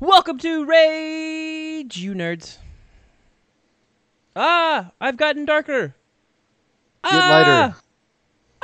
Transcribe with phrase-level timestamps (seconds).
[0.00, 2.56] Welcome to Rage, you nerds.
[4.34, 5.94] Ah, I've gotten darker.
[7.04, 7.76] Get ah, lighter.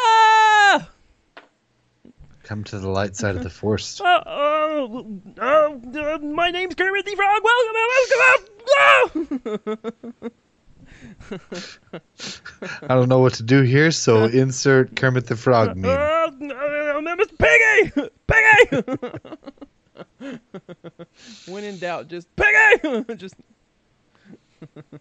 [0.00, 0.88] Ah!
[2.42, 4.00] Come to the light side of the force.
[4.78, 5.02] Uh,
[5.40, 7.42] uh, uh, my name's Kermit the Frog.
[7.44, 7.74] Welcome,
[8.10, 9.36] welcome.
[10.20, 10.30] Ah!
[12.82, 15.90] I don't know what to do here, so insert Kermit the Frog meme.
[15.90, 17.92] Uh, uh, Miss Piggy!
[18.26, 18.98] Piggy!
[21.48, 23.04] when in doubt, just Piggy!
[23.16, 23.34] just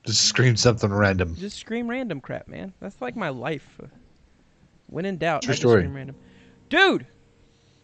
[0.03, 1.35] Just scream something random.
[1.35, 2.73] just scream random crap, man.
[2.79, 3.79] That's like my life.
[4.87, 5.81] When in doubt, True I just story.
[5.81, 6.15] scream random.
[6.69, 7.07] Dude,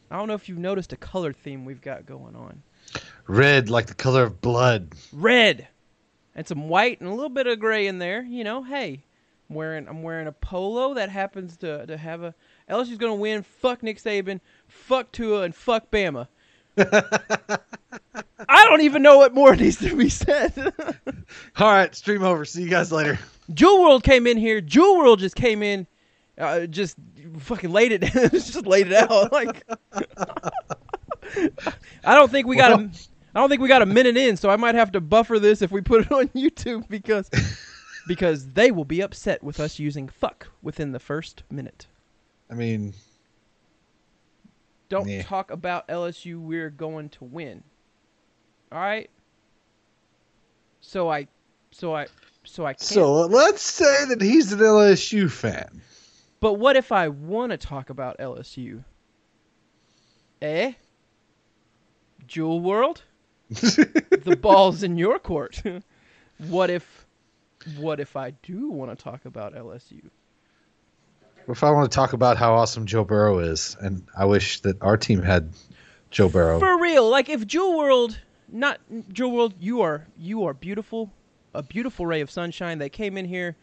[0.09, 2.62] I don't know if you've noticed a color theme we've got going on.
[3.27, 4.94] Red, like the color of blood.
[5.14, 5.67] Red,
[6.36, 8.22] and some white and a little bit of gray in there.
[8.23, 9.03] You know, hey,
[9.50, 12.36] I'm wearing I'm wearing a polo that happens to to have a
[12.70, 13.44] LSU's gonna win.
[13.44, 16.28] Fuck Nick Saban, fuck Tua, and fuck Bama.
[18.49, 20.53] I don't even know what more needs to be said.
[21.57, 22.45] All right, stream over.
[22.45, 23.19] See you guys later.
[23.53, 24.61] Jewel World came in here.
[24.61, 25.87] Jewel World just came in,
[26.37, 26.95] uh, just
[27.39, 29.31] fucking laid it, just laid it out.
[29.31, 29.63] Like,
[32.03, 32.89] I don't think we got a,
[33.33, 35.61] I don't think we got a minute in, so I might have to buffer this
[35.61, 37.29] if we put it on YouTube because,
[38.07, 41.87] because they will be upset with us using fuck within the first minute.
[42.49, 42.93] I mean,
[44.92, 45.23] Don't Yeah.
[45.23, 46.38] talk about LSU.
[46.38, 47.64] We're going to win.
[48.73, 49.09] All right.
[50.81, 51.30] So I,
[51.72, 52.08] so I,
[52.44, 52.81] so I can't.
[52.81, 55.81] so let's say that he's an LSU fan.
[56.42, 58.83] But what if I want to talk about LSU?
[60.42, 60.73] Eh?
[62.28, 63.02] Jewel World?
[63.50, 65.64] the ball's in your court.
[66.50, 67.08] what if
[67.78, 70.09] what if I do want to talk about LSU?
[71.47, 74.81] If I want to talk about how awesome Joe Burrow is, and I wish that
[74.81, 75.53] our team had
[76.09, 76.59] Joe Burrow.
[76.59, 78.17] For real, like if Jewel World
[78.52, 78.80] not
[79.11, 81.11] Jewel World, you are you are beautiful,
[81.54, 83.55] a beautiful ray of sunshine that came in here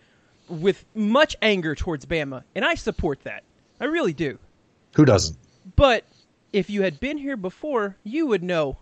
[0.49, 3.43] with much anger towards Bama, and I support that.
[3.81, 4.39] I really do.
[4.97, 5.37] Who doesn't?
[5.77, 6.05] But
[6.53, 8.79] if you had been here before, you would know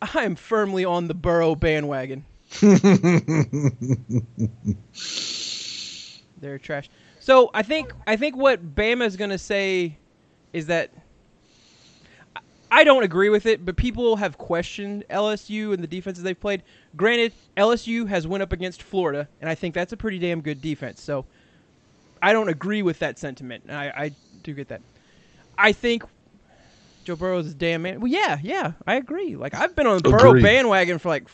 [0.00, 2.24] I am firmly on the Burrow bandwagon.
[6.40, 6.88] They're trash.
[7.20, 9.96] So I think I think what Bama's gonna say
[10.52, 10.90] is that
[12.70, 16.62] I- don't agree with it, but people have questioned LSU and the defenses they've played.
[16.96, 20.60] Granted, LSU has went up against Florida, and I think that's a pretty damn good
[20.62, 21.02] defense.
[21.02, 21.26] So
[22.22, 23.64] I don't agree with that sentiment.
[23.68, 24.80] I, I do get that.
[25.58, 26.04] I think
[27.04, 28.00] Joe Burrow's a damn man.
[28.00, 29.36] Well, yeah, yeah, I agree.
[29.36, 31.28] Like I've been on the Burrow bandwagon for like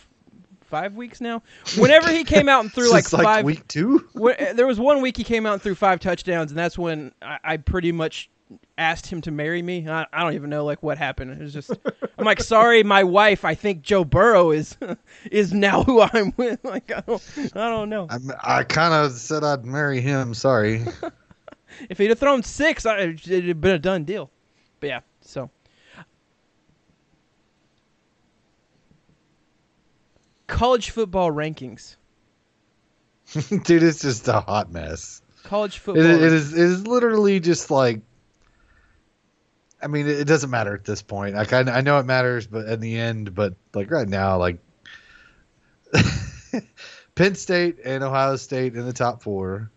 [0.67, 1.43] five weeks now.
[1.79, 4.07] Whenever he came out and threw like five, week two.
[4.15, 6.77] Wh- uh, there was one week he came out and threw five touchdowns, and that's
[6.79, 8.31] when I, I pretty much
[8.79, 9.89] asked him to marry me.
[9.89, 11.33] I, I don't even know like what happened.
[11.33, 11.71] It was just
[12.19, 13.45] I'm like, sorry, my wife.
[13.45, 14.77] I think Joe Burrow is
[15.31, 16.65] is now who I'm with.
[16.65, 17.23] Like I don't
[17.55, 18.07] I don't know.
[18.11, 20.35] I'm, I kind of said I'd marry him.
[20.35, 20.85] Sorry.
[21.91, 24.31] If he'd have thrown six, I, it'd have been a done deal.
[24.81, 25.51] But yeah, so.
[30.47, 31.97] College football rankings.
[33.65, 35.23] Dude, it's just a hot mess.
[35.43, 36.05] College It, football.
[36.05, 38.01] it is it is literally just like
[39.83, 41.35] I mean it, it doesn't matter at this point.
[41.35, 44.59] Like I, I know it matters but in the end but like right now like
[47.15, 49.71] Penn State and Ohio State in the top 4.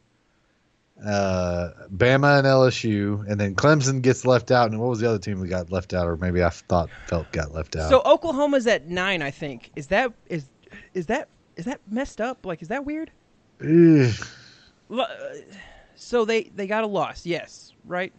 [1.06, 5.20] Uh Bama and LSU and then Clemson gets left out and what was the other
[5.20, 7.90] team that got left out or maybe I thought felt got left out.
[7.90, 9.72] So Oklahoma's at nine, I think.
[9.76, 10.46] Is that is
[10.94, 12.46] is that is that messed up?
[12.46, 13.12] Like, is that weird?
[13.62, 14.14] Ugh.
[14.92, 15.06] Uh,
[15.96, 18.14] So they they got a loss, yes, right.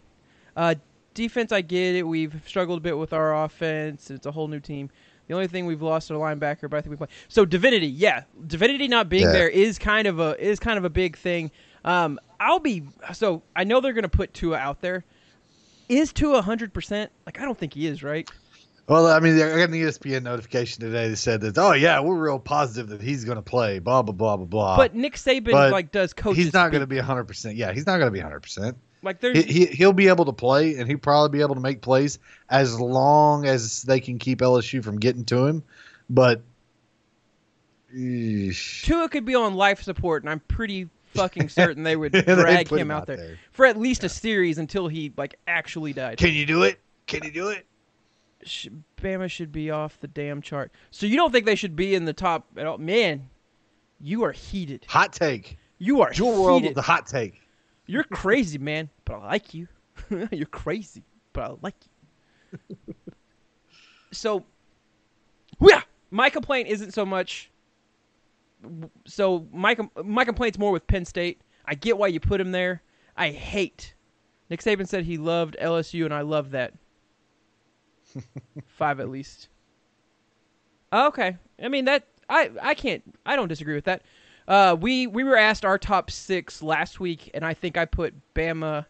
[0.57, 0.75] Uh,
[1.15, 2.03] defense, I get it.
[2.03, 4.11] We've struggled a bit with our offense.
[4.11, 4.91] It's a whole new team.
[5.29, 7.07] The only thing we've lost our linebacker, but I think we play.
[7.29, 9.33] So Divinity, yeah, Divinity not being Yeah.
[9.33, 11.51] there is kind of a is kind of a big thing.
[11.85, 12.83] Um, I'll be
[13.15, 15.05] so I know they're going to put Tua out there.
[15.89, 17.11] Is Tua hundred percent?
[17.27, 18.29] Like I don't think he is, right?
[18.91, 22.17] Well, I mean, I got an ESPN notification today that said that, oh, yeah, we're
[22.17, 24.77] real positive that he's going to play, blah, blah, blah, blah, blah.
[24.77, 26.35] But Nick Saban but like does coach.
[26.35, 27.55] he's not going to be 100%.
[27.55, 28.75] Yeah, he's not going to be 100%.
[29.05, 31.61] like there's He, he, he'll be able to play, and he'll probably be able to
[31.61, 35.63] make plays as long as they can keep LSU from getting to him.
[36.09, 36.43] But,
[37.95, 38.83] eesh.
[38.83, 42.79] Tua could be on life support, and I'm pretty fucking certain they would drag him
[42.79, 43.19] him out there.
[43.19, 43.39] there.
[43.53, 46.19] for at least a series until he like actually died.
[46.19, 46.81] can you do it?
[47.07, 47.67] Can you do it?
[48.45, 50.73] Sh- Bama should be off the damn chart.
[50.91, 52.79] So you don't think they should be in the top at all?
[52.79, 53.29] Man,
[54.01, 54.87] you are heated.
[54.89, 55.59] Hot take.
[55.79, 57.41] You are Jewel World with the hot take.
[57.87, 59.67] You're crazy, man, but I like you.
[60.31, 61.03] You're crazy,
[61.33, 61.75] but I like
[62.53, 62.77] you.
[64.13, 64.45] so,
[65.61, 67.51] yeah, my complaint isn't so much.
[69.07, 71.41] So my my complaint's more with Penn State.
[71.65, 72.83] I get why you put him there.
[73.17, 73.95] I hate.
[74.51, 76.75] Nick Saban said he loved LSU, and I love that.
[78.67, 79.49] Five at least.
[80.93, 84.03] Okay, I mean that I I can't I don't disagree with that.
[84.49, 88.15] Uh, we we were asked our top six last week, and I think I put
[88.35, 88.87] Bama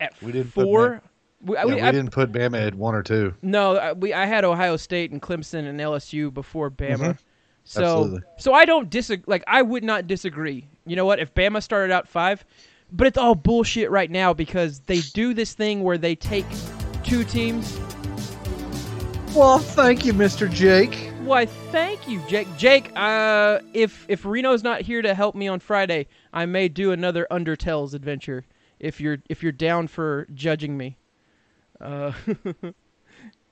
[0.00, 1.02] at We didn't put four.
[1.44, 3.34] We, Yeah, we- we I- didn't put Bama at one or two.
[3.42, 6.96] no, I- we I had Ohio State and Clemson and LSU before Bama.
[6.98, 7.18] Mhm.
[7.64, 8.20] So Absolutely.
[8.38, 9.24] so I don't disagree.
[9.26, 10.66] Like I would not disagree.
[10.86, 11.18] You know what?
[11.20, 12.44] If Bama started out five,
[12.90, 16.46] but it's all bullshit right now because they do this thing where they take
[17.04, 17.78] two teams.
[19.34, 20.50] Well, thank you, Mr.
[20.50, 20.94] Jake.
[21.24, 21.46] Why?
[21.46, 22.46] Thank you, Jake.
[22.58, 26.92] Jake, uh, if if Reno's not here to help me on Friday, I may do
[26.92, 28.44] another Undertales adventure.
[28.78, 30.96] If you're if you're down for judging me.
[31.80, 32.12] Uh,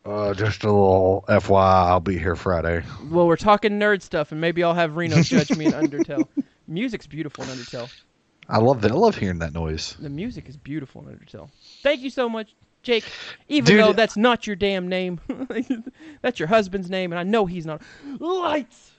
[0.03, 2.83] Uh, just a little FYI, I'll be here Friday.
[3.11, 6.26] well, we're talking nerd stuff, and maybe I'll have Reno judge me in Undertale.
[6.67, 7.93] Music's beautiful in Undertale.
[8.49, 8.93] I love that.
[8.93, 9.97] I love hearing that noise.
[10.00, 11.50] The music is beautiful in Undertale.
[11.83, 13.05] Thank you so much, Jake.
[13.49, 15.21] Even Dude- though that's not your damn name,
[16.23, 17.82] that's your husband's name, and I know he's not.
[18.19, 18.93] Lights.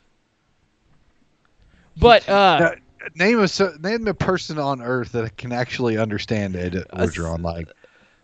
[1.97, 2.71] But uh, Now,
[3.15, 3.47] name a
[3.79, 7.41] name a person on Earth that can actually understand Ed Orgeron.
[7.43, 7.67] Like,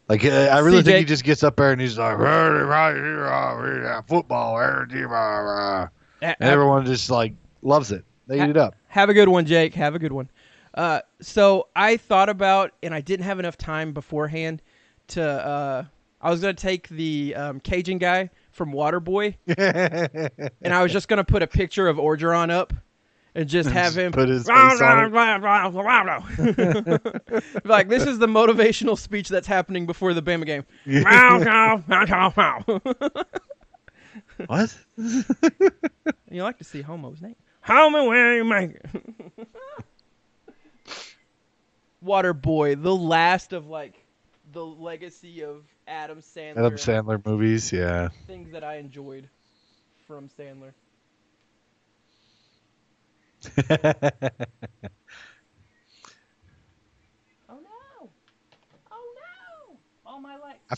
[0.07, 2.62] like uh, I really See, think he just gets up there and he's like, "Right,
[2.62, 5.89] right here, football, right here, rah, rah."
[6.21, 8.06] a- and everyone just like loves it.
[8.27, 8.75] They eat it up.
[8.88, 9.74] Have a good one, Jake.
[9.75, 10.30] Have a good one.
[10.74, 14.62] Uh, so I thought about, and I didn't have enough time beforehand
[15.09, 15.24] to.
[15.24, 15.86] Uh,
[16.19, 19.36] I was gonna take the um, Cajun guy from Waterboy,
[20.62, 22.74] and I was just gonna put a picture of Orgeron up,
[23.36, 24.48] and just have him put his
[27.63, 30.65] like this is the motivational speech that's happening before the Bama game.
[34.48, 34.75] what?
[36.31, 37.36] you like to see Homo's name?
[37.62, 38.86] Homo, where you make it?
[42.03, 44.03] Waterboy, the last of like
[44.52, 46.58] the legacy of Adam Sandler.
[46.58, 48.10] Adam Sandler movies, yeah.
[48.26, 49.30] Things that I enjoyed
[50.08, 50.74] from Sandler.
[57.50, 58.10] Oh no!
[58.92, 59.78] Oh no!
[60.06, 60.58] All my life.
[60.70, 60.76] I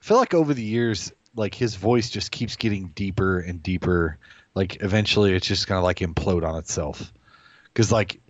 [0.00, 4.18] feel like over the years, like his voice just keeps getting deeper and deeper.
[4.54, 7.12] Like eventually, it's just gonna like implode on itself.
[7.64, 8.20] Because like,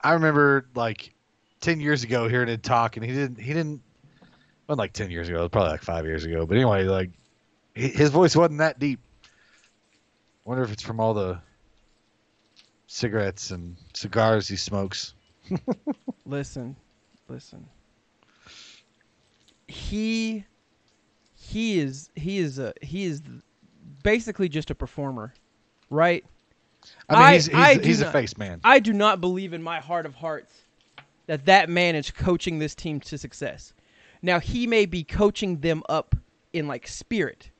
[0.00, 1.14] I remember like
[1.60, 3.40] ten years ago hearing him talk, and he didn't.
[3.40, 3.82] He didn't.
[4.70, 6.46] Well, like ten years ago, probably like five years ago.
[6.46, 7.10] But anyway, like
[7.74, 9.00] his voice wasn't that deep.
[10.44, 11.40] Wonder if it's from all the
[12.86, 15.14] cigarettes and cigars he smokes.
[16.24, 16.76] Listen,
[17.28, 17.66] listen.
[19.66, 20.44] He
[21.34, 23.22] he is he is a he is
[24.04, 25.34] basically just a performer,
[25.90, 26.24] right?
[27.08, 28.60] I mean, I- he's he's, I he's a face man.
[28.62, 30.54] I do not believe in my heart of hearts
[31.26, 33.72] that that man is coaching this team to success.
[34.22, 36.14] Now he may be coaching them up
[36.52, 37.50] in like spirit,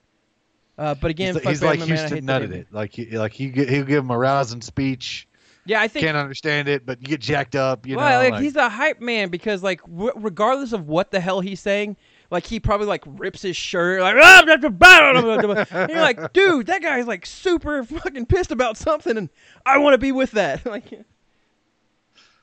[0.77, 2.67] uh, but again, he's, he's like Bama, man, Houston nutted it.
[2.71, 5.29] Like he like he he'll give him a rousing speech.
[5.67, 7.87] Yeah, I think Can't understand it, but you get jacked up.
[7.87, 11.11] You well, know, like, like- he's a hype man because like w- regardless of what
[11.11, 11.97] the hell he's saying,
[12.31, 15.65] like he probably like rips his shirt like "Ah, blah, blah, blah, blah, blah, blah."
[15.71, 19.29] And you're like, dude, that guy's like super fucking pissed about something, and
[19.67, 20.65] I want to be with that.
[20.67, 21.05] like,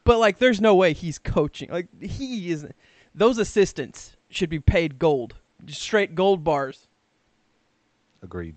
[0.04, 1.70] but like, there's no way he's coaching.
[1.72, 2.68] Like he is.
[3.18, 5.34] Those assistants should be paid gold,
[5.66, 6.88] just straight gold bars.
[8.22, 8.54] agreed.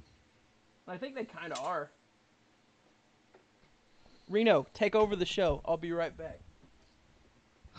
[0.87, 1.91] I think they kind of are.
[4.29, 5.63] Reno, take over the show.
[5.65, 6.41] I'll be right back.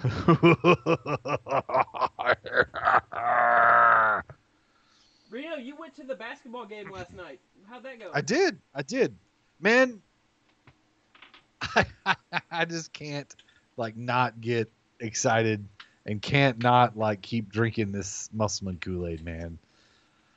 [5.29, 7.39] Reno, you went to the basketball game last night.
[7.69, 8.09] How'd that go?
[8.11, 8.57] I did.
[8.73, 9.15] I did.
[9.59, 10.01] Man,
[11.61, 11.85] I,
[12.51, 13.31] I just can't
[13.77, 15.63] like not get excited
[16.05, 19.57] and can't not like keep drinking this Musselman Kool-Aid, man.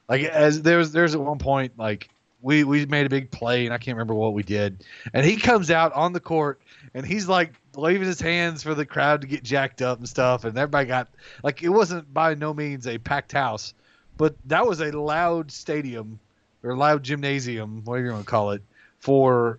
[0.08, 2.10] Like as there was there's at one point like
[2.42, 4.84] we we made a big play and I can't remember what we did.
[5.14, 6.60] And he comes out on the court
[6.92, 10.44] and he's like waving his hands for the crowd to get jacked up and stuff
[10.44, 11.08] and everybody got
[11.42, 13.72] like it wasn't by no means a packed house,
[14.18, 16.20] but that was a loud stadium
[16.62, 18.62] or loud gymnasium, whatever you want to call it,
[19.00, 19.58] for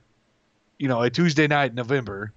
[0.78, 2.34] you know a Tuesday night in November,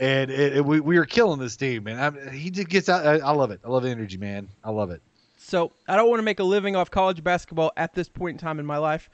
[0.00, 3.06] and it, it- we we were killing this team, and I, he just gets out.
[3.06, 3.60] I, I love it.
[3.64, 4.48] I love the energy, man.
[4.64, 5.00] I love it.
[5.36, 8.38] So I don't want to make a living off college basketball at this point in
[8.38, 9.08] time in my life,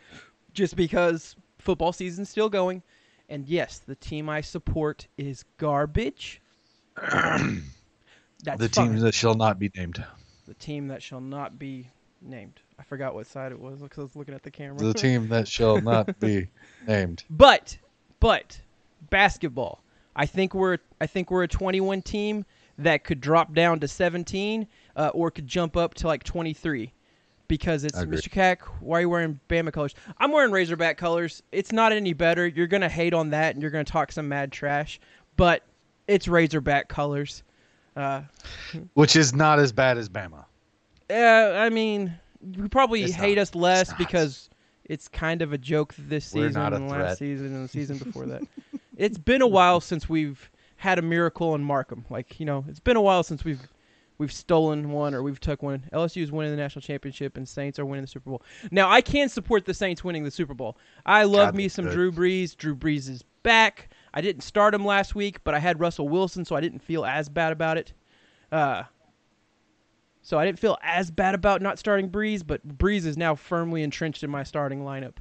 [0.55, 2.83] just because football season's still going,
[3.28, 6.40] and yes, the team I support is garbage.
[8.45, 8.90] That's the fine.
[8.93, 10.02] team that shall not be named.
[10.47, 11.88] the team that shall not be
[12.23, 12.61] named.
[12.78, 14.78] I forgot what side it was because I was looking at the camera.
[14.78, 16.49] The team that shall not be
[16.87, 17.25] named.
[17.31, 17.78] But
[18.21, 18.61] but
[19.11, 19.81] basketball.
[20.16, 22.44] I think we're I think we're a 21 team
[22.78, 26.92] that could drop down to 17 uh, or could jump up to like 23
[27.49, 28.30] because it's Mr.
[28.30, 28.62] Cack.
[28.82, 29.94] Why are you wearing Bama colors?
[30.18, 31.42] I'm wearing Razorback colors.
[31.52, 32.46] It's not any better.
[32.46, 34.99] You're gonna hate on that and you're gonna talk some mad trash,
[35.37, 35.62] but
[36.08, 37.42] it's Razorback colors.
[37.94, 38.23] Uh,
[38.94, 40.44] Which is not as bad as Bama.
[41.11, 42.14] uh, I mean,
[42.52, 43.42] you probably It's hate not.
[43.42, 44.50] us less It's because
[44.85, 47.02] it's kind of a joke this We're season and threat.
[47.02, 48.42] last season and the season before that.
[48.97, 52.05] it's been a while since we've had a miracle in Markham.
[52.11, 53.61] Like you know, it's been a while since we've
[54.19, 55.85] we've stolen one or we've took one.
[55.93, 58.43] LSU is winning the national championship and Saints are winning the Super Bowl.
[58.71, 60.79] Now I can support the Saints winning the Super Bowl.
[61.05, 61.95] I love God, me some could.
[61.95, 62.57] Drew Brees.
[62.57, 63.91] Drew Brees is back.
[64.15, 67.05] I didn't start him last week, but I had Russell Wilson, so I didn't feel
[67.05, 67.93] as bad about it.
[68.50, 68.85] Uh,
[70.23, 73.83] so I didn't feel as bad about not starting Brees, but Brees is now firmly
[73.83, 75.19] entrenched in my starting lineup.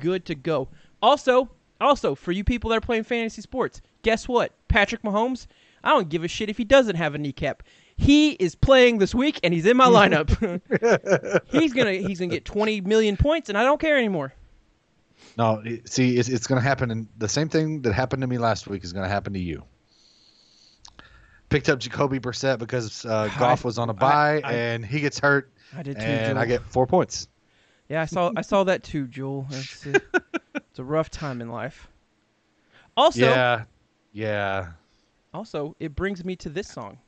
[0.00, 0.68] Good to go.
[1.00, 1.48] Also,
[1.80, 4.52] also for you people that are playing fantasy sports, guess what?
[4.68, 5.46] Patrick Mahomes,
[5.84, 7.62] I don't give a shit if he doesn't have a kneecap.
[7.96, 10.28] He is playing this week and he's in my lineup.
[11.50, 14.32] he's gonna he's gonna get 20 million points and I don't care anymore.
[15.36, 16.90] No, see, it's, it's going to happen.
[16.90, 19.38] And the same thing that happened to me last week is going to happen to
[19.38, 19.62] you.
[21.48, 25.18] Picked up Jacoby Brissett because uh, Goff was on a bye, I- and he gets
[25.18, 26.02] hurt, I did too.
[26.04, 27.28] and I get four points.
[27.88, 29.46] Yeah, I saw I saw that too, Joel.
[29.50, 29.94] It's a,
[30.56, 31.88] it's a rough time in life.
[32.96, 33.64] Also, yeah,
[34.12, 34.72] yeah.
[35.32, 36.98] also it brings me to this song.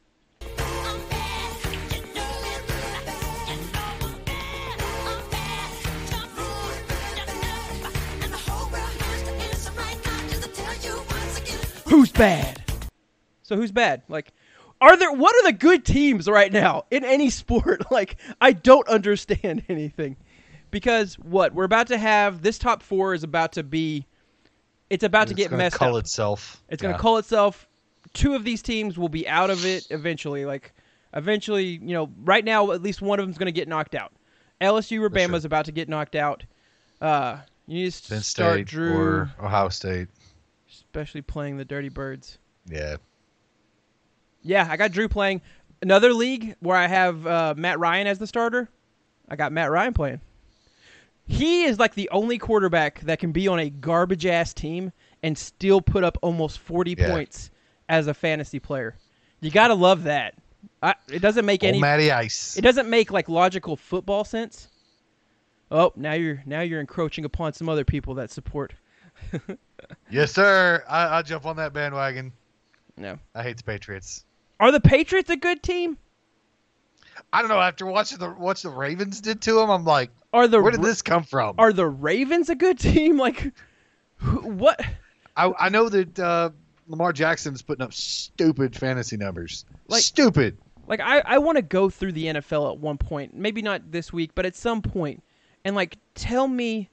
[11.84, 12.62] Who's bad?
[13.42, 14.02] So who's bad?
[14.08, 14.32] Like,
[14.80, 15.12] are there?
[15.12, 17.90] What are the good teams right now in any sport?
[17.90, 20.16] Like, I don't understand anything
[20.71, 24.07] because what we're about to have this top four is about to be.
[24.89, 26.00] It's about to It's get gonna messed cull up.
[26.05, 26.62] itself.
[26.69, 27.03] It's going to Yeah.
[27.03, 27.69] call itself.
[28.12, 30.45] Two of these teams will be out of it eventually.
[30.45, 30.73] Like,
[31.15, 34.11] eventually, you know, right now, at least one of them's going to get knocked out.
[34.61, 35.47] LSU or For sure.
[35.47, 36.43] About to get knocked out.
[37.00, 40.09] Uh, you need to start State Drew, or Ohio State.
[40.69, 42.39] especially playing the Dirty Birds.
[42.67, 42.97] Yeah.
[44.43, 45.41] Yeah, I got Drew playing
[45.83, 48.69] another league where I have uh, Matt Ryan as the starter.
[49.29, 50.21] I got Matt Ryan playing.
[51.30, 55.37] He is like the only quarterback that can be on a garbage ass team and
[55.37, 57.10] still put up almost 40 Yeah.
[57.10, 57.50] points
[57.88, 58.96] as a fantasy player.
[59.40, 60.34] You got to love that.
[60.82, 62.56] I, it doesn't make any Matty Ice.
[62.56, 64.68] it doesn't make like logical football sense.
[65.70, 68.72] Oh, now you're now you're encroaching upon some other people that support.
[70.10, 70.84] yes, sir.
[70.88, 72.32] I, I'll jump on that bandwagon.
[72.96, 73.18] No.
[73.34, 74.25] I hate the Patriots.
[74.58, 75.96] Are the Patriots a good team?
[77.32, 77.60] I don't know.
[77.60, 80.82] After watching the what the Ravens did to him, I'm like, Are the where did
[80.82, 81.56] this come from?
[81.58, 83.18] are the Ravens a good team?
[83.20, 83.52] Like
[84.16, 84.80] who, what?
[85.37, 86.50] I, I know that uh,
[86.88, 89.64] Lamar Jackson's putting up stupid fantasy numbers.
[89.88, 90.58] Like- stupid.
[90.87, 94.12] Like I, I want to go through the NFL at one point, maybe not this
[94.12, 95.22] week, but at some point,
[95.64, 96.90] and like tell me,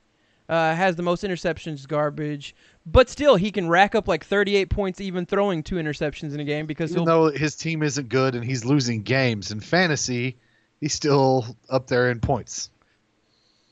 [0.49, 5.01] uh, has the most interceptions, garbage, but still he can rack up like 38 points
[5.01, 8.45] even throwing two interceptions in a game because Even though his team isn't good and
[8.45, 10.37] he's losing games in fantasy,
[10.79, 12.69] he's still up there in points.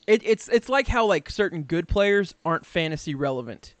[0.06, 3.74] It, it's it's like how like certain good players aren't fantasy relevant.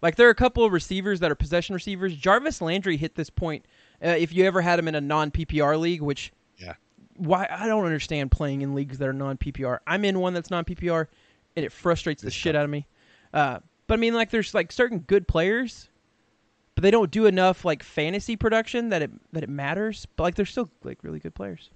[0.00, 2.14] Like there are a couple of receivers that are possession receivers.
[2.16, 3.66] Jarvis Landry hit this point.
[4.02, 6.74] Uh, if you ever had him in a non PPR league, which Yeah.
[7.16, 9.80] why I don't understand playing in leagues that are non PPR.
[9.86, 11.06] I'm in one that's non PPR,
[11.56, 12.60] and it frustrates the It's shit tough.
[12.60, 12.86] out of me.
[13.34, 13.58] Uh,
[13.88, 15.88] but I mean, like there's like certain good players,
[16.76, 20.06] but they don't do enough like fantasy production that it that it matters.
[20.16, 21.70] But like they're still like really good players.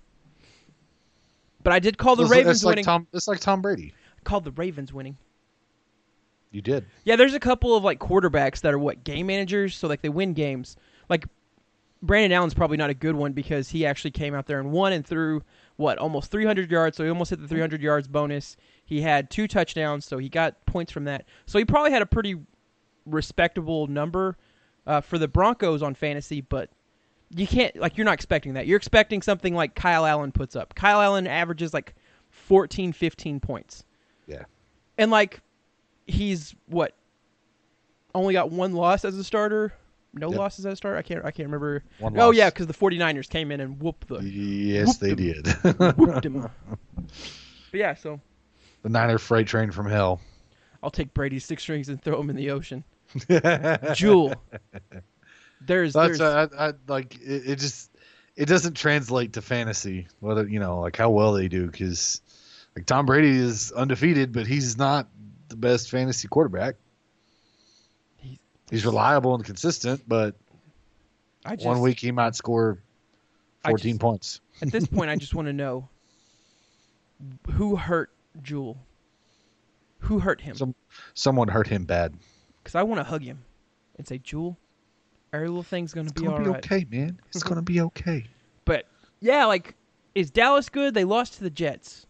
[1.65, 2.85] But I did call the It's- Ravens it's like winning.
[2.85, 3.07] Tom.
[3.13, 3.95] It's like Tom Brady.
[4.25, 5.17] called the Ravens winning.
[6.51, 6.85] You did.
[7.05, 10.09] Yeah, there's a couple of like quarterbacks that are what game managers, so like they
[10.11, 10.77] win games.
[11.09, 11.27] Like
[12.03, 14.93] Brandon Allen's probably not a good one because he actually came out there and won
[14.93, 15.43] and threw
[15.77, 18.57] what almost 300 yards, so he almost hit the 300 yards bonus.
[18.85, 21.25] He had two touchdowns, so he got points from that.
[21.47, 22.37] So he probably had a pretty
[23.07, 24.37] respectable number
[24.87, 26.71] uh, for the Broncos on fantasy, but
[27.35, 28.67] you can't like you're not expecting that.
[28.67, 30.75] You're expecting something like Kyle Allen puts up.
[30.75, 31.95] Kyle Allen averages like
[32.31, 33.85] 14, 15 points.
[34.27, 34.45] Yeah.
[34.99, 35.41] And like
[36.07, 36.95] he's what
[38.15, 39.73] only got one loss as a starter
[40.15, 40.39] no Yep.
[40.39, 42.37] losses as a starter i can't i can't remember One oh loss.
[42.37, 45.97] yeah because the 49ers came in and whooped the Yes, they Whooped did.
[45.97, 46.51] whooped him but
[47.73, 48.21] yeah so
[48.83, 50.21] the Niner freight train from hell.
[50.83, 52.85] i'll take brady's six strings and throw him in the ocean
[53.95, 54.35] jewel
[55.67, 57.59] there's That's there's uh, I, I, like it, it.
[57.59, 57.91] Just
[58.37, 60.09] it doesn't translate to fantasy.
[60.21, 62.21] Whether you know like how well they do because
[62.77, 65.09] Like Tom Brady is undefeated, but he's not
[65.49, 66.77] the best fantasy quarterback.
[68.17, 68.39] He's-
[68.71, 70.35] He's reliable and consistent, but
[71.45, 72.79] I just, one week he might score
[73.65, 74.41] 14 just- points.
[74.63, 75.89] At this point, I just want to know
[77.51, 78.11] who hurt
[78.43, 78.79] Jewel.
[80.01, 80.57] Who hurt him?
[80.57, 80.75] Some
[81.15, 82.15] someone hurt him bad.
[82.63, 83.45] Because I want to hug him
[83.97, 84.57] and say, Jewel,
[85.33, 86.65] every little thing's gonna It's be gonna all be right.
[86.73, 87.19] okay, man.
[87.35, 88.27] It's gonna be okay.
[88.65, 88.87] But
[89.21, 89.75] yeah, like,
[90.15, 90.95] is Dallas good?
[90.95, 92.07] They lost to the Jets.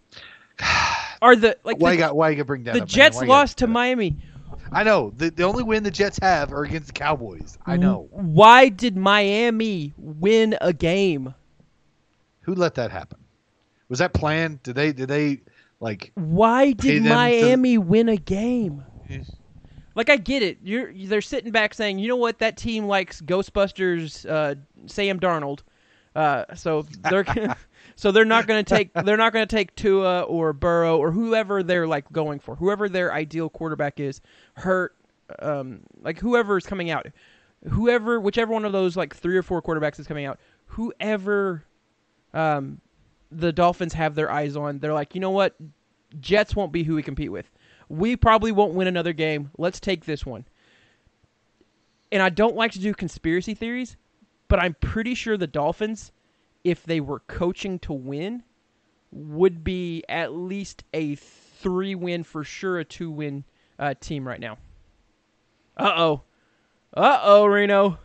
[1.23, 2.88] Are the like why the, you got why you got bring that the up.
[2.88, 3.85] Jets Why lost to bring that up?
[3.99, 4.17] Miami?
[4.73, 5.12] I know.
[5.17, 7.59] The the only win the Jets have are against the Cowboys.
[7.64, 8.09] I know.
[8.11, 11.35] Why did Miami win a game?
[12.41, 13.19] Who let that happen?
[13.88, 14.62] Was that planned?
[14.64, 15.43] Did they did they
[15.79, 18.83] like Why did them to- Miami win a game?
[19.94, 20.58] Like I get it.
[20.62, 24.54] You're they're sitting back saying, you know what, that team likes Ghostbusters, uh,
[24.87, 25.61] Sam Darnold,
[26.14, 27.25] uh, so they're
[27.96, 31.11] so they're not going to take they're not going to take Tua or Burrow or
[31.11, 34.20] whoever they're like going for, whoever their ideal quarterback is,
[34.54, 34.94] hurt,
[35.40, 37.06] um, like whoever's coming out,
[37.70, 41.64] whoever whichever one of those like three or four quarterbacks is coming out, whoever,
[42.34, 42.80] um,
[43.30, 45.56] the Dolphins have their eyes on, they're like, you know what,
[46.20, 47.50] Jets won't be who we compete with.
[47.92, 49.50] We probably won't win another game.
[49.58, 50.46] Let's take this one.
[52.11, 53.99] And I don't like to do conspiracy theories,
[54.49, 56.11] but I'm pretty sure the Dolphins,
[56.64, 58.44] if they were coaching to win,
[59.11, 63.44] would be at least a three win for sure, a two win
[63.78, 64.56] uh, team right now.
[65.76, 66.22] Uh oh.
[66.94, 67.99] Uh oh, Reno.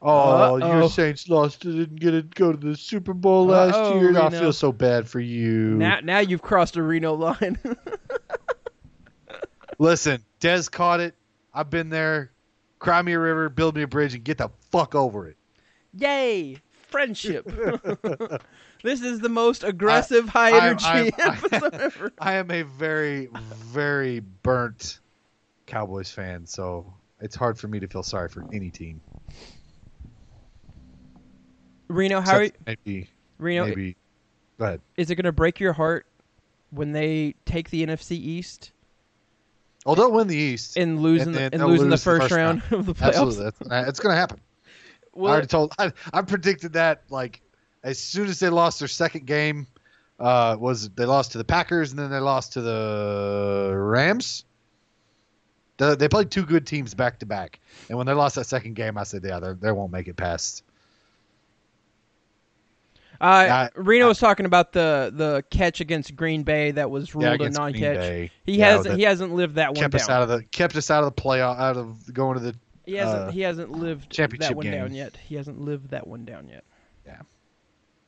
[0.00, 0.56] Oh, Uh-oh.
[0.78, 4.18] your Saints lost and didn't get to go to the Super Bowl last Uh-oh, year.
[4.18, 5.74] I feel so bad for you.
[5.74, 7.58] Now, now you've crossed a Reno line.
[9.78, 11.14] Listen, Dez caught it.
[11.52, 12.32] I've been there.
[12.78, 15.36] Cry me a river, build me a bridge, and get the fuck over it.
[15.94, 16.58] Yay!
[16.88, 17.46] Friendship.
[18.82, 22.12] this is the most aggressive, high energy I- I- episode ever.
[22.18, 23.28] I am a very,
[23.64, 25.00] very burnt
[25.66, 29.00] Cowboys fan, so it's hard for me to feel sorry for any team.
[31.88, 33.08] Reno, how are you, maybe,
[33.38, 33.66] Reno?
[33.66, 33.96] maybe.
[34.58, 34.80] Go ahead.
[34.96, 36.06] Is it going to break your heart
[36.70, 38.72] when they take the NFC East
[39.86, 40.76] Oh, they'll win the East.
[40.76, 42.86] and lose And in the, and they'll lose the lose the first, first round, of
[42.86, 43.06] the playoffs?
[43.06, 44.40] Absolutely, that's, uh, it's going to happen.
[44.66, 45.72] I Well, already told.
[45.78, 47.40] I, I predicted that like
[47.84, 49.68] as soon as they lost their second game,
[50.18, 54.44] uh, was they lost to the Packers and then they lost to the Rams.
[55.78, 58.74] They, they played two good teams back to back, and when they lost that second
[58.74, 60.64] game, I said, "Yeah, they won't make it past."
[63.20, 67.14] Uh, I- Reno I- was talking about the the catch against Green Bay that was
[67.14, 68.30] Yeah, ruled a non-catch.
[68.44, 70.00] He Yeah, hasn't he hasn't lived that one kept down.
[70.02, 72.54] us out of the kept us out of the playoff, out of going to the.
[72.84, 74.72] he hasn't uh, he hasn't lived championship that one game.
[74.74, 75.16] down yet.
[75.16, 76.64] He hasn't lived that one down yet.
[77.06, 77.20] Yeah.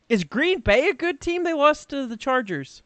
[0.09, 1.45] Is Green Bay a good team?
[1.45, 2.83] They lost to the Chargers.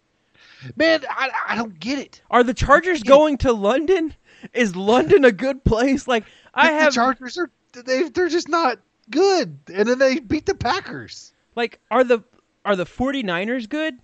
[0.77, 2.21] Man, I, I don't get it.
[2.31, 4.15] Are the Chargers going to London?
[4.53, 6.09] Is London a good place?
[6.09, 8.79] Like I the have Chargers are they they're just not
[9.11, 11.33] good, and then they beat the Packers.
[11.55, 12.23] Like are the
[12.65, 13.95] are the 49ers good?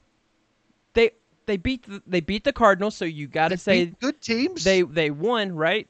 [0.94, 1.12] They
[1.46, 4.64] they beat the, they beat the Cardinals, so you got to say good teams.
[4.64, 5.88] they they won, right?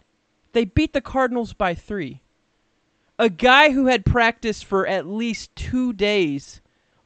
[0.53, 2.21] They beat the Cardinals by 3.
[3.19, 6.61] A guy who had practiced for at least 2 days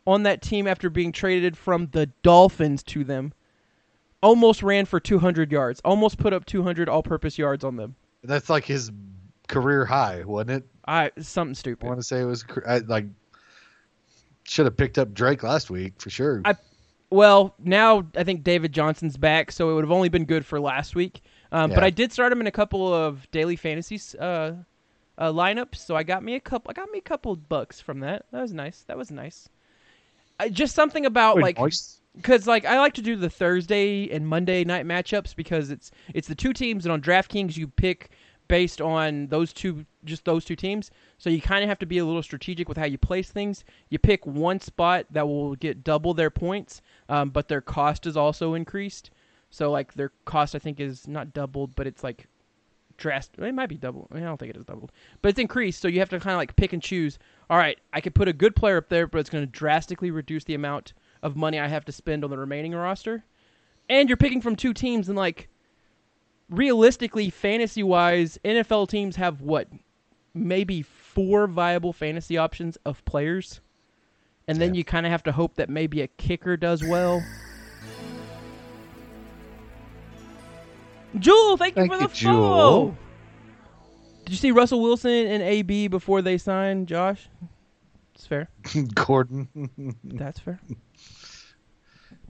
[0.07, 3.33] on that team after being traded from the Dolphins to them
[4.23, 5.81] almost ran for 200 yards.
[5.85, 7.97] Almost put up 200 all-purpose yards on them.
[8.23, 8.91] That's like his
[9.49, 10.65] career high, wasn't it?
[10.87, 11.87] I something stupid.
[11.87, 12.45] I want to say it was
[12.87, 13.07] like
[14.45, 16.43] should have picked up Drake last week for sure.
[16.45, 16.57] I-
[17.11, 20.59] Well, now I think David Johnson's back, so it would have only been good for
[20.61, 21.21] last week.
[21.53, 24.57] Um, But I did start him in a couple of daily fantasies uh,
[25.19, 26.71] uh, lineups, so I got me a couple.
[26.71, 28.25] I got me a couple bucks from that.
[28.33, 28.83] That was nice.
[28.87, 29.49] That was nice.
[30.41, 32.01] Uh, just something about Very like nice.
[32.17, 36.27] because like I like to do the Thursday and Monday night matchups because it's it's
[36.29, 38.09] the two teams and on DraftKings you pick
[38.49, 40.91] based on those two just those two teams.
[41.19, 43.65] So you kind of have to be a little strategic with how you place things.
[43.89, 48.17] You pick one spot that will get double their points, um, but their cost is
[48.17, 49.11] also increased.
[49.51, 52.27] So like their cost I think is not doubled, but it's like
[52.97, 53.41] drastic.
[53.41, 54.09] It might be doubled.
[54.11, 55.81] I, mean, I don't think it is doubled, but it's increased.
[55.81, 57.19] So you have to kind of like pick and choose.
[57.51, 60.11] All right, I could put a good player up there, but it's going to drastically
[60.11, 63.25] reduce the amount of money I have to spend on the remaining roster.
[63.89, 65.49] And you're picking from two teams, and like
[66.49, 69.69] realistically, fantasy wise, NFL teams have what
[70.35, 73.61] maybe four viable fantasy options of players,
[74.49, 74.79] and then Yeah.
[74.79, 77.23] you kind of have to hope that maybe a kicker does well.
[81.19, 82.35] Jewel, thank you Thank for you, the Jewel.
[82.35, 82.97] follow.
[84.25, 87.29] Did you see Russell Wilson and AB before they signed Josh?
[88.15, 88.49] It's fair.
[88.95, 89.49] Gordon.
[90.05, 90.61] That's fair.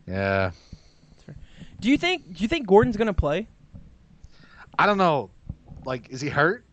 [0.06, 0.50] yeah.
[1.80, 2.34] Do you think?
[2.36, 3.46] Do you think Gordon's gonna play?
[4.78, 5.30] I don't know.
[5.84, 6.64] Like, is he hurt?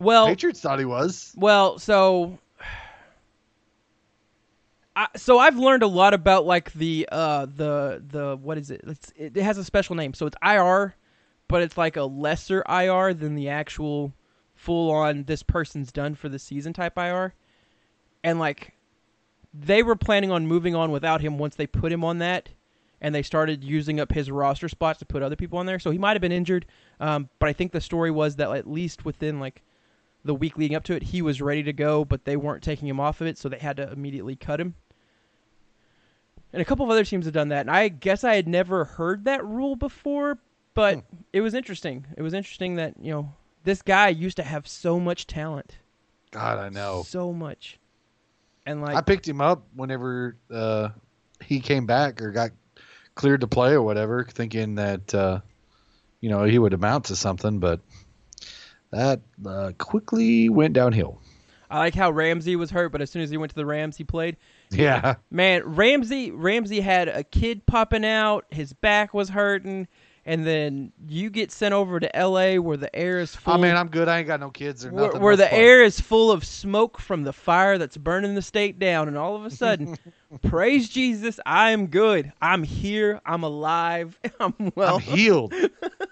[0.00, 1.32] Well, Patriots thought he was.
[1.36, 2.38] Well, so
[4.96, 8.80] I, so I've learned a lot about like the uh the the what is it?
[8.86, 10.14] It's, it has a special name.
[10.14, 10.96] So it's IR,
[11.48, 14.12] but it's like a lesser IR than the actual
[14.54, 17.34] full on this person's done for the season type IR.
[18.24, 18.72] And like
[19.52, 22.48] they were planning on moving on without him once they put him on that
[23.00, 25.78] and they started using up his roster spots to put other people on there.
[25.78, 26.66] So he might have been injured,
[27.00, 29.62] um, but I think the story was that at least within like
[30.24, 32.88] the week leading up to it, he was ready to go, but they weren't taking
[32.88, 34.74] him off of it, so they had to immediately cut him.
[36.52, 38.84] And a couple of other teams have done that, and I guess I had never
[38.84, 40.38] heard that rule before,
[40.74, 41.00] but Hmm.
[41.32, 42.06] it was interesting.
[42.16, 43.32] It was interesting that you know
[43.64, 45.76] this guy used to have so much talent,
[46.32, 47.04] God, I know.
[47.06, 47.78] so much,
[48.66, 50.88] and like I picked him up whenever uh,
[51.40, 52.50] he came back or got
[53.14, 55.40] cleared to play or whatever, thinking that uh,
[56.20, 57.78] you know he would amount to something, but
[58.90, 61.20] that uh, quickly went downhill.
[61.70, 63.96] I like how Ramsey was hurt, but as soon as he went to the Rams,
[63.96, 64.36] he played.
[64.70, 69.86] Yeah, Man, Ramsey Ramsey had a kid popping out, his back was hurting,
[70.26, 72.58] and then you get sent over to L.A.
[72.58, 73.54] where the air is full.
[73.54, 74.08] I mean, I'm good.
[74.08, 75.20] I ain't got no kids or where, nothing.
[75.20, 78.78] where the Let's air is full of smoke from the fire that's burning the state
[78.78, 79.96] down, and all of a sudden,
[80.42, 82.32] praise Jesus, I am good.
[82.42, 83.20] I'm here.
[83.24, 84.18] I'm alive.
[84.40, 84.96] I'm well.
[84.96, 85.54] I'm healed.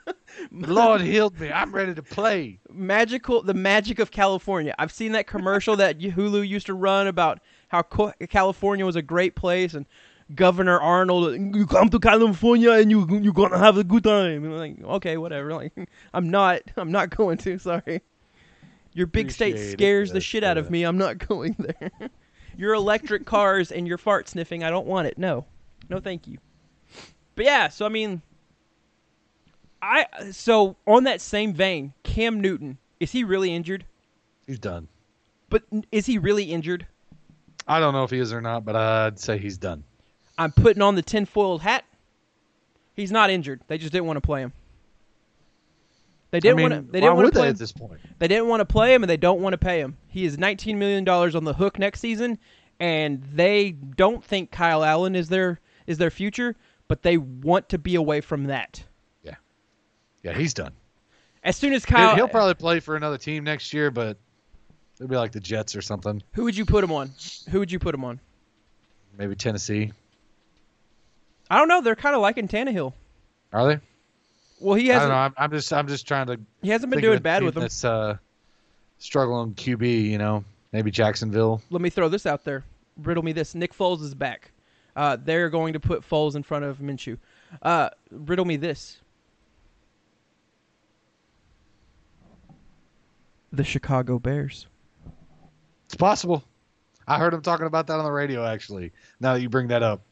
[0.53, 1.51] Lord healed me.
[1.51, 2.61] I'm ready to play.
[2.71, 4.75] magical the magic of California.
[4.79, 9.35] I've seen that commercial that Hulu used to run about how California was a great
[9.35, 9.87] place and
[10.35, 14.45] Governor Arnold, you come to California and you you're gonna have a good time.
[14.45, 15.49] And I'm like, okay, whatever.
[15.59, 15.73] Like,
[16.14, 17.59] I'm not, I'm not going to.
[17.59, 18.03] Sorry,
[18.93, 20.85] your big state Appreciate it, scares the shit out of me.
[20.85, 21.91] I'm not going there.
[22.57, 25.19] your electric cars and your fart sniffing, I don't want it.
[25.19, 25.47] No,
[25.88, 26.38] no, thank you.
[27.35, 28.21] But yeah, so I mean,
[29.81, 33.87] I so on that same vein, Cam Newton is he really injured?
[34.47, 34.88] He's done.
[35.51, 36.87] But is he really injured?
[37.67, 39.85] I don't know if he is or not, but I'd say he's done.
[40.38, 41.85] I'm putting on the tinfoil hat.
[42.94, 43.61] He's not injured.
[43.66, 44.53] They just didn't want to play him.
[46.31, 46.92] They didn't I mean, want to.
[46.92, 47.40] They didn't want to play.
[47.42, 47.55] they Him.
[47.55, 48.01] at this point?
[48.18, 49.96] They didn't want to play him, and they don't want to pay him.
[50.09, 52.38] He is 19 million dollars on the hook next season,
[52.81, 56.55] and they don't think Kyle Allen is their is their future,
[56.87, 58.83] but they want to be away from that.
[59.22, 59.37] Yeah,
[60.22, 60.72] yeah, he's done.
[61.42, 64.18] As soon as Kyle, he'll probably play for another team next year, but
[64.96, 66.22] it'll be like the Jets or something.
[66.33, 67.11] who would you put him on?
[67.51, 68.20] Who would you put him on?
[69.16, 69.92] Maybe Tennessee.
[71.51, 71.81] I don't know.
[71.81, 72.93] They're kind of liking Tannehill.
[73.53, 73.81] Are they?
[74.61, 75.11] Well, he hasn't.
[75.11, 75.17] don't know.
[75.17, 77.63] I'm, I'm just I'm just trying to He hasn't been doing bad with them.
[77.63, 78.17] That's uh,
[78.99, 80.05] struggling QB.
[80.05, 81.63] You know, maybe Jacksonville.
[81.71, 82.65] let me throw this out there.
[82.99, 83.55] Riddle me this.
[83.55, 84.51] Nick Foles is back.
[84.97, 87.19] Uh, they're going to put Foles in front of Minshew.
[87.63, 88.99] Uh, riddle me this.
[93.53, 94.67] The Chicago Bears.
[95.87, 96.45] It's possible.
[97.07, 98.45] I heard him talking about that on the radio.
[98.45, 100.03] Actually, now that you bring that up,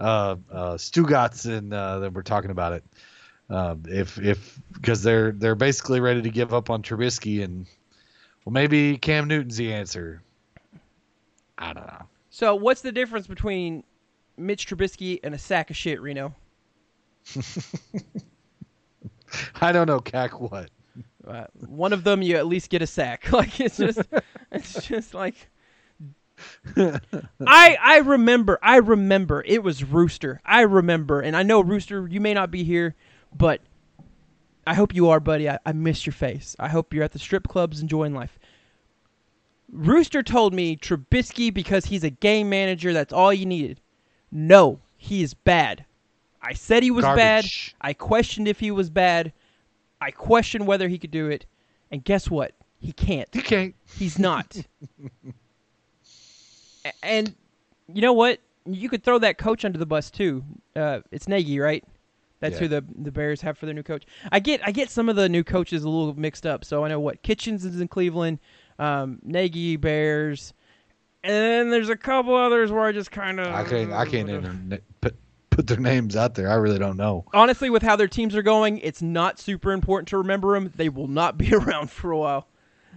[0.00, 2.84] uh, uh, Stugotz and uh, that we're talking about it.
[3.48, 7.66] Uh, if if because they're they're basically ready to give up on Trubisky and
[8.44, 10.22] well maybe Cam Newton's the answer.
[11.58, 12.06] I don't know.
[12.30, 13.82] So, what's the difference between
[14.36, 16.34] Mitch Trubisky and a sack of shit, Reno?
[19.60, 20.38] I don't know, Cac.
[20.38, 20.70] What?
[21.26, 23.28] Uh, one of them, you at least get a sack.
[23.32, 24.00] Like it's just,
[24.52, 25.48] it's just like.
[26.76, 30.40] I I remember I remember it was Rooster.
[30.44, 32.06] I remember, and I know Rooster.
[32.06, 32.94] You may not be here,
[33.34, 33.60] but
[34.66, 35.48] I hope you are, buddy.
[35.48, 36.56] I, I miss your face.
[36.58, 38.38] I hope you're at the strip clubs enjoying life.
[39.72, 42.92] Rooster told me Trubisky because he's a game manager.
[42.92, 43.80] That's all you needed.
[44.30, 45.84] No, he is bad.
[46.42, 47.44] I said he was bad.
[47.80, 49.32] I questioned if he was bad.
[50.00, 51.46] I questioned whether he could do it.
[51.90, 52.52] And guess what?
[52.78, 53.28] He can't.
[53.32, 53.74] He can't.
[53.98, 54.56] He's not.
[57.02, 57.34] And
[57.92, 58.40] you know what?
[58.64, 60.44] You could throw that coach under the bus too.
[60.74, 61.84] Uh, it's Nagy, right?
[62.40, 62.60] That's Yeah.
[62.60, 64.04] who the the Bears have for their new coach.
[64.30, 66.64] I get I get some of the new coaches a little mixed up.
[66.64, 68.40] So I know what Kitchens is in Cleveland,
[68.78, 70.52] um, Nagy Bears,
[71.24, 73.92] and then there's a couple others where I just kind of I can't.
[73.92, 75.16] I can't even put
[75.50, 76.50] put their names out there.
[76.50, 77.24] I really don't know.
[77.32, 80.70] honestly, with how their teams are going, it's not super important to remember them.
[80.76, 82.48] They will not be around for a while.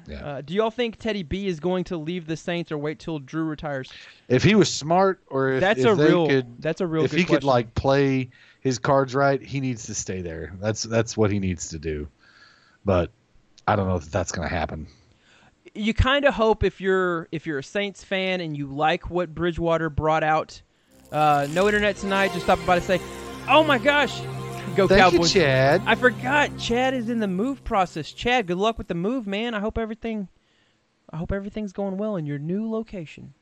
[0.08, 0.26] Yeah.
[0.26, 3.20] Uh, do y'all think Teddy B is going to leave the Saints or wait till
[3.20, 3.92] Drew retires?
[4.28, 6.28] if he was smart, or if, That's if a real.
[6.28, 7.04] could, that's a real.
[7.04, 8.30] if he could like play
[8.62, 10.54] his cards right, he needs to stay there.
[10.60, 12.08] That's that's what he needs to do.
[12.86, 13.12] But
[13.68, 14.88] I don't know if that's going to happen.
[15.76, 19.34] you kind of hope if you're if you're a Saints fan and you like what
[19.36, 20.62] Bridgewater brought out.
[21.12, 22.32] Uh, no internet tonight.
[22.34, 23.00] Just stopping by to say,
[23.48, 24.22] Oh my gosh!
[24.76, 25.36] Go Thank Cowboys!
[25.36, 25.82] you, Chad.
[25.86, 28.12] I forgot Chad is in the move process.
[28.12, 29.54] Chad, good luck with the move, man.
[29.54, 30.28] I hope everything
[31.12, 33.34] I hope everything's going well in your new location.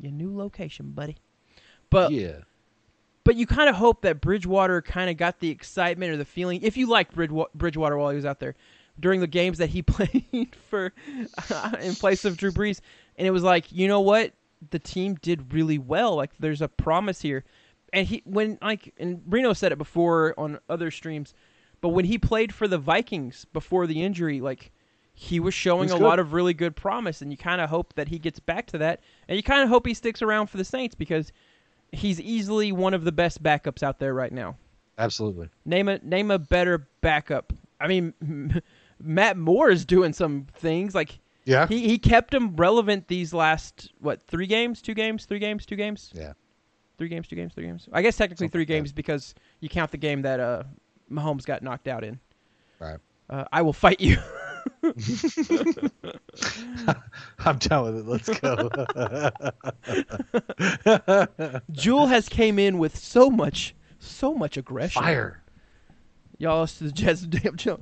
[0.00, 1.16] Your new location, buddy.
[1.90, 2.38] But yeah.
[3.24, 6.62] but you kind of hope that Bridgewater kind of got the excitement or the feeling
[6.62, 8.54] if you liked Bridgewater while he was out there
[8.98, 10.92] during the games that he played for
[11.50, 12.80] uh, in place of Drew Brees
[13.16, 14.32] and it was like, you know what?
[14.70, 16.14] The team did really well.
[16.14, 17.44] Like there's a promise here.
[17.92, 21.34] And he when like and Reno said it before on other streams,
[21.80, 24.72] but when he played for the Vikings before the injury, like
[25.12, 26.04] he was showing He's a good.
[26.04, 28.78] lot of really good promise and you kind of hope that he gets back to
[28.78, 29.00] that.
[29.28, 31.32] And you kind of hope he sticks around for the Saints because
[31.92, 34.56] he's easily one of the best backups out there right now.
[34.96, 35.48] Absolutely.
[35.64, 37.52] Name a name a better backup.
[37.80, 38.14] I mean,
[39.02, 41.66] Matt Moore is doing some things like Yeah.
[41.66, 45.76] he he kept him relevant these last what three games, two games, three games, two
[45.76, 46.32] games, yeah.
[47.00, 47.88] Three games, two games, three games.
[47.94, 48.74] I guess technically Something three like that.
[48.74, 50.64] games because you count the game that uh
[51.10, 52.20] Mahomes got knocked out in.
[52.78, 52.98] Right.
[53.30, 54.18] Uh, I will fight you.
[57.38, 58.06] I'm done with it.
[58.06, 58.70] Let's go.
[61.70, 65.02] Jewel has came in with so much, so much aggression.
[65.02, 65.42] Fire.
[66.38, 67.22] y'all lost to the Jets.
[67.22, 67.80] Damn joke.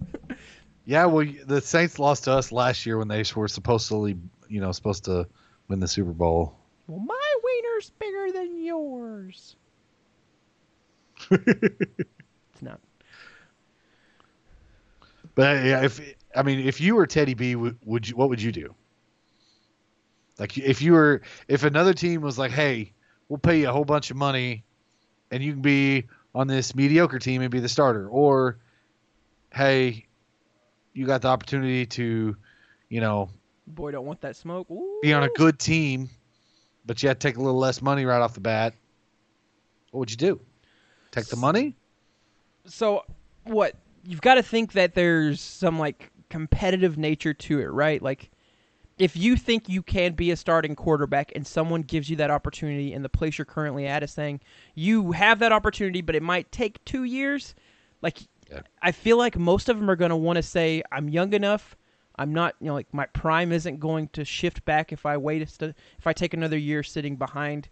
[0.84, 4.16] Yeah, well, the Saints lost to us last year when they were supposedly,
[4.48, 5.26] you know, supposed to
[5.68, 6.54] win the Super Bowl.
[6.88, 9.56] Well, my wiener's bigger than yours.
[11.30, 12.80] it's not.
[15.34, 16.00] But uh, yeah, if
[16.34, 18.16] I mean, if you were Teddy B, would, would you?
[18.16, 18.74] What would you do?
[20.38, 22.94] Like, if you were, if another team was like, "Hey,
[23.28, 24.64] we'll pay you a whole bunch of money,
[25.30, 28.58] and you can be on this mediocre team and be the starter," or,
[29.52, 30.06] "Hey,
[30.94, 32.36] you got the opportunity to,
[32.88, 33.28] you know,
[33.66, 34.70] Boy, don't want that smoke.
[34.70, 34.98] Ooh.
[35.02, 36.08] be on a good team,
[36.88, 38.74] but you had to take a little less money right off the bat,"
[39.92, 40.40] what would you do?
[41.12, 41.76] Take the money?
[42.66, 43.02] so
[43.44, 43.74] what
[44.04, 48.30] you've got to think that there's some like competitive nature to it right like
[48.98, 52.92] if you think you can be a starting quarterback and someone gives you that opportunity
[52.92, 54.38] and the place you're currently at is saying
[54.74, 57.54] you have that opportunity but it might take two years
[58.02, 58.18] like
[58.50, 58.60] Yeah.
[58.82, 61.74] i feel like most of them are going to want to say i'm young enough
[62.18, 65.48] i'm not you know like my prime isn't going to shift back if i wait
[65.48, 67.68] st- if i take another year sitting behind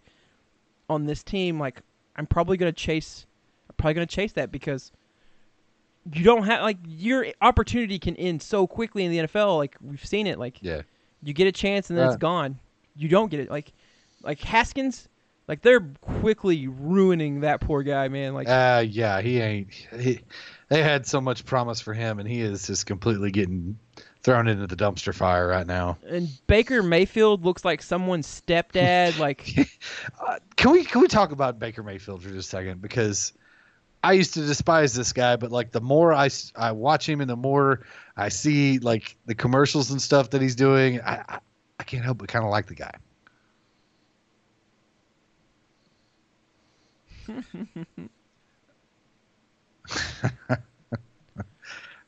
[0.89, 1.81] on this team like
[2.15, 3.25] i'm probably going to chase
[3.69, 4.91] I'm probably going to chase that because
[6.13, 9.57] you don't have like your opportunity can end so quickly in the NFL.
[9.57, 10.39] Like we've seen it.
[10.39, 10.83] Like Yeah.
[11.21, 12.59] you get a chance and then it's gone.
[12.95, 13.49] You don't get it.
[13.51, 13.73] Like
[14.23, 15.09] like Haskins,
[15.49, 18.33] like they're quickly ruining that poor guy, man.
[18.33, 19.73] Like Uh, yeah, he ain't.
[19.99, 20.21] He,
[20.69, 23.77] they had so much promise for him, and he is just completely getting
[24.27, 25.97] thrown into the dumpster fire right now.
[26.05, 29.17] and Baker Mayfield looks like someone's stepdad.
[29.19, 29.57] like
[30.19, 32.81] Uh, can we can we talk about Baker Mayfield for just a second?
[32.81, 33.31] Because
[34.03, 37.29] I used to despise this guy, but like the more I I watch him and
[37.29, 37.85] the more
[38.17, 41.39] I see like the commercials and stuff that he's doing, I I,
[41.79, 42.91] I can't help but kind of like the guy.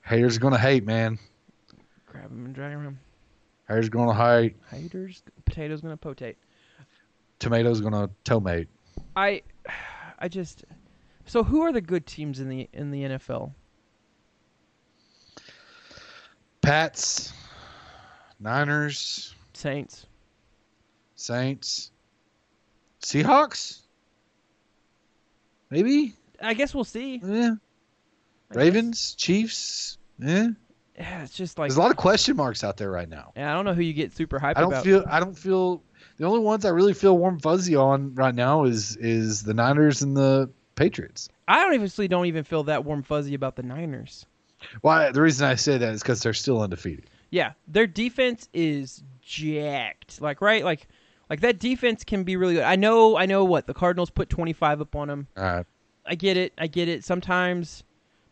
[0.02, 1.18] Haters gonna hate, man.
[2.30, 2.98] Grab him and drag him around.
[3.68, 4.56] Haters gonna hate.
[4.72, 6.38] Haters, potatoes gonna potate.
[7.40, 8.68] Tomatoes gonna tomate.
[9.16, 9.42] I,
[10.20, 10.66] I just.
[11.26, 13.52] So who are the good teams in the in the NFL?
[16.62, 17.32] Pats,
[18.40, 20.06] Niners, Saints.
[21.16, 21.92] Saints,
[23.02, 23.82] Seahawks.
[25.70, 26.14] Maybe.
[26.42, 27.22] I guess we'll see.
[27.24, 27.28] Yeah.
[28.50, 28.56] I guess.
[28.56, 29.98] Ravens, Chiefs.
[30.18, 30.50] Yeah.
[31.00, 33.32] Yeah, it's just like There's a lot of question marks out there right now.
[33.38, 34.84] Yeah, I don't know who you get super hyped I don't about.
[34.84, 35.06] feel.
[35.08, 35.82] I don't feel.
[36.18, 40.02] The only ones I really feel warm fuzzy on right now is is the Niners
[40.02, 41.30] and the Patriots.
[41.48, 44.26] I don't even don't even feel that warm fuzzy about the Niners.
[44.82, 45.12] Why?
[45.12, 47.10] The reason I say that is because they're still undefeated.
[47.30, 50.20] Yeah, their defense is jacked.
[50.22, 50.88] Like right, like
[51.30, 52.64] like that defense can be really good.
[52.64, 55.28] I know, I know what the Cardinals put 25 up on them.
[55.38, 55.66] All right.
[56.06, 56.54] I get it.
[56.58, 57.06] I get it.
[57.06, 57.84] Sometimes,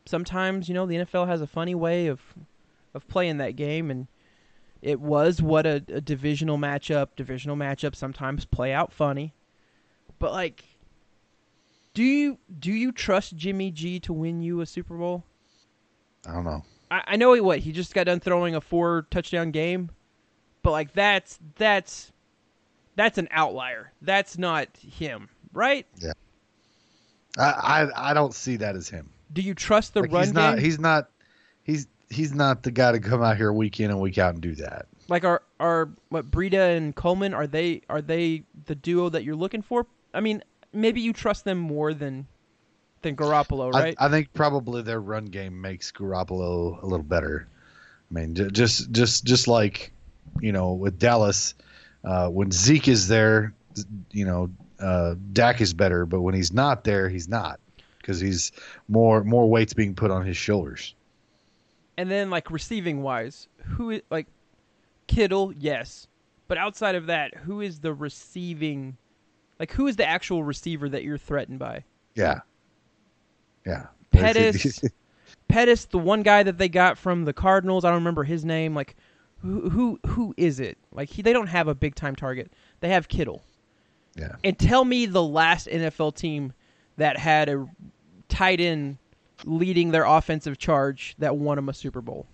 [0.05, 2.19] sometimes you know the NFL has a funny way of
[2.97, 4.07] of playing that game, and
[4.81, 7.09] it was what a, a divisional matchup.
[7.15, 9.33] Divisional matchups sometimes play out funny,
[10.19, 10.65] but like,
[11.93, 15.23] do you do you trust Jimmy G to win you a Super Bowl?
[16.27, 16.63] I don't know.
[16.91, 19.89] I, I know he what he just got done throwing a four touchdown game,
[20.63, 22.11] but like that's that's
[22.95, 23.93] that's an outlier.
[24.01, 25.85] That's not him, right?
[27.37, 29.09] I I, I don't see that as him.
[29.33, 30.55] Do you trust the Like, run he's not.
[30.55, 30.63] game?
[30.63, 31.09] He's not.
[31.63, 34.41] He's he's not the guy to come out here week in and week out and
[34.41, 34.87] do that.
[35.07, 39.35] like are are what Breida and Coleman are they are they the duo that you're
[39.35, 39.85] looking for?
[40.13, 40.43] I mean,
[40.73, 42.27] maybe you trust them more than
[43.01, 43.95] than Garoppolo, right?
[43.99, 47.47] I think probably their run game makes Garoppolo a little better.
[48.09, 49.91] I mean, just just just like
[50.39, 51.53] you know with Dallas,
[52.03, 53.53] uh, when Zeke is there,
[54.11, 57.59] you know, uh, Dak is better, but when he's not there, he's not
[57.99, 58.51] because he's
[58.87, 60.95] more more weights being put on his shoulders.
[61.97, 64.27] And then like receiving wise, who is like
[65.07, 66.07] Kittle, yes,
[66.47, 68.97] but outside of that, who is the receiving?
[69.59, 71.83] Like who is the actual receiver that you're threatened by?
[72.15, 72.41] Yeah,
[73.65, 73.87] yeah.
[74.11, 74.83] Pettis,
[75.47, 77.83] Pettis, the one guy that they got from the Cardinals.
[77.83, 78.73] I don't remember his name.
[78.75, 78.95] Like,
[79.41, 80.77] who who who is it?
[80.91, 82.51] Like, he, they don't have a big time target.
[82.79, 83.43] They have Kittle.
[84.15, 84.35] Yeah.
[84.43, 86.53] And tell me the last NFL team
[86.97, 87.67] that had a
[88.29, 88.97] tight end
[89.45, 92.25] leading their offensive charge that won them a Super Bowl.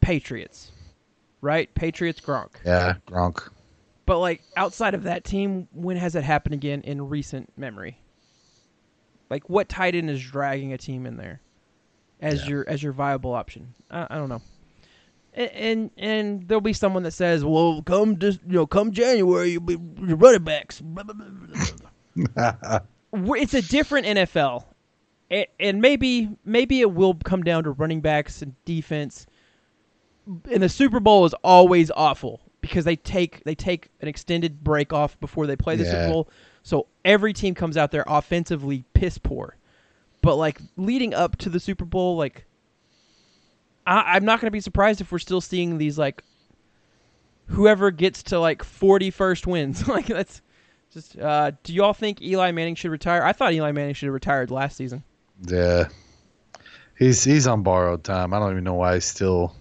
[0.00, 0.70] Patriots,
[1.40, 1.72] right?
[1.74, 2.50] Patriots, Gronk.
[2.64, 3.48] yeah, Gronk.
[4.06, 7.98] But like outside of that team, when has it happened again in recent memory?
[9.30, 11.40] Like what tight end is dragging a team in there
[12.20, 12.48] as Yeah.
[12.48, 13.72] your as your viable option?
[13.90, 14.42] I, I don't know.
[15.32, 19.52] And, and and there'll be someone that says, "Well, come just you know, come January,
[19.52, 20.82] you'll be running backs."
[23.16, 24.64] It's a different NFL,
[25.30, 29.26] A- and maybe maybe it will come down to running backs and defense.
[30.50, 34.92] And the Super Bowl is always awful because they take they take an extended break
[34.92, 36.28] off before they play the Super Bowl,
[36.62, 39.56] so every team comes out there offensively piss poor.
[40.22, 42.46] But like leading up to the Super Bowl, like
[43.86, 46.22] I, I'm not going to be surprised if we're still seeing these like
[47.48, 49.86] whoever gets to like 40 first wins.
[49.88, 50.40] like that's
[50.92, 51.18] just.
[51.18, 53.22] Uh, do y'all think Eli Manning should retire?
[53.22, 55.04] I thought Eli Manning should have retired last season.
[55.42, 55.88] Yeah,
[56.98, 58.32] he's he's on borrowed time.
[58.34, 59.54] I don't even know why he's still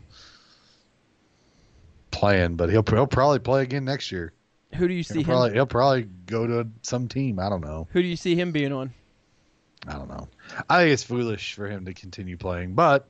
[2.11, 4.33] playing, but he'll he'll probably play again next year.
[4.75, 5.27] Who do you see He'll him?
[5.27, 7.39] probably he'll probably go to some team.
[7.39, 7.87] I don't know.
[7.91, 8.93] Who do you see him being on?
[9.87, 10.27] I don't know.
[10.69, 13.09] I think it's foolish for him to continue playing, but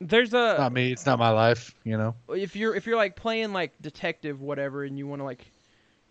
[0.00, 0.92] There's a not me.
[0.92, 1.74] It's not my life.
[1.84, 2.14] You know.
[2.28, 5.46] if you're if you're like playing like detective whatever and you want to like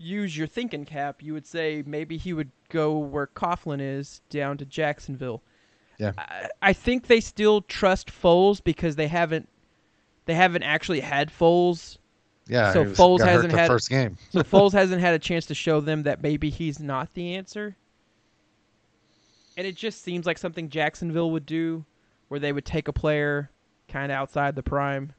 [0.04, 4.58] use your thinking cap, you would say maybe he would go where Coughlin is down
[4.58, 5.42] to Jacksonville.
[5.98, 6.12] Yeah.
[6.18, 9.48] I, I think they still trust Foles because they haven't
[10.26, 11.98] they haven't actually had Foles.
[12.48, 12.74] Yeah.
[12.74, 14.18] So Foles hasn't the had- first game.
[14.32, 17.76] So Foles hasn't had a chance to show them that maybe he's not the answer.
[19.56, 21.86] And it just seems like something Jacksonville would do
[22.28, 23.52] where they would take a player
[23.88, 25.14] kind of outside the prime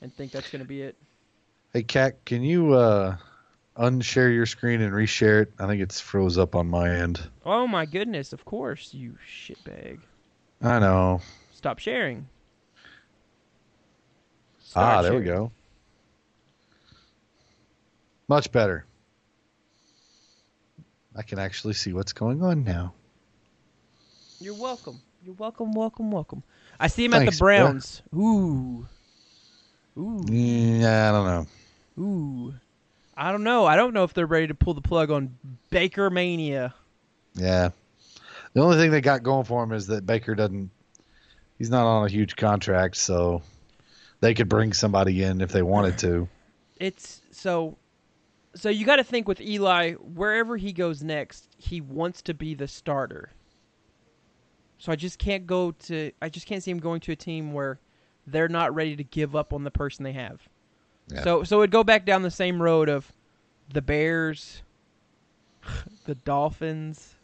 [0.00, 0.96] and think that's going to be it.
[1.72, 3.16] Hey, Cat, can you uh,
[3.80, 5.52] unshare your screen and reshare it?
[5.58, 7.20] I think it's froze up on my end.
[7.44, 10.00] Oh my goodness, of course, you shitbag.
[10.62, 11.20] I know.
[11.52, 12.28] Stop sharing.
[14.76, 15.50] ah, Start there we go.
[18.28, 18.84] Much better.
[21.16, 22.94] I can actually see what's going on now.
[24.40, 25.00] You're welcome.
[25.24, 26.42] You're welcome, welcome, welcome.
[26.78, 27.46] I see him at Thanks, the boy.
[27.46, 28.02] Browns.
[28.14, 28.86] Ooh.
[29.98, 30.24] Ooh.
[30.28, 31.46] Yeah, I don't know.
[32.02, 32.54] Ooh.
[33.20, 33.66] I don't know.
[33.66, 35.36] I don't know if they're ready to pull the plug on
[35.68, 36.74] Baker Mania.
[37.34, 37.68] Yeah.
[38.54, 40.70] The only thing they got going for him is that Baker doesn't.
[41.58, 43.42] He's not on a huge contract, so
[44.20, 46.28] they could bring somebody in if they wanted to.
[46.78, 47.76] It's so
[48.54, 52.54] so you got to think with Eli wherever he goes next, he wants to be
[52.54, 53.32] the starter.
[54.78, 57.52] So I just can't go to I just can't see him going to a team
[57.52, 57.80] where
[58.26, 60.40] they're not ready to give up on the person they have.
[61.12, 61.22] Yeah.
[61.22, 63.12] So so it'd go back down the same road of
[63.72, 64.62] the Bears,
[66.04, 67.14] the Dolphins,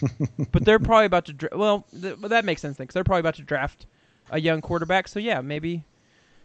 [0.52, 3.20] but they're probably about to dra- well th- well, that makes sense because they're probably
[3.20, 3.86] about to draft
[4.30, 5.08] a young quarterback.
[5.08, 5.84] So yeah, maybe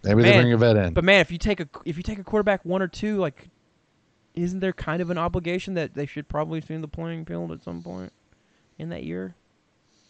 [0.03, 0.93] Maybe they bring a vet in.
[0.93, 3.49] but man, if you take a if you take a quarterback one or two, like,
[4.33, 7.51] isn't there kind of an obligation that they should probably see in the playing field
[7.51, 8.13] at some point
[8.77, 9.35] in that year?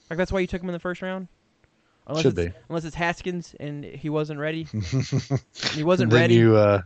[0.10, 1.28] Like that's why you took him in the first round.
[2.10, 2.60] Unless Should it's, be.
[2.70, 4.64] unless it's Haskins and he wasn't ready.
[5.74, 6.34] he wasn't then ready.
[6.36, 6.82] you uh,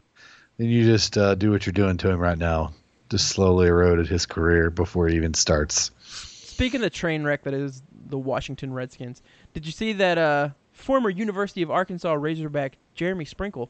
[0.58, 2.74] then you just uh, do what you're doing to him right now.
[3.10, 5.92] Just slowly eroded his career before he even starts.
[6.04, 9.22] Speaking of the train wreck that is the Washington Redskins,
[9.54, 13.70] did you see that uh, former University of Arkansas Razorback Jeremy Sprinkle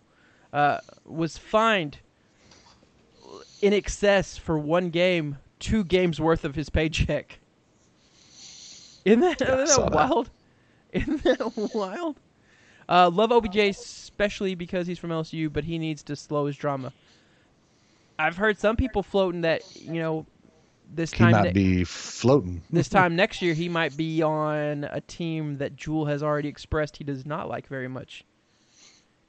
[0.54, 2.00] uh, was fined
[3.62, 7.38] in excess for one game, two games worth of his paycheck?
[9.06, 10.30] Isn't that, Yeah, isn't that that.
[10.94, 12.18] Isn't that wild?
[12.88, 16.94] Uh, love OBJ especially because he's from LSU, but he needs to slow his drama.
[18.20, 20.26] I've heard some people floating that you know
[20.94, 22.62] this He time might ne- be floating.
[22.70, 26.98] this time next year he might be on a team that Jewel has already expressed
[26.98, 28.24] he does not like very much.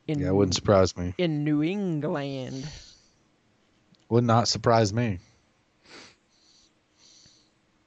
[0.07, 1.15] In Yeah, it wouldn't surprise me.
[1.17, 2.67] in New England.
[4.11, 5.19] Would not surprise me.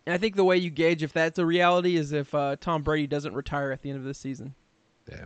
[0.07, 2.81] And I think the way you gauge if that's a reality is if uh, Tom
[2.81, 4.55] Brady doesn't retire at the end of the season.
[5.11, 5.25] Yeah.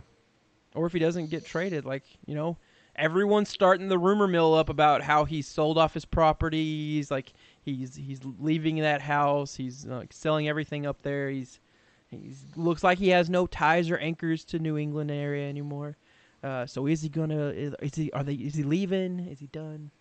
[0.74, 1.84] Or if he doesn't get traded.
[1.84, 2.56] Like, you know,
[2.96, 7.12] everyone's starting the rumor mill up about how he's sold off his properties.
[7.12, 9.54] Like, he's he's leaving that house.
[9.54, 11.30] He's like selling everything up there.
[11.30, 11.60] He's
[12.08, 15.96] he's looks like he has no ties or anchors to New England area anymore.
[16.42, 17.50] Uh, so is he gonna?
[17.50, 18.10] Is, is he?
[18.10, 18.34] Are they?
[18.34, 19.20] Is he leaving?
[19.20, 19.92] Is he done?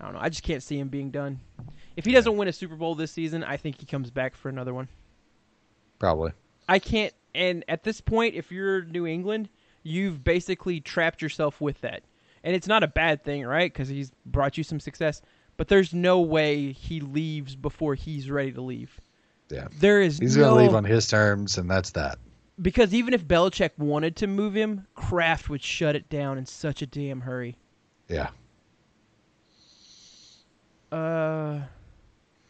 [0.00, 0.20] I don't know.
[0.20, 1.40] I just can't see him being done.
[1.96, 4.48] If he doesn't win a Super Bowl this season, I think he comes back for
[4.48, 4.88] another one.
[5.98, 6.32] Probably.
[6.68, 7.12] I can't.
[7.34, 9.48] And at this point, if you're New England,
[9.82, 12.02] you've basically trapped yourself with that.
[12.42, 13.70] And it's not a bad thing, right?
[13.72, 15.20] Because he's brought you some success.
[15.56, 18.98] But there's no way he leaves before he's ready to leave.
[19.50, 19.68] Yeah.
[19.78, 22.18] There is He's no, gonna leave on his terms, and that's that.
[22.62, 26.80] because even if Belichick wanted to move him, Kraft would shut it down in such
[26.82, 27.56] a damn hurry.
[28.08, 28.30] Yeah.
[30.92, 31.60] Uh,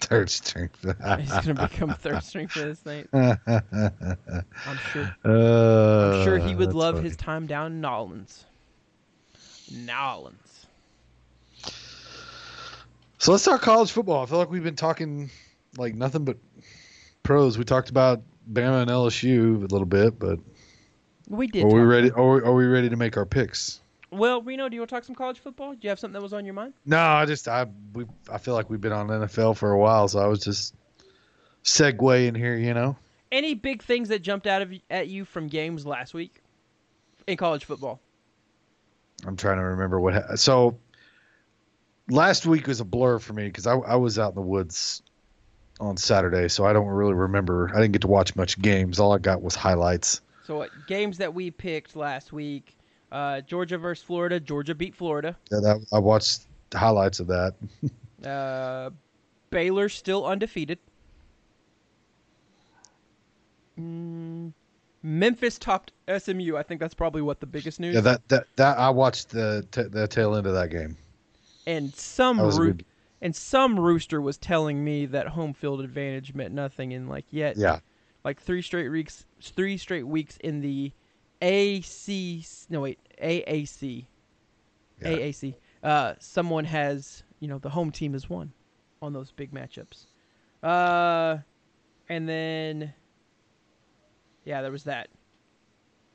[0.00, 0.70] Third string.
[0.82, 3.06] he's gonna become third string for this night.
[3.12, 5.14] I'm sure.
[5.24, 7.08] Uh, I'm sure he would love funny.
[7.08, 8.46] his time down in Nolans.
[9.70, 10.66] Nolans.
[13.18, 14.22] So let's talk college football.
[14.22, 15.28] I feel like we've been talking
[15.76, 16.38] like nothing but
[17.22, 17.58] pros.
[17.58, 20.38] We talked about Bama and LSU a little bit, but
[21.28, 21.64] We did.
[21.64, 22.10] are we ready?
[22.12, 23.82] Are we, are we ready to make our picks?
[24.10, 25.72] Well, Reno, do you want to talk some college football?
[25.72, 26.74] Do you have something that was on your mind?
[26.84, 30.08] No, I just I we I feel like we've been on NFL for a while,
[30.08, 30.74] so I was just
[31.62, 32.56] segueing here.
[32.56, 32.96] You know,
[33.30, 36.42] Any big things that jumped out of at you from games last week
[37.26, 38.00] in college football?
[39.26, 40.14] I'm trying to remember what.
[40.14, 40.76] Ha- so
[42.08, 45.02] last week was a blur for me because I I was out in the woods
[45.78, 47.70] on Saturday, so I don't really remember.
[47.72, 48.98] I didn't get to watch much games.
[48.98, 50.20] All I got was highlights.
[50.46, 52.76] So, what games that we picked last week?
[53.12, 54.38] Uh, Georgia versus Florida.
[54.38, 55.36] Georgia beat Florida.
[55.50, 57.54] Yeah, that, I watched highlights of that.
[58.24, 58.90] Uh,
[59.48, 60.78] Baylor still undefeated.
[63.80, 64.52] Mm,
[65.02, 66.56] Memphis topped SMU.
[66.56, 67.94] I think that's probably what the biggest news.
[67.94, 70.96] Yeah, that that, that I watched the t- the tail end of that game.
[71.66, 72.84] and some That was a roo- good-
[73.22, 77.56] and some rooster was telling me that home field advantage meant nothing, and like yet,
[77.56, 77.80] Yeah,
[78.24, 80.92] like three straight weeks, three straight weeks in the
[81.42, 82.44] AC.
[82.68, 84.06] No wait, AAC.
[85.00, 85.08] Yeah.
[85.08, 85.54] AAC.
[85.82, 88.52] Uh, someone has you know the home team has won
[89.02, 90.06] on those big matchups.
[90.62, 91.38] Uh,
[92.08, 92.92] and then
[94.44, 95.08] yeah, there was that.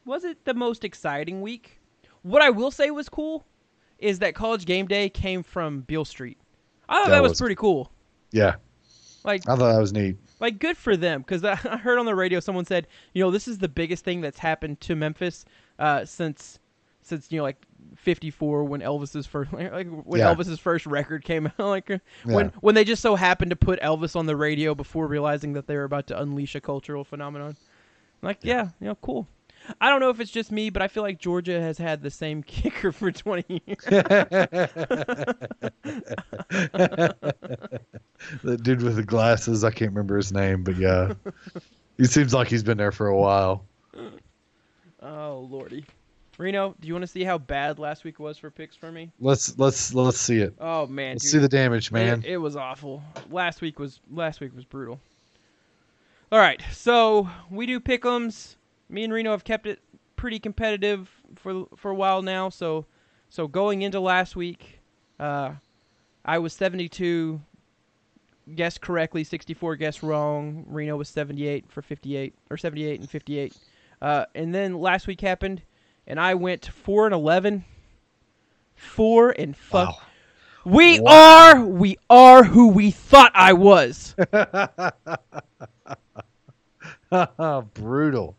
[0.05, 1.79] Was it the most exciting week?
[2.21, 3.45] What I will say was cool
[3.97, 6.37] is that College Game Day came from Beale Street.
[6.87, 7.91] I thought that, That was, was- pretty cool.
[8.31, 8.55] yeah.
[9.23, 10.17] Like I thought that was neat.
[10.45, 13.47] Like good for them because I heard on the radio someone said, you know, this
[13.47, 15.45] is the biggest thing that's happened to Memphis
[15.79, 16.59] uh, since
[17.01, 17.57] since you know like
[17.97, 20.33] '54 when Elvis's first like when Yeah.
[20.33, 22.35] Elvis's first record came out, like uh, Yeah.
[22.35, 25.67] when when they just so happened to put Elvis on the radio before realizing that
[25.67, 27.55] they were about to unleash a cultural phenomenon.
[28.21, 29.27] Like, yeah, you know, cool.
[29.81, 32.11] I don't know if it's just me, but I feel like Georgia has had the
[32.11, 33.77] same kicker for 20 years.
[38.43, 41.13] the dude with the glasses, I can't remember his name, but yeah,
[41.97, 43.65] he seems like he's been there for a while.
[45.01, 45.85] oh lordy.
[46.37, 49.09] Reno, do you want to see how bad last week was for picks for me?
[49.21, 50.53] Let's let's let's see it.
[50.59, 51.31] Oh man, Let's dude.
[51.31, 52.23] see the damage, man.
[52.25, 53.01] It, it was awful.
[53.31, 54.99] Last week was last week was brutal.
[56.31, 58.55] All right, so we do pick'ems.
[58.89, 59.79] Me and Reno have kept it
[60.15, 62.49] pretty competitive for for a while now.
[62.49, 62.85] So
[63.29, 64.79] so going into last week,
[65.19, 65.53] uh,
[66.23, 67.41] I was seventy two.
[68.53, 70.65] Guessed correctly, sixty four guessed wrong.
[70.67, 73.57] Reno was seventy eight for fifty eight or seventy eight and fifty eight.
[74.03, 75.63] Uh, and then last week happened,
[76.05, 77.65] and I went four and eleven.
[78.75, 79.89] Four and fuck.
[79.89, 79.97] Wow.
[80.63, 81.11] We Wow.
[81.55, 84.15] are we are who we thought I was.
[87.73, 88.35] Brutal.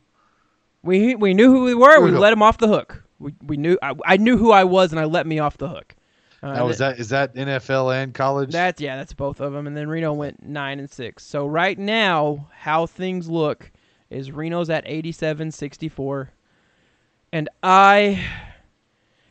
[0.87, 1.97] We we knew who we were.
[1.97, 2.21] We Brutal.
[2.21, 3.03] let him off the hook.
[3.19, 5.69] We we knew I, I knew who I was, and I let me off the
[5.69, 5.95] hook.
[6.43, 8.53] Uh, Now is that is that NFL and college?
[8.53, 9.67] That's yeah, that's both of them.
[9.67, 11.25] And then Reno went nine and six.
[11.25, 13.71] So right now, how things look
[14.11, 16.29] is Reno's at 87-64,
[17.33, 18.25] and I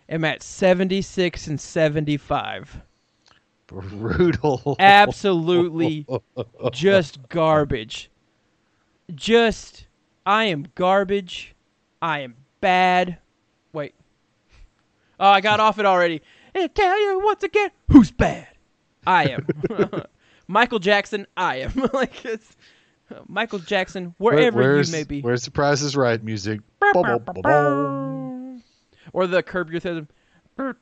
[0.10, 2.82] am at seventy six and seventy five.
[3.68, 4.76] brutal.
[4.80, 6.06] Absolutely,
[6.72, 8.10] just garbage.
[9.14, 9.86] Just
[10.26, 11.56] I am garbage.
[12.02, 13.18] I am bad.
[13.74, 13.94] Wait.
[15.20, 16.22] Oh, I got off it already.
[16.54, 18.48] And tell you once again who's bad.
[19.06, 19.48] I am.
[20.48, 21.90] Michael Jackson, I am.
[21.94, 22.56] like it's
[23.28, 25.22] Michael Jackson, wherever where's, you may be.
[25.22, 26.62] Where's the Price is Right music?
[29.14, 30.08] or the curb your enthusiasm.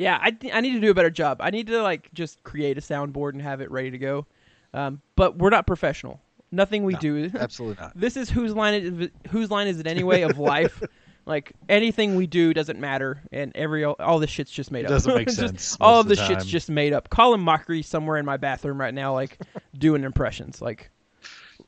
[0.00, 1.38] Yeah, I th- I need to do a better job.
[1.40, 4.26] I need to like just create a soundboard and have it ready to go.
[4.72, 6.20] Um, but we're not professional.
[6.50, 7.30] Nothing we No, do.
[7.38, 7.92] Absolutely not.
[7.94, 10.82] this is whose line is whose line is it anyway of life.
[11.26, 14.90] like anything we do doesn't matter, and every all this shit's just made up.
[14.90, 17.10] doesn't make sense all of the this shit's just made up.
[17.10, 19.38] Colin Mochrie somewhere in my bathroom right now, like
[19.78, 20.62] doing impressions.
[20.62, 20.90] Like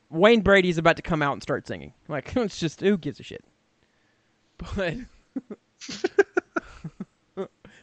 [0.09, 1.93] Wayne Brady's about to come out and start singing.
[2.07, 3.45] Like it's just who gives a shit.
[4.57, 4.95] But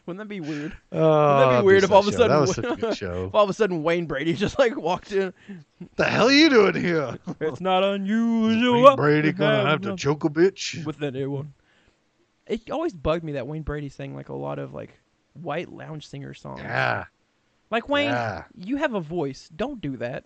[0.05, 0.75] wouldn't that be weird?
[0.91, 2.17] Oh, Wouldn't that be ah, weird if all of a show.
[2.17, 3.25] sudden that was such a good show?
[3.27, 5.33] If all of a sudden Wayne Brady just like walked in.
[5.95, 7.17] the hell are you doing here?
[7.39, 8.83] It's not unusual.
[8.83, 10.83] Wayne Brady gonna have have to choke a bitch?
[10.85, 11.53] with anyone.
[12.47, 14.97] It always bugged me that Wayne Brady sang like a lot of like
[15.33, 16.59] white lounge singer songs.
[16.61, 17.05] Yeah,
[17.69, 18.43] Like Wayne, yeah.
[18.57, 19.49] you have a voice.
[19.55, 20.25] Don't do that.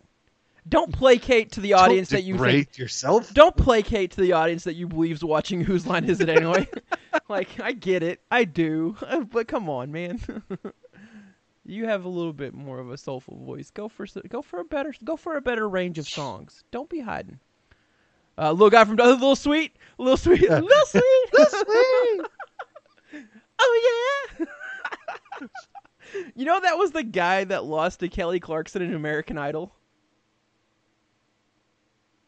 [0.68, 2.78] Don't placate to the audience that you think.
[2.78, 3.32] yourself.
[3.34, 6.68] Don't placate to the audience that you believe's watching Whose Line Is It Anyway?
[7.30, 8.95] like I get it, I do,
[9.32, 10.20] but come on, man.
[11.66, 13.70] you have a little bit more of a soulful voice.
[13.70, 16.63] Go for go for a better go for a better range of songs.
[16.72, 17.39] Don't be hiding.
[18.38, 22.22] Uh, little guy from Little Sweet, Little Sweet, Little Sweet, Little Sweet.
[23.59, 25.47] Oh yeah.
[26.36, 29.74] you know that was the guy that lost to Kelly Clarkson in American Idol.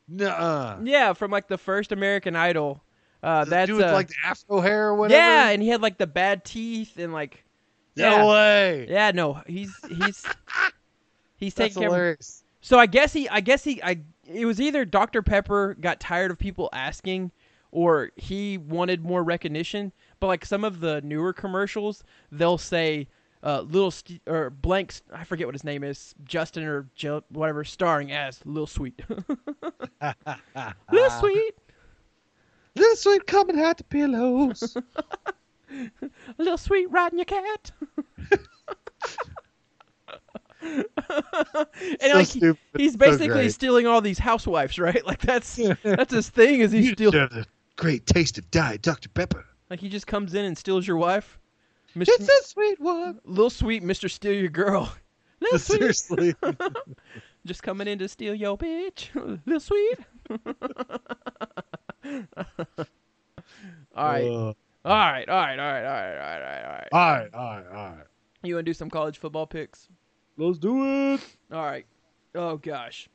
[0.08, 0.80] Nuh-uh.
[0.84, 2.84] Yeah, from like the first American Idol.
[3.24, 5.20] Uh, The that's dude with uh, like the afro hair or whatever.
[5.20, 7.44] yeah, and he had like the bad teeth and like
[7.96, 8.26] no yeah.
[8.30, 8.88] way.
[8.90, 10.24] yeah, no, he's he's
[11.38, 11.90] he's That's taking care.
[11.90, 12.44] Of, hilarious.
[12.62, 14.02] so I guess he, I guess he, I
[14.32, 17.32] it was either Dr Pepper got tired of people asking,
[17.72, 19.92] or he wanted more recognition.
[20.20, 23.08] But like some of the newer commercials, they'll say.
[23.44, 27.64] Uh, little St- or blank, I forget what his name is, Justin or Jill, whatever,
[27.64, 29.00] starring as Lil Sweet.
[30.92, 31.54] Lil Sweet,
[32.76, 34.76] Little sweet coming out the pillows.
[36.38, 37.72] Lil Sweet riding your cat.
[40.62, 40.86] and
[42.02, 43.54] So like he- he's basically great.
[43.54, 45.06] stealing all these housewives, right?
[45.06, 46.62] Like that's that's his thing.
[46.62, 49.46] Is he you steal deserve great taste of Diet Dr Pepper.
[49.70, 51.38] like he just comes in and steals your wife?
[51.98, 52.10] Mr.
[52.10, 53.20] It's a sweet one.
[53.26, 54.92] Lil Sweet, Mister Steal Your Girl.
[55.50, 56.36] Sweet, Seriously.
[57.46, 59.10] just coming in to steal your bitch.
[59.46, 59.98] Lil Sweet.
[63.96, 64.54] all right, Uh, all
[64.86, 66.88] right, all right, all right, all right, all right, all right, all right.
[66.92, 68.06] all right, all right, all right.
[68.44, 69.88] You want to do some college football picks?
[70.38, 71.22] Let's do it.
[71.52, 71.86] All right.
[72.36, 73.10] Oh gosh.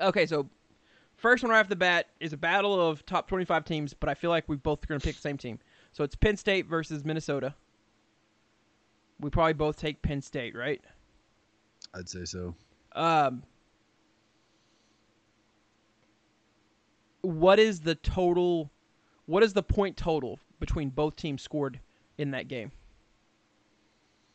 [0.00, 0.48] Okay, so
[1.16, 4.14] first one right off the bat is a battle of top 25 teams, but I
[4.14, 5.60] feel like we both are going to pick the same team.
[5.92, 7.54] So it's Penn State versus Minnesota.
[9.20, 10.80] We probably both take Penn State, right?
[11.94, 12.54] I'd say so.
[12.94, 13.42] Um,
[17.20, 18.70] what is the total?
[19.26, 21.80] What is the point total between both teams scored
[22.18, 22.72] in that game?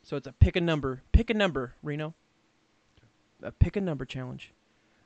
[0.04, 1.02] So it's a pick a number.
[1.12, 2.14] Pick a number, Reno.
[3.44, 4.54] A pick a number challenge.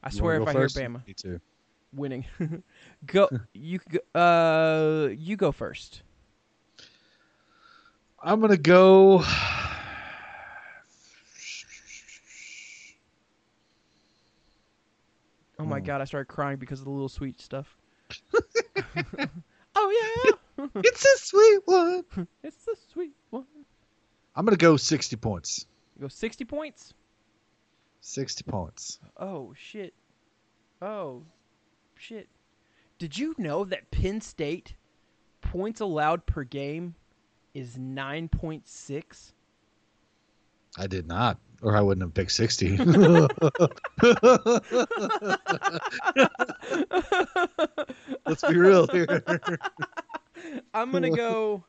[0.04, 0.78] I You swear, if I first?
[0.78, 1.42] hear Bama Me too.
[1.94, 2.26] winning,
[3.06, 3.30] go.
[3.54, 6.04] You go- uh, you go first.
[8.24, 9.24] I'm gonna go.
[15.60, 15.86] Oh my Hmm.
[15.86, 17.78] god, I started crying because of the little sweet stuff.
[19.76, 22.04] oh yeah, it's a sweet one.
[22.44, 23.46] it's a sweet one.
[24.36, 25.66] I'm gonna go 60 points.
[25.96, 26.94] You go sixty points.
[28.02, 29.00] 60 points.
[29.18, 29.94] Oh shit.
[30.82, 31.24] Oh
[31.96, 32.28] shit.
[32.98, 34.76] Did you know that Penn State
[35.42, 36.96] points allowed per game
[37.54, 39.32] is 9.6?
[40.78, 42.78] I did not, or I wouldn't have picked 60.
[48.26, 49.22] Let's be real here.
[50.74, 51.64] I'm going to go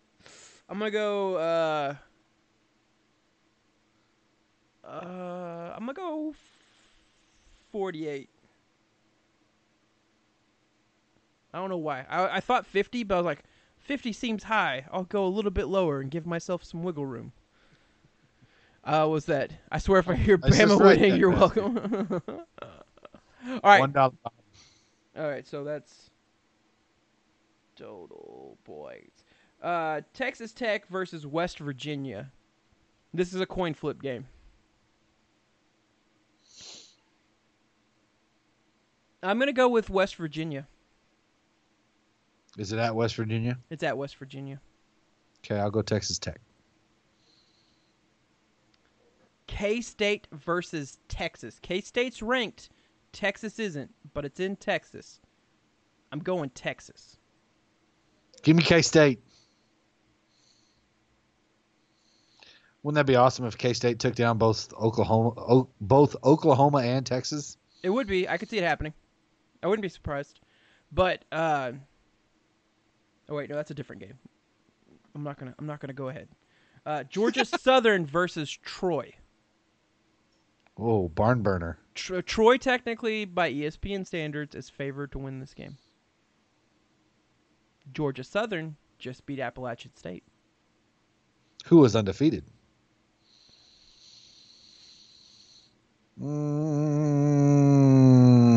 [0.68, 1.94] I'm going to go uh
[4.84, 6.34] uh I'm going to go
[7.72, 8.28] 48.
[11.54, 12.06] I don't know why.
[12.08, 13.42] I, I thought 50, but I was like,
[13.82, 14.86] 50 seems high.
[14.92, 17.32] I'll go a little bit lower and give myself some wiggle room.
[18.84, 19.52] Uh, was that?
[19.70, 21.40] I swear if I hear just Bama write winning, you're down.
[21.40, 22.12] welcome.
[22.62, 23.80] All right.
[23.80, 24.12] One dollar.
[25.16, 26.10] All right, so that's
[27.76, 29.24] total points.
[29.62, 32.30] Uh, Texas Tech versus West Virginia.
[33.14, 34.26] This is a coin flip game.
[39.22, 40.66] I'm gonna go with West Virginia.
[42.58, 43.58] Is it at West Virginia?
[43.70, 44.60] It's at West Virginia.
[45.44, 46.40] Okay, I'll go Texas Tech.
[49.46, 51.58] K State versus Texas.
[51.60, 52.70] K State's ranked.
[53.12, 55.20] Texas isn't, but it's in Texas.
[56.10, 57.18] I'm going Texas.
[58.42, 59.20] Give me K State.
[62.82, 67.06] Wouldn't that be awesome if K State took down both Oklahoma, o- both Oklahoma and
[67.06, 67.56] Texas?
[67.82, 68.28] It would be.
[68.28, 68.92] I could see it happening.
[69.62, 70.40] I wouldn't be surprised.
[70.90, 71.72] But uh
[73.28, 74.18] Oh wait, no, that's a different game.
[75.14, 76.28] I'm not gonna I'm not gonna go ahead.
[76.84, 79.12] Uh, Georgia Southern versus Troy.
[80.78, 81.78] Oh, barn burner.
[81.94, 85.76] Tro- Troy technically by ESPN standards is favored to win this game.
[87.92, 90.24] Georgia Southern just beat Appalachian State.
[91.66, 92.44] Who was undefeated?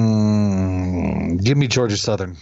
[0.06, 2.38] Mm, give me Georgia Southern.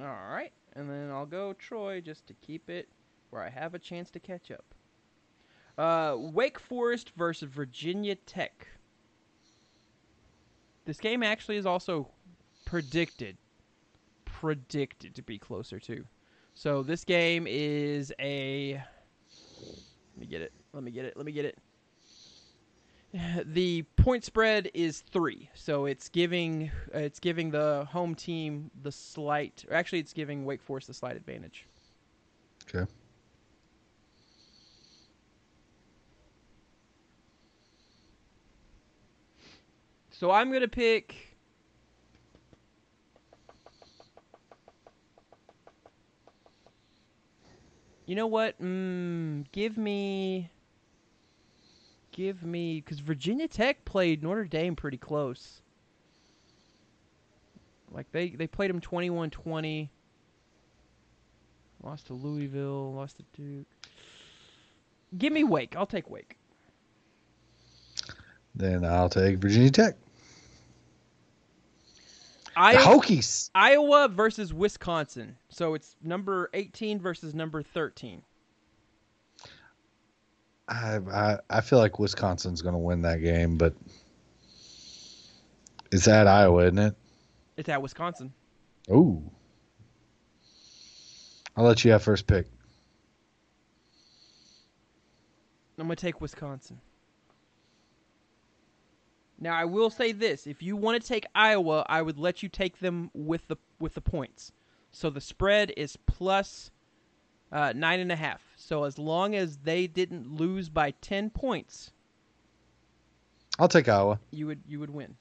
[0.00, 2.86] All right, and then I'll go Troy just to keep it
[3.30, 4.74] where I have a chance to catch up.
[5.78, 8.68] Uh, Wake Forest versus Virginia Tech.
[10.84, 12.08] This game actually is also
[12.66, 13.38] predicted,
[14.26, 16.04] predicted to be closer to.
[16.52, 18.74] So this game is a.
[18.74, 20.52] Let me get it.
[20.74, 21.16] Let me get it.
[21.16, 21.56] Let me get it.
[23.44, 29.64] The point spread is three, so it's giving it's giving the home team the slight.
[29.70, 31.68] Or actually, it's giving Wake Forest the slight advantage.
[32.68, 32.90] Okay.
[40.10, 41.36] So I'm gonna pick.
[48.06, 48.60] You know what?
[48.60, 50.50] Mm, give me.
[52.14, 55.60] Give me because Virginia Tech played Notre Dame pretty close.
[57.90, 59.88] Like they they played them 21-20.
[61.82, 62.94] Lost to Louisville.
[62.94, 63.66] Lost to Duke.
[65.18, 65.74] Give me Wake.
[65.76, 66.36] I'll take Wake.
[68.54, 69.96] Then I'll take Virginia Tech.
[72.46, 73.50] The Iowa, Hokies.
[73.56, 75.36] Iowa versus Wisconsin.
[75.48, 78.22] So it's number 18 versus number 13.
[80.68, 83.74] I, I I feel like Wisconsin's going to win that game, but
[85.92, 86.94] it's at Iowa, isn't it?
[87.56, 88.32] It's at Wisconsin.
[88.90, 89.22] Ooh.
[91.56, 92.46] I'll let you have first pick.
[95.78, 96.80] I'm going to take Wisconsin.
[99.38, 102.48] Now I will say this: if you want to take Iowa, I would let you
[102.48, 104.52] take them with the with the points.
[104.92, 106.70] So the spread is plus
[107.54, 108.42] uh, nine and a half.
[108.56, 111.92] So as long as they didn't lose by ten points,
[113.58, 114.18] I'll take Iowa.
[114.30, 115.16] you would you would win.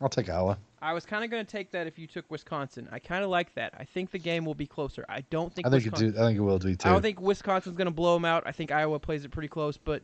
[0.00, 0.56] I'll take Iowa.
[0.82, 2.88] I was kind of going to take that if you took Wisconsin.
[2.90, 3.74] I kind of like that.
[3.76, 5.04] I think the game will be closer.
[5.08, 5.66] I don't think.
[5.66, 6.18] I think it Wisconsin, do.
[6.22, 6.88] I think it will be too.
[6.88, 8.44] I don't think Wisconsin's going to blow them out.
[8.46, 10.02] I think Iowa plays it pretty close, but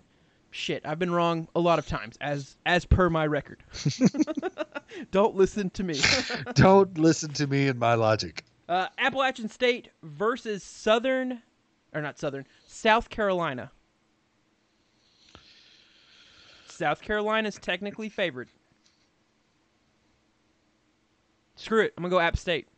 [0.50, 3.62] shit, I've been wrong a lot of times, as as per my record.
[5.10, 5.98] don't listen to me.
[6.54, 8.44] don't listen to me and my logic.
[8.68, 11.40] uh, Appalachian State versus Southern,
[11.96, 13.70] or not Southern, South Carolina.
[16.68, 18.48] South Carolina's technically favored.
[21.54, 21.94] Screw it.
[21.96, 22.68] I'm gonna go App State.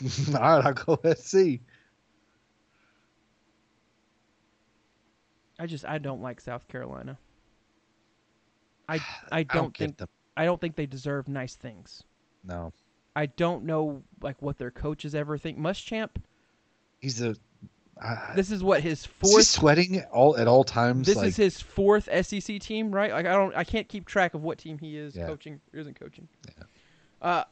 [0.34, 1.60] All right, I'll go SC.
[5.58, 7.16] I just I don't like South Carolina.
[8.88, 8.96] I
[9.30, 10.00] I I don't think.
[10.36, 12.02] I don't think they deserve nice things.
[12.42, 12.72] No,
[13.14, 15.56] I don't know like what their coaches ever think.
[15.56, 16.10] Muschamp,
[17.00, 17.36] he's a.
[18.00, 19.46] I, this is what his fourth.
[19.46, 21.06] sweating all at all times?
[21.06, 23.10] This like, is his fourth SEC team, right?
[23.10, 25.26] Like I don't, I can't keep track of what team he is Yeah.
[25.26, 26.28] coaching or isn't coaching.
[26.46, 26.64] Yeah.
[27.22, 27.44] Uh,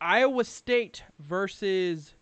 [0.00, 2.14] Iowa State versus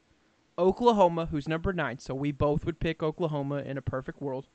[0.57, 1.99] Oklahoma, who's number nine.
[1.99, 4.47] So we both would pick Oklahoma in a perfect world.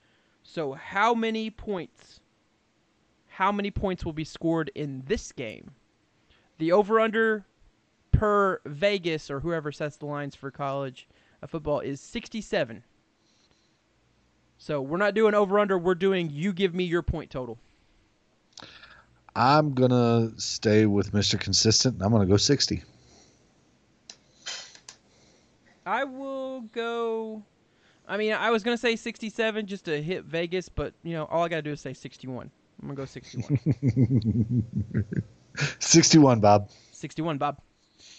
[0.44, 2.22] So how many points?
[3.28, 5.72] How many points will be scored in this game?
[6.58, 7.46] The over/under
[8.12, 11.08] per Vegas or whoever sets the lines for college
[11.42, 12.84] uh, football is 67.
[14.58, 15.78] So we're not doing over/under.
[15.78, 17.58] We're doing you give me your point total.
[19.36, 21.40] I'm gonna stay with Mr.
[21.40, 22.02] Consistent.
[22.02, 22.84] I'm gonna go 60.
[25.86, 27.42] I will go.
[28.08, 31.44] I mean, I was gonna say 67 just to hit Vegas, but you know, all
[31.44, 32.52] I gotta do is say 61.
[32.82, 34.64] I'm gonna go 61.
[35.80, 36.70] 61, Bob.
[36.92, 37.62] 61, Bob.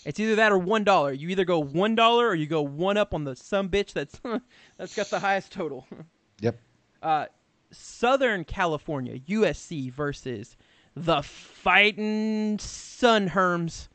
[0.04, 1.12] It's either that or one dollar.
[1.12, 4.20] You either go one dollar or you go one up on the some bitch that's
[4.78, 5.86] that's got the highest total.
[6.42, 6.58] Yep.
[7.02, 7.26] Uh,
[7.70, 10.56] Southern California USC versus
[10.96, 13.88] the fighting Sun Herms,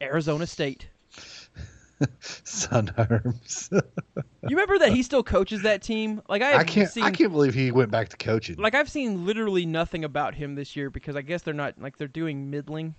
[0.00, 0.88] Arizona State.
[2.20, 3.68] Sun Herms.
[3.72, 6.22] You remember that he still coaches that team?
[6.30, 6.88] Like I, I can't.
[6.90, 8.56] Seen, I can't believe he went back to coaching.
[8.56, 11.98] Like I've seen literally nothing about him this year because I guess they're not like
[11.98, 12.94] they're doing middling.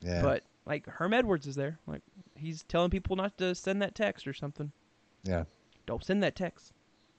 [0.00, 0.20] yeah.
[0.22, 1.78] But like Herm Edwards is there.
[1.86, 2.02] Like
[2.36, 4.70] he's telling people not to send that text or something.
[5.24, 5.44] Yeah.
[5.86, 6.72] Don't send that text.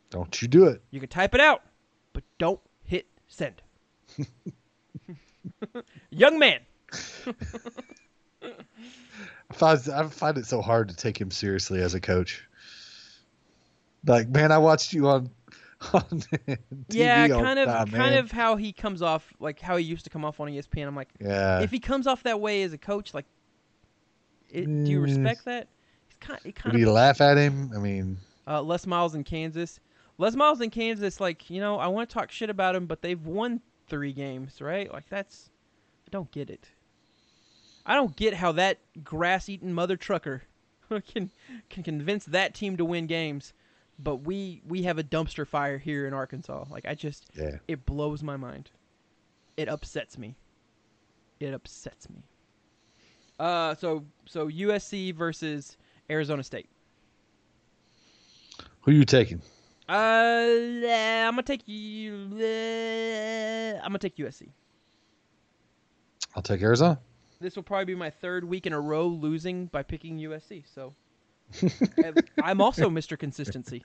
[0.10, 0.82] Don't you do it.
[0.92, 1.64] You can type it out,
[2.14, 3.62] but don't hit send.
[6.10, 6.60] Young man.
[8.44, 12.48] I find, I find it so hard to take him seriously as a coach.
[14.06, 15.30] Like, man, I watched you on
[15.94, 16.58] on TV
[16.90, 18.18] yeah, kind of time, kind man.
[18.18, 20.88] of how he comes off like how he used to come off on ESPN.
[20.88, 21.62] I'm like, Yeah.
[21.62, 23.26] if he comes off that way as a coach, like,
[24.52, 25.04] it, do you Mm.
[25.04, 25.68] respect that?
[26.08, 27.72] He's kind, he Would kind you laugh at him?
[27.76, 28.18] I mean,
[28.48, 29.80] uh, Les Miles in Kansas.
[30.18, 33.02] Les Miles in Kansas, like you know, I want to talk shit about him, but
[33.02, 34.92] they've won three games, right?
[34.92, 35.50] Like that's,
[36.08, 36.70] I don't get it.
[37.86, 40.44] I don't get how that grass-eating mother trucker
[41.14, 41.32] can
[41.70, 43.54] can convince that team to win games,
[44.00, 46.66] but we we have a dumpster fire here in Arkansas.
[46.70, 47.58] Like I just, yeah.
[47.68, 48.72] it blows my mind.
[49.56, 50.36] It upsets me.
[51.40, 52.24] It upsets me.
[53.40, 55.78] Uh, so so USC versus
[56.10, 56.70] Arizona State.
[58.82, 59.42] Who are you taking?
[59.90, 62.14] Uh, I'm gonna take you.
[63.84, 64.50] I'm gonna take USC.
[66.36, 67.00] I'll take Arizona.
[67.40, 70.64] This will probably be my third week in a row losing by picking USC.
[70.74, 70.94] So
[72.44, 73.18] I'm also Mr.
[73.18, 73.84] Consistency.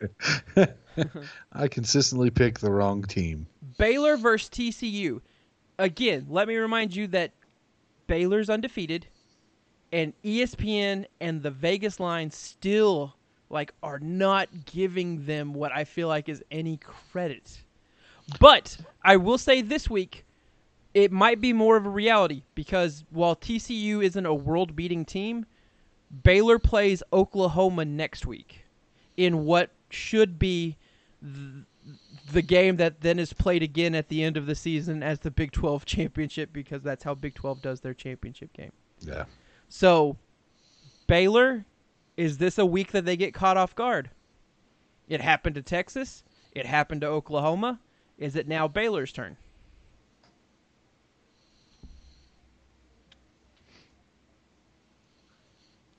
[1.52, 3.46] I consistently pick the wrong team.
[3.78, 5.20] Baylor versus TCU.
[5.78, 7.32] Again, let me remind you that
[8.06, 9.06] Baylor's undefeated,
[9.92, 13.14] and ESPN and the Vegas line still
[13.50, 17.62] like are not giving them what I feel like is any credit.
[18.40, 20.24] But I will say this week,
[20.94, 25.44] it might be more of a reality because while TCU isn't a world-beating team,
[26.22, 28.64] Baylor plays Oklahoma next week
[29.16, 30.76] in what should be
[31.22, 31.64] th-
[32.32, 35.30] the game that then is played again at the end of the season as the
[35.30, 38.72] Big 12 championship because that's how Big 12 does their championship game.
[39.00, 39.24] Yeah.
[39.74, 40.18] So,
[41.06, 41.64] Baylor,
[42.18, 44.10] is this a week that they get caught off guard?
[45.08, 46.24] It happened to Texas.
[46.52, 47.80] It happened to Oklahoma.
[48.18, 49.34] Is it now Baylor's turn?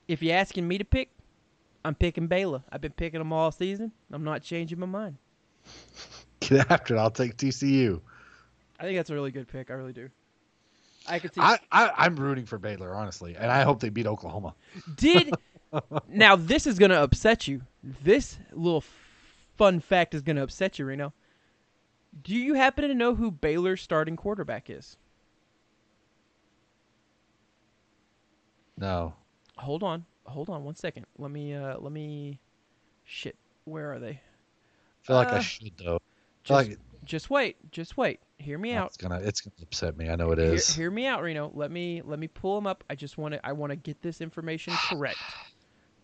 [0.08, 1.10] If you're asking me to pick,
[1.84, 2.62] I'm picking Baylor.
[2.72, 3.92] I've been picking them all season.
[4.12, 5.18] I'm not changing my mind.
[6.42, 7.00] Get after it.
[7.00, 8.00] I'll take TCU.
[8.80, 9.72] I think that's a really good pick.
[9.72, 10.12] I really do.
[11.08, 11.42] I could see.
[11.42, 14.56] I, I, I'm rooting for Baylor, honestly, and I hope they beat Oklahoma.
[14.96, 15.34] Did
[16.08, 17.62] now this is gonna upset you.
[17.84, 18.84] This little
[19.58, 21.14] fun fact is gonna upset you, Reno.
[22.22, 24.98] Do you happen to know who Baylor's starting quarterback is?
[28.78, 29.14] No.
[29.58, 31.06] Hold on, hold on one second.
[31.18, 32.40] Let me uh let me
[33.06, 33.36] shit.
[33.66, 34.10] Where are they?
[34.10, 34.20] I
[35.02, 36.00] feel like I Uh, should though.
[36.44, 38.20] Just, like just wait, just wait.
[38.44, 38.88] Hear me out.
[38.88, 40.10] it's gonna it's gonna upset me.
[40.10, 40.76] I know it Hear, is.
[40.76, 41.52] hear me out, Reno.
[41.54, 42.84] Let me let me pull them up.
[42.90, 45.18] I just want to I want to get this information correct.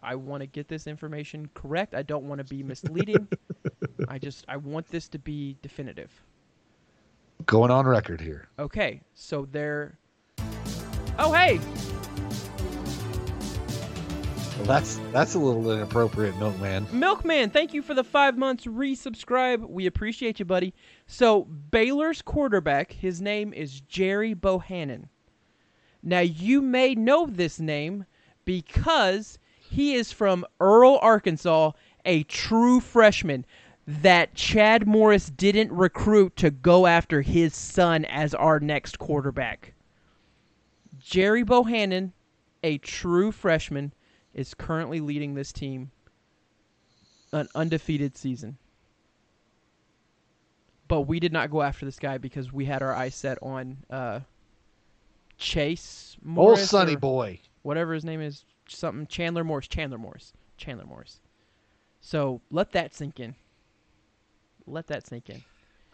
[0.01, 1.93] I want to get this information correct.
[1.93, 3.27] I don't want to be misleading.
[4.07, 6.11] I just I want this to be definitive.
[7.45, 8.47] Going on record here.
[8.57, 9.97] Okay, so they're
[11.17, 11.59] Oh hey,
[14.59, 16.85] Well, that's that's a little inappropriate, milkman.
[16.91, 19.65] Milkman, thank you for the five months resubscribe.
[19.69, 20.73] We appreciate you, buddy.
[21.07, 25.07] So Baylor's quarterback, his name is Gerry Bohanon.
[26.03, 28.03] Now you may know this name
[28.43, 31.71] because he is from Earle, Arkansas,
[32.03, 33.45] a true freshman
[33.87, 39.73] that Chad Morris didn't recruit to go after his son as our next quarterback.
[40.99, 42.11] Gerry Bohanon,
[42.61, 43.93] a true freshman,
[44.33, 45.91] is currently leading this team
[47.31, 48.57] an undefeated season.
[50.87, 53.77] But we did not go after this guy because we had our eyes set on
[53.89, 54.21] uh,
[55.37, 56.69] Chase Old Morris.
[56.69, 57.39] Sonny or boy.
[57.61, 58.43] Whatever his name is.
[58.67, 59.05] Something.
[59.07, 59.67] Chandler Morris.
[59.67, 60.33] Chandler Morris.
[60.57, 61.19] Chandler Morris.
[62.01, 63.35] So let that sink in.
[64.65, 65.43] Let that sink in.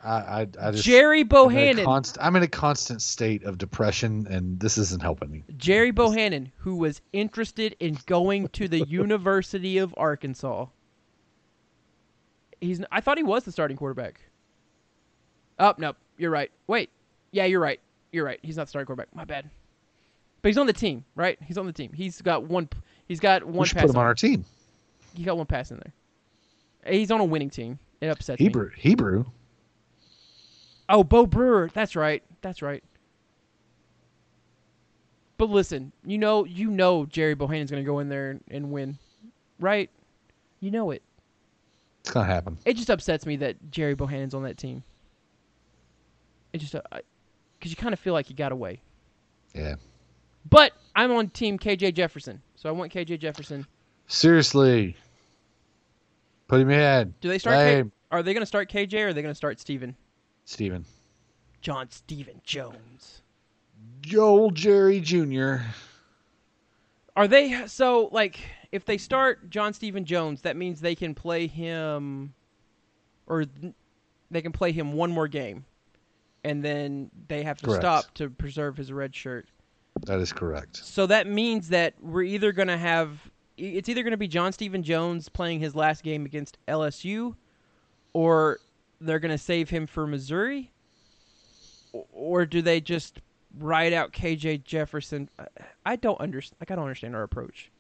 [0.06, 1.86] I I, I just Gerry I'm in, Bohanon.
[1.86, 5.44] const, I'm in a constant state of depression, and this isn't helping me.
[5.58, 10.68] Gerry Bohanon, who was interested in going to the University of Arkansas.
[12.62, 12.82] He's.
[12.92, 14.22] I thought he was the starting quarterback.
[15.60, 16.52] Oh no, you're right.
[16.68, 16.90] Wait,
[17.32, 17.80] yeah, you're right.
[18.12, 18.40] You're right.
[18.42, 19.14] He's not the starting quarterback.
[19.16, 19.50] My bad.
[20.42, 21.38] But he's on the team, right?
[21.44, 21.92] He's on the team.
[21.94, 22.70] He's got one.
[23.08, 24.46] He's got one we should put him on- on our team.
[25.16, 26.94] He got one pass in there.
[26.94, 27.80] He's on a winning team.
[28.02, 28.46] It upsets me.
[28.46, 29.26] Hebrew.
[30.90, 31.70] Oh, Bo Brewer.
[31.74, 32.24] That's right.
[32.42, 32.84] That's right.
[35.38, 38.98] But listen, you know, you know, Gerry Bohanon's going to go in there and, win,
[39.60, 39.90] right?
[40.62, 41.02] You know it.
[42.02, 42.58] It's gonna happen.
[42.66, 44.84] It just upsets me that Gerry Bohanon's on that team.
[46.54, 46.82] It just, uh,
[47.58, 48.80] because you kind of feel like he got away.
[49.56, 49.76] Yeah.
[50.48, 53.66] But I'm on team KJ Jefferson, so I want KJ Jefferson.
[54.08, 54.96] Seriously.
[56.48, 57.16] Put him in.
[57.22, 57.58] Do they start?
[57.58, 59.96] K- are they going to start KJ or are they going to start Steven?
[60.46, 60.86] Steven.
[61.62, 63.22] John Stephen Jones.
[64.02, 65.58] Joel Jerry Jr.
[67.16, 68.40] Are they so like
[68.72, 72.34] if they start John Stephen Jones, that means they can play him
[73.28, 73.46] or
[74.30, 75.66] they can play him one more game.
[76.44, 77.82] And then they have to Correct.
[77.82, 79.48] stop to preserve his red shirt.
[80.02, 80.78] That is correct.
[80.78, 84.52] So that means that we're either going to have it's either going to be John
[84.52, 87.36] Stephen Jones playing his last game against LSU
[88.14, 88.60] or
[89.06, 90.72] they're going to save him for Missouri
[92.12, 93.20] or do they just
[93.58, 95.30] ride out KJ Jefferson?
[95.86, 97.72] I- don't understand like I don't understand our approach.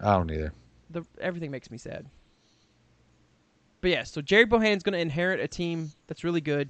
[0.00, 0.52] I don't either.
[0.90, 2.06] The everything makes me sad.
[3.80, 6.68] But yeah, so Gerry Bohanon's going to inherit a team that's really good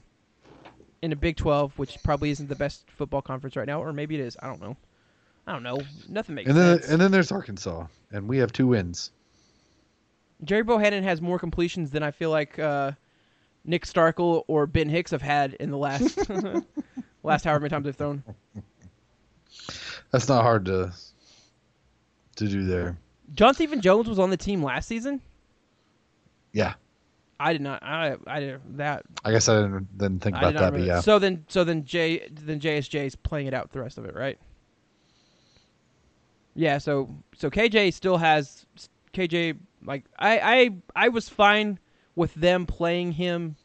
[1.02, 4.14] in a Big 12, which probably isn't the best football conference right now, or maybe
[4.16, 4.36] it is.
[4.40, 4.76] I don't know.
[5.46, 5.80] I don't know.
[6.08, 6.90] Nothing makes And then sense.
[6.92, 9.10] and then there's Arkansas, and we have two wins.
[10.44, 12.92] Gerry Bohanon has more completions than I feel like uh,
[13.66, 16.18] Nick Starkel or Ben Hicks have had in the last
[17.22, 18.22] last however many times they've thrown.
[20.10, 20.92] That's not hard to
[22.36, 22.96] to do there.
[23.34, 25.20] John Stephen Jones was on the team last season.
[26.52, 26.74] Yeah.
[27.38, 27.82] I did not.
[27.82, 29.04] I I did that.
[29.24, 31.00] I guess I didn't, didn't think about did that, but yeah.
[31.00, 34.14] So then, so then J then JSJ is playing it out the rest of it,
[34.14, 34.38] right?
[36.54, 36.78] Yeah.
[36.78, 38.64] So so KJ still has
[39.12, 40.70] KJ like I I
[41.04, 41.78] I was fine
[42.16, 43.56] with them playing him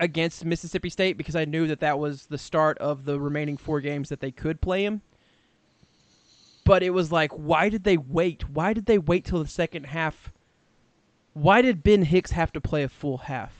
[0.00, 3.80] against Mississippi State because I knew that that was the start of the remaining four
[3.80, 5.02] games that they could play him.
[6.64, 8.48] But it was like, why did they wait?
[8.48, 10.30] Why did they wait till the second half?
[11.32, 13.52] Why did Ben Hicks have to play a full half?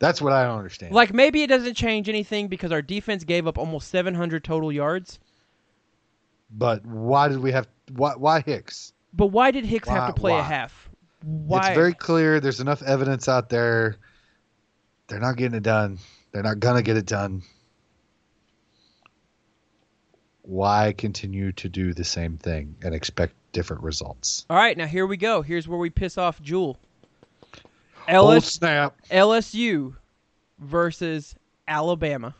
[0.00, 0.92] That's what I don't understand.
[0.94, 5.18] Like maybe it doesn't change anything because our defense gave up almost 700 total yards.
[6.50, 8.92] but why did we have why why Hicks?
[9.12, 10.89] But why did Hicks have to play a half?
[11.22, 11.58] Why?
[11.58, 12.40] It's very clear.
[12.40, 13.96] There's enough evidence out there.
[15.08, 15.98] They're not getting it done.
[16.32, 17.42] They're not gonna get it done.
[20.42, 24.46] Why continue to do the same thing and expect different results?
[24.48, 25.42] All right, now here we go.
[25.42, 26.78] Here's where we piss off Jewel.
[28.08, 28.96] Oh LS, snap!
[29.10, 29.94] LSU
[30.58, 31.34] versus
[31.68, 32.34] Alabama.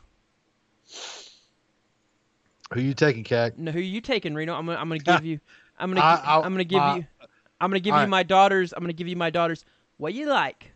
[2.72, 3.58] Who you taking, Cac?
[3.58, 4.54] No, who you taking, Reno?
[4.54, 5.38] I'm gonna, I'm gonna give you.
[5.78, 6.00] I'm gonna.
[6.00, 7.06] I- gi- I'll- I'm gonna give you.
[7.60, 8.08] I'm gonna give all you right.
[8.08, 8.72] my daughters.
[8.72, 9.64] I'm gonna give you my daughters.
[9.98, 10.72] What you like?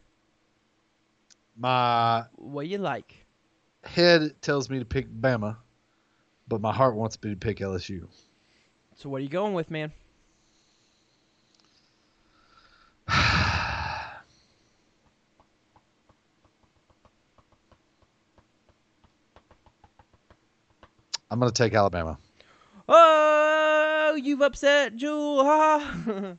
[1.57, 3.25] My What you like?
[3.85, 5.57] head tells me to pick Bama,
[6.49, 8.07] but my heart wants me to pick LSU.
[8.97, 9.93] So what are you going with, man?
[21.31, 22.19] I'm gonna take Alabama.
[22.89, 26.39] Oh, you've upset Jewel.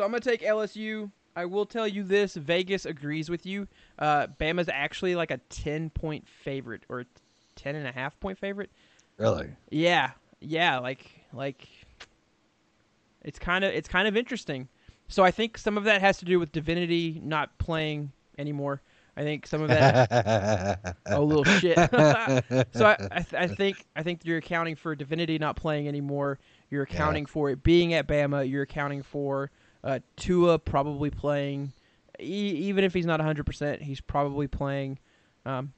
[0.00, 1.10] so I'm gonna take LSU.
[1.36, 3.68] I will tell you this: Vegas agrees with you.
[3.98, 7.04] Uh, Bama's actually like a 10 point favorite or
[7.56, 8.70] 10 and a half point favorite.
[9.18, 9.50] Really?
[9.68, 11.68] Yeah, yeah, like like
[13.20, 14.68] it's kind of it's kind of interesting.
[15.08, 18.80] So I think some of that has to do with Divinity not playing anymore.
[19.18, 20.96] I think some of that.
[21.10, 21.76] oh, little shit.
[22.72, 26.38] so I, I, th- I think I think you're accounting for Divinity not playing anymore.
[26.70, 28.48] You're accounting for it being at Bama.
[28.48, 29.50] You're accounting for
[29.84, 31.72] uh, Tua probably playing,
[32.20, 32.24] e-
[32.68, 33.44] even if he's not 100.
[33.46, 34.98] percent He's probably playing.
[35.46, 35.72] Um,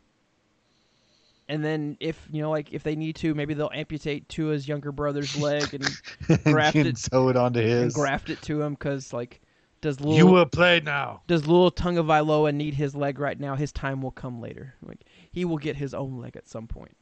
[1.48, 4.90] and then if you know, like if they need to, maybe they'll amputate Tua's younger
[4.92, 7.94] brother's leg and Graft and it- sew it onto and his.
[7.94, 9.40] graft it to him because like
[9.80, 11.22] does little you will play now.
[11.26, 13.56] does little Tagovailoa need his leg right now?
[13.56, 14.74] His time will come later.
[14.82, 15.00] Like
[15.32, 16.96] he will get his own leg at some point.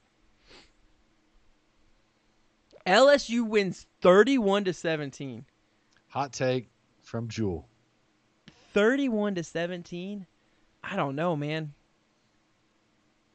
[2.87, 5.45] LSU wins 31 to 17.
[6.09, 6.69] Hot take
[7.11, 7.67] from Jewel.
[8.73, 10.27] 31 to 17?
[10.85, 11.75] I don't know, man.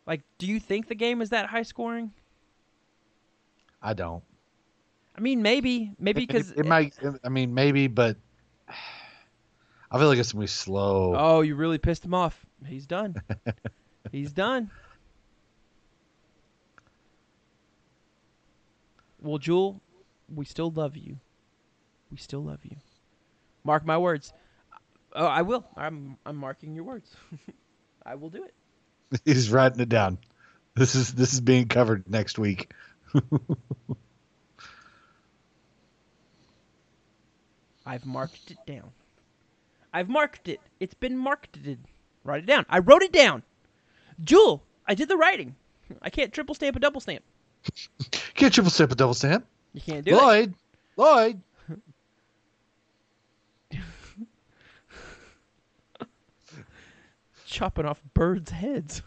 [0.07, 2.11] Like do you think the game is that high scoring?
[3.81, 4.23] I don't.
[5.17, 6.95] I mean, maybe, maybe It- because it, might.
[7.23, 8.15] I mean, maybe, but
[9.91, 11.13] I feel like it's gonna be slow.
[11.17, 12.45] Oh, you really pissed him off.
[12.65, 13.21] He's done.
[14.11, 14.71] He's done.
[19.21, 19.81] Well, Jewel,
[20.33, 21.17] we still love you.
[22.11, 22.77] We still love you.
[23.65, 24.31] Mark my words.
[25.13, 25.65] Oh, I will.
[25.75, 27.13] I'm I'm marking your words.
[28.05, 28.53] I will do it.
[29.25, 30.19] He's writing it down.
[30.75, 32.71] This is this is being covered next week.
[37.85, 38.91] I've marked it down.
[39.93, 40.59] I've marked it.
[40.79, 41.79] It's been marketed.
[42.23, 42.65] Write it down.
[42.69, 43.43] I wrote it down.
[44.23, 45.55] Jewel, I did the writing.
[46.01, 47.23] I can't triple stamp a double stamp.
[48.33, 49.45] Can't triple stamp a double stamp.
[49.73, 50.17] You can't do it.
[50.17, 50.53] Lloyd,
[50.97, 51.41] Lloyd.
[57.55, 59.01] Chopping off birds' heads.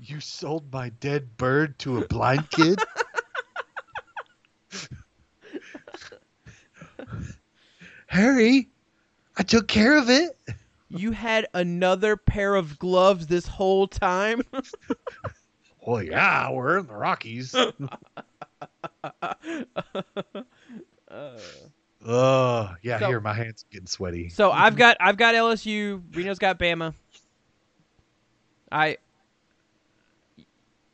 [0.00, 2.80] You sold my dead bird to a blind kid?
[8.08, 8.68] Harry,
[9.36, 10.36] I took care of it.
[10.88, 14.42] you had another pair of gloves this whole time.
[15.86, 17.54] Well, yeah, we're in the Rockies.
[21.10, 21.38] Uh,
[22.06, 24.28] Oh, yeah, So- here, my hands are getting sweaty.
[24.28, 26.02] So I've got I've got LSU.
[26.14, 26.94] Reno's got Bama.
[28.70, 28.98] I.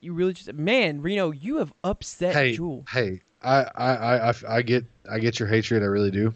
[0.00, 2.84] You really just man, Reno, you have upset Hey, Jewel.
[2.90, 5.82] hey, I, I, I, I- I get, I get your hatred.
[5.82, 6.34] I really do.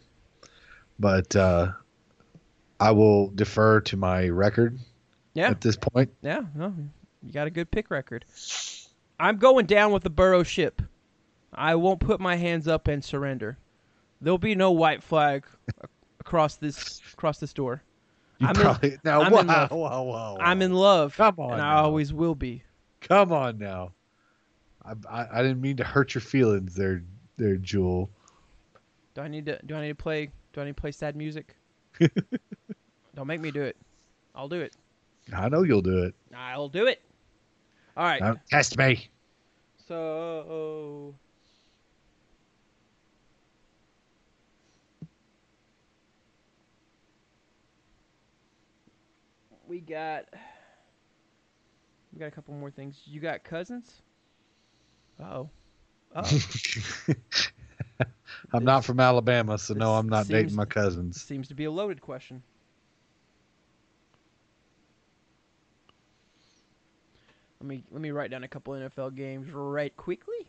[0.98, 1.72] But uh,
[2.80, 4.78] I will defer to my record
[5.34, 6.10] Yeah, at this point.
[6.22, 6.74] yeah, no,
[7.22, 8.24] you got a good pick record.
[9.20, 10.80] I'm going down with the Burrow ship.
[11.52, 13.58] I won't put my hands up and surrender.
[14.20, 15.44] There'll be no white flag
[16.20, 17.82] across this across this door.
[18.38, 19.20] You I'm in- now.
[19.20, 19.70] I'm Whoa, in love.
[19.70, 20.36] whoa, whoa, whoa.
[20.40, 21.84] I'm in love, Come on and I now.
[21.84, 22.62] always will be.
[23.00, 23.92] Come on now.
[24.84, 27.02] I, I, I didn't mean to hurt your feelings there,
[27.36, 28.10] there, Jewel.
[29.14, 29.58] Do I need to?
[29.66, 30.30] Do I need to play?
[30.52, 31.56] Do I need to play sad music?
[33.14, 33.76] Don't make me do it.
[34.34, 34.72] I'll do it.
[35.34, 36.14] I know you'll do it.
[36.34, 37.02] I'll do it.
[37.96, 38.20] All right.
[38.20, 39.08] Don't test me.
[39.88, 41.14] So
[49.78, 50.24] we got
[52.12, 53.00] we got a couple more things.
[53.04, 54.02] You got cousins?
[55.22, 55.48] Oh.
[56.16, 56.40] Oh.
[58.52, 61.22] I'm not from Alabama, so no, I'm not seems- dating my cousins.
[61.22, 62.42] Seems to be a loaded question.
[67.60, 70.48] Let me let me write down a couple NFL games right quickly.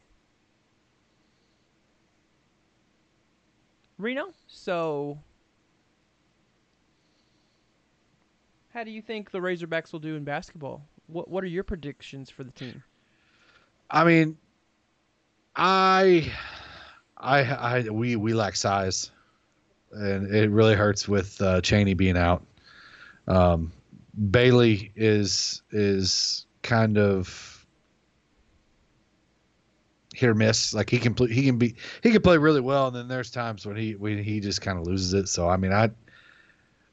[4.00, 5.20] Reno, so
[8.80, 10.82] how do you think the Razorbacks will do in basketball?
[11.08, 12.82] What what are your predictions for the team?
[13.92, 14.38] I mean,
[15.54, 16.32] I,
[17.18, 19.12] I, I, we we lack size,
[19.92, 22.46] and it really hurts with uh, Cheney being out.
[23.28, 23.74] Um,
[24.32, 27.68] Bailey is is kind of
[30.16, 30.74] hit or miss.
[30.74, 33.30] Like he can play, he can be he can play really well, and then there's
[33.30, 35.28] times when he when he just kind of loses it.
[35.28, 35.90] So I mean, I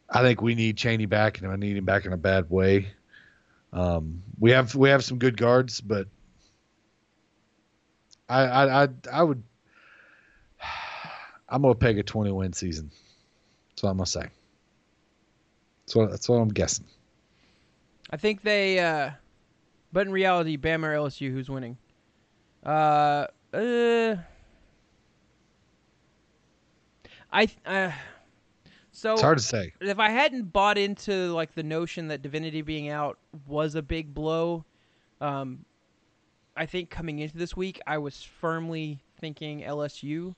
[0.08, 2.88] I think we need Cheney back, and I need him back in a bad way.
[3.72, 6.06] Um, we have we have some good guards, but
[8.28, 9.42] I I I, I would
[11.48, 12.90] I'm gonna peg a 20 win season.
[13.70, 14.28] That's what I'm gonna say.
[15.84, 16.86] That's what that's what I'm guessing.
[18.10, 19.10] I think they, uh,
[19.92, 21.76] but in reality, Bama or LSU, who's winning?
[22.64, 24.16] Uh, uh,
[27.32, 27.90] I, uh,
[28.96, 29.72] so It's hard to say.
[29.80, 34.14] if I hadn't bought into like the notion that Divinity being out was a big
[34.14, 34.64] blow,
[35.20, 35.64] um,
[36.56, 40.34] I think coming into this week I was firmly thinking LSU.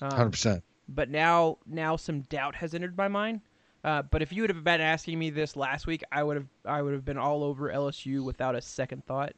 [0.00, 0.30] Um, 100.
[0.30, 3.40] percent but now now some doubt has entered my mind.
[3.82, 6.46] Uh, but if you would have been asking me this last week, I would have
[6.64, 9.32] I would have been all over LSU without a second thought.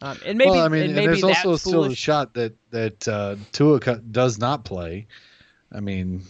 [0.00, 3.08] Um, and maybe well, I mean, and and there's also still a shot that that
[3.08, 5.06] uh, Tua does not play.
[5.72, 6.22] I mean,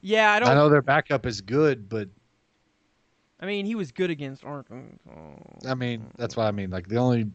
[0.00, 0.48] yeah, I don't.
[0.48, 2.08] I, know their backup is good, but
[3.40, 5.10] I mean, he was good against Arkansas.
[5.66, 6.70] I mean that's what I mean.
[6.70, 7.30] Like the only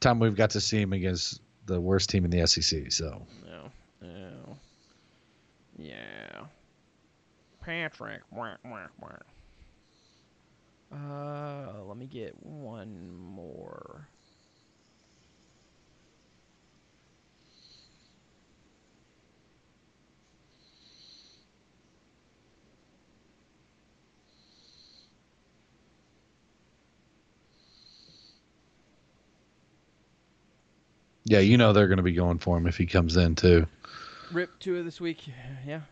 [0.00, 2.92] time we've got to see him against the worst team in the SEC.
[2.92, 4.56] So No, no,
[5.78, 6.44] yeah.
[7.60, 8.22] Patrick.
[8.30, 9.10] Wah, wah, wah.
[10.92, 14.08] Uh, let me get one more.
[31.30, 33.64] Yeah, you know they're going to be going for him if he comes in too.
[34.32, 35.28] Rip two of this week.
[35.64, 35.82] Yeah.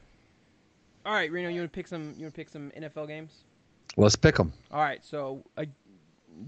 [1.06, 2.12] All right, Reno, you want to pick some?
[2.16, 3.44] You want to pick some NFL games?
[3.96, 4.52] Let's pick them.
[4.72, 4.98] All right.
[5.04, 5.66] So, uh,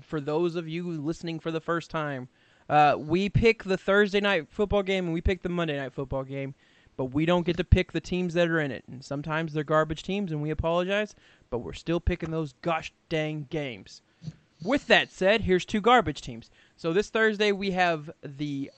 [0.03, 2.28] for those of you listening for the first time,
[2.68, 6.24] uh, we pick the Thursday night football game and we pick the Monday night football
[6.24, 6.53] game,
[6.97, 8.82] but we don't get to pick the teams that are in it.
[8.91, 11.14] And sometimes they're garbage teams, and we apologize,
[11.49, 14.03] but we're still picking those gosh dang games.
[14.64, 16.51] With that said, here's two garbage teams.
[16.81, 18.70] So this Thursday we have the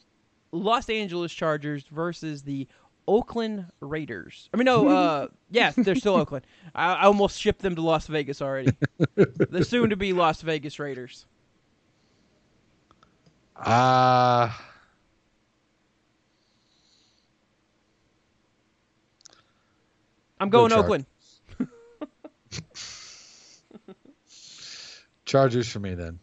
[0.50, 2.66] Los Angeles Chargers versus the
[3.06, 4.50] Oakland Raiders.
[4.52, 6.44] I mean, no, uh, yes, they're still Oakland.
[6.74, 8.72] I, I, almost shipped them to Las Vegas already.
[9.14, 11.26] the soon to be Las Vegas Raiders.
[13.54, 14.50] Uh,
[20.40, 21.06] I'm going go Oakland.
[25.24, 26.18] Chargers for me then.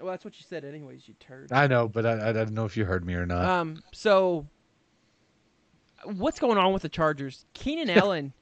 [0.00, 1.08] Well, that's what you said, anyways.
[1.08, 1.52] You turd.
[1.52, 3.44] I know, but I, I don't know if you heard me or not.
[3.44, 3.82] Um.
[3.92, 4.46] So,
[6.04, 7.44] what's going on with the Chargers?
[7.54, 8.32] Keenan Allen.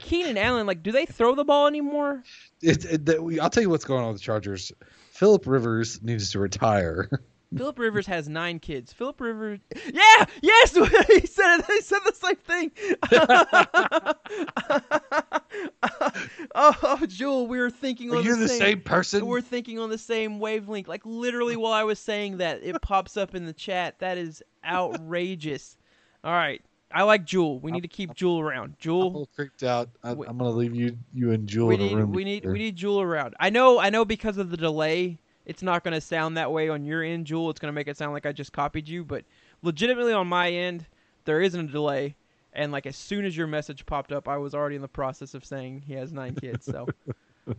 [0.00, 0.66] Keenan Allen.
[0.66, 2.22] Like, do they throw the ball anymore?
[2.62, 4.72] It, it, that- I'll tell you what's going on with the Chargers.
[5.10, 7.10] Philip Rivers needs to retire.
[7.56, 8.92] Philip Rivers has nine kids.
[8.92, 9.60] Philip Rivers,
[9.92, 10.74] yeah, yes,
[11.06, 11.64] he said it.
[11.66, 12.70] He said the same thing.
[16.54, 19.26] oh, oh, Jewel, we were thinking on you the, the same person?
[19.26, 20.88] We're thinking on the same wavelength.
[20.88, 23.98] Like literally, while I was saying that, it pops up in the chat.
[23.98, 25.76] That is outrageous.
[26.24, 27.58] All right, I like Jewel.
[27.60, 28.76] We need to keep Jewel around.
[28.78, 29.90] Jewel I'm a Jewel, little creeped out.
[30.02, 32.12] I, I'm gonna leave you, you and Jewel we in a need room.
[32.12, 32.52] we need together.
[32.52, 33.34] we need Jewel around.
[33.40, 36.68] I know I know because of the delay, it's not going to sound that way
[36.68, 37.50] on your end, Jewel.
[37.50, 39.24] It's going to make it sound like I just copied you, but
[39.62, 40.86] legitimately on my end,
[41.24, 42.16] there isn't a delay.
[42.52, 45.34] And like as soon as your message popped up, I was already in the process
[45.34, 46.66] of saying he has nine kids.
[46.66, 46.86] So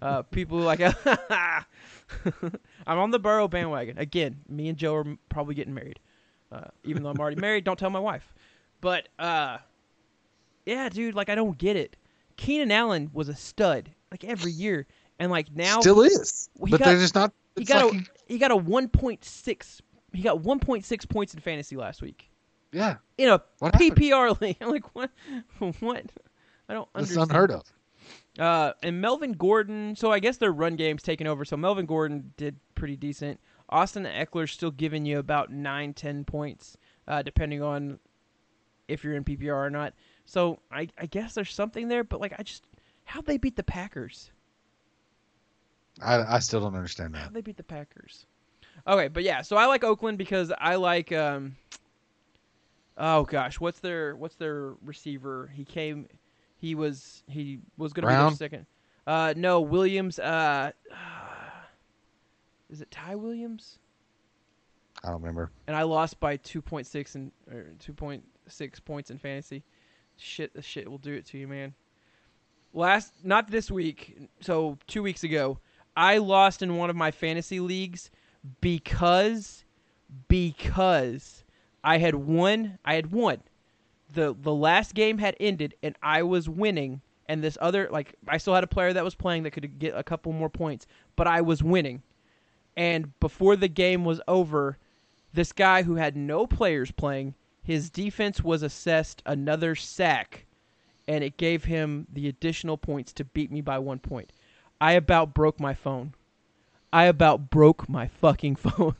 [0.01, 1.65] uh, people like I'm
[2.87, 4.41] on the Burrow bandwagon again.
[4.47, 5.99] Me and Joe are probably getting married,
[6.51, 7.63] uh, even though I'm already married.
[7.63, 8.33] Don't tell my wife.
[8.81, 9.57] But uh,
[10.65, 11.95] yeah, dude, like I don't get it.
[12.37, 14.85] Keenan Allen was a stud like every year,
[15.17, 17.33] and like now Still is, but got- they're just not.
[17.55, 19.81] He got like a he- got a 1.6
[20.13, 22.29] he got 1.6 points in fantasy last week
[22.73, 23.95] yeah, in a What happened?
[23.95, 24.57] PPR league.
[24.61, 25.11] I'm like what
[25.79, 26.05] what?
[26.67, 27.29] I don't that's understand.
[27.29, 27.63] unheard of.
[28.37, 29.95] Uh, and Melvin Gordon.
[29.95, 31.45] So I guess their run game's taken over.
[31.45, 33.39] So Melvin Gordon did pretty decent.
[33.69, 36.77] Austin Ekeler's still giving you about nine, ten points,
[37.07, 37.99] uh, depending on
[38.87, 39.93] if you're in PPR or not.
[40.25, 42.03] So I, I guess there's something there.
[42.03, 42.65] But like I just
[43.05, 44.31] how'd they beat the Packers?
[46.01, 47.33] I, I still don't understand that.
[47.33, 48.25] They beat the Packers?
[48.87, 51.55] Okay, but yeah, so I like Oakland because I like um
[52.97, 55.51] Oh gosh, what's their what's their receiver?
[55.53, 56.07] He came
[56.57, 58.65] he was he was gonna be their second.
[59.05, 60.71] Uh no, Williams uh
[62.69, 63.77] is it Ty Williams?
[65.03, 65.51] I don't remember.
[65.67, 69.63] And I lost by two point six and or two point six points in fantasy.
[70.17, 71.73] Shit, the shit will do it to you, man.
[72.73, 74.17] Last, not this week.
[74.41, 75.59] So two weeks ago,
[75.95, 78.09] I lost in one of my fantasy leagues
[78.61, 79.63] because
[80.27, 81.43] because
[81.83, 82.77] I had won.
[82.85, 83.41] I had won.
[84.11, 87.01] the The last game had ended, and I was winning.
[87.29, 89.95] And this other, like, I still had a player that was playing that could get
[89.95, 92.03] a couple more points, but I was winning.
[92.75, 94.77] And before the game was over,
[95.33, 97.33] this guy who had no players playing,
[97.63, 100.45] his defense was assessed another sack,
[101.07, 104.31] and it gave him the additional points to beat me by one point.
[104.81, 106.13] I about broke my phone.
[106.91, 108.95] I about broke my fucking phone.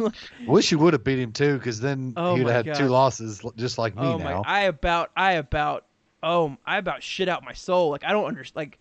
[0.48, 3.42] Wish you would have beat him too, because then Oh he'd have had two losses,
[3.56, 4.42] just like me oh now.
[4.42, 4.50] my!
[4.50, 5.86] I about, I about,
[6.24, 7.90] oh, I about shit out my soul.
[7.92, 8.76] Like I don't understand.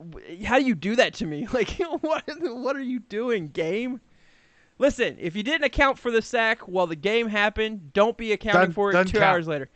[0.00, 1.46] Like, how do you do that to me?
[1.52, 1.70] Like,
[2.00, 2.24] what?
[2.40, 4.00] What are you doing, game?
[4.78, 8.60] Listen, if you didn't account for the sack while the game happened, don't be accounting
[8.62, 9.24] Done- for it two count.
[9.24, 9.68] hours later.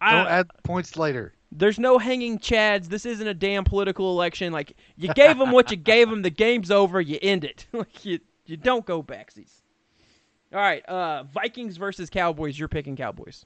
[0.00, 1.32] Don't add points later.
[1.50, 2.88] There's no hanging chads.
[2.88, 4.52] This isn't a damn political election.
[4.52, 6.22] Like you gave them what you gave them.
[6.22, 7.00] The game's over.
[7.00, 7.66] You end it.
[7.72, 9.52] like you, you don't go backsies.
[10.52, 12.58] All right, uh, Vikings versus Cowboys.
[12.58, 13.44] You're picking Cowboys.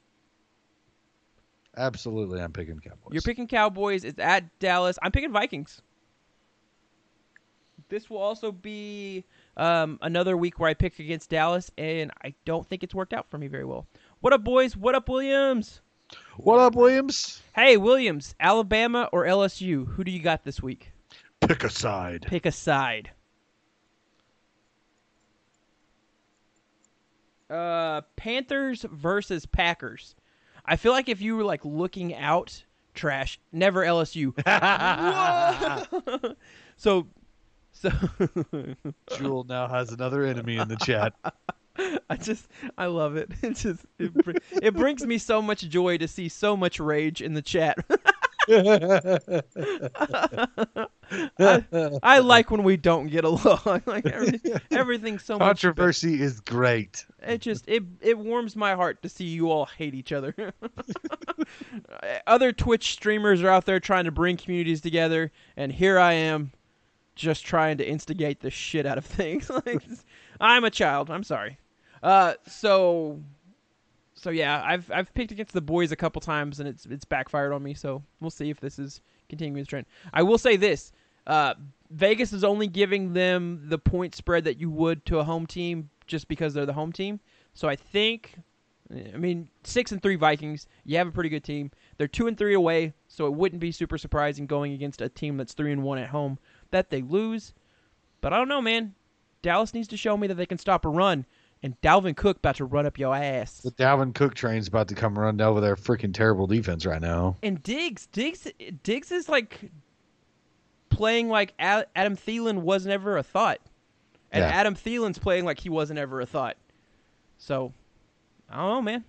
[1.77, 3.13] Absolutely, I'm picking Cowboys.
[3.13, 4.05] You're picking Cowboys.
[4.05, 4.99] It's at Dallas.
[5.03, 5.83] I'm picking Vikings.
[7.89, 9.25] This will also be
[9.57, 13.29] um, another week where I pick against Dallas, and I don't think it's worked out
[13.31, 13.87] for me very well.
[14.21, 14.77] What up, boys?
[14.77, 15.81] What up, Williams?
[16.37, 17.43] What up, Williams?
[17.55, 19.87] Hey, Williams, Alabama or LSU?
[19.87, 20.93] Who do you got this week?
[21.41, 22.27] Pick a side.
[22.29, 23.11] Pick a side.
[27.51, 30.15] Uh, Panthers versus Packers.
[30.65, 32.65] I feel like if you were like looking out,
[32.95, 33.39] trash.
[33.53, 34.33] Never LSU.
[36.83, 37.07] So,
[37.73, 37.93] so
[39.17, 41.15] Jewel now has another enemy in the chat.
[42.11, 43.31] I just I love it.
[43.43, 47.23] It just it, br- it brings me so much joy to see so much rage
[47.23, 47.79] in the chat.
[51.39, 51.63] I,
[52.03, 53.83] I like when we don't get along.
[53.87, 54.41] like every,
[54.71, 55.47] everything's so much.
[55.47, 57.07] Controversy is great.
[57.23, 60.35] It just it it warms my heart to see you all hate each other.
[62.27, 66.53] Other Twitch streamers are out there trying to bring communities together, and here I am,
[67.15, 69.51] just trying to instigate the shit out of things.
[69.51, 69.83] like,
[70.41, 71.11] I'm a child.
[71.11, 71.59] I'm sorry.
[72.03, 73.21] Uh, so,
[74.15, 77.53] so yeah, I've I've picked against the boys a couple times, and it's it's backfired
[77.53, 77.75] on me.
[77.75, 79.87] So we'll see if this is continuing the trend.
[80.13, 80.93] I will say this:
[81.27, 81.55] uh,
[81.91, 85.91] Vegas is only giving them the point spread that you would to a home team
[86.07, 87.21] just because they're the home team.
[87.55, 88.35] So I think
[88.93, 90.67] I mean, six and three Vikings.
[90.85, 91.71] You have a pretty good team.
[91.97, 95.37] They're two and three away, so it wouldn't be super surprising going against a team
[95.37, 96.39] that's three and one at home
[96.71, 97.55] that they lose.
[98.21, 98.95] But I don't know, man.
[99.41, 101.27] Dallas needs to show me that they can stop a run,
[101.63, 103.61] and Dalvin Cook about to run up your ass.
[103.61, 107.37] The Dalvin Cook train's about to come run over their freaking terrible defense right now.
[107.43, 108.49] And Diggs, Diggs,
[108.83, 109.71] Diggs is like
[110.89, 113.61] playing like Adam Thielen was never a thought,
[114.31, 114.49] and Yeah.
[114.49, 116.57] Adam Thielen's playing like he wasn't ever a thought.
[117.39, 117.73] So,
[118.51, 119.05] I don't know, man.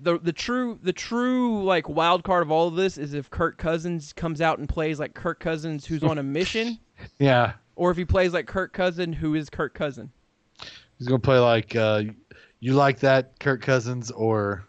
[0.00, 3.58] The the true the true like wild card of all of this is if Kirk
[3.58, 6.78] Cousins comes out and plays like Kirk Cousins who's on a mission,
[7.20, 10.10] Yeah, or if he plays like Kirk Cousin who is Kirk Cousin.
[10.98, 12.02] He's gonna play like uh,
[12.60, 14.66] you like that Kirk Cousins or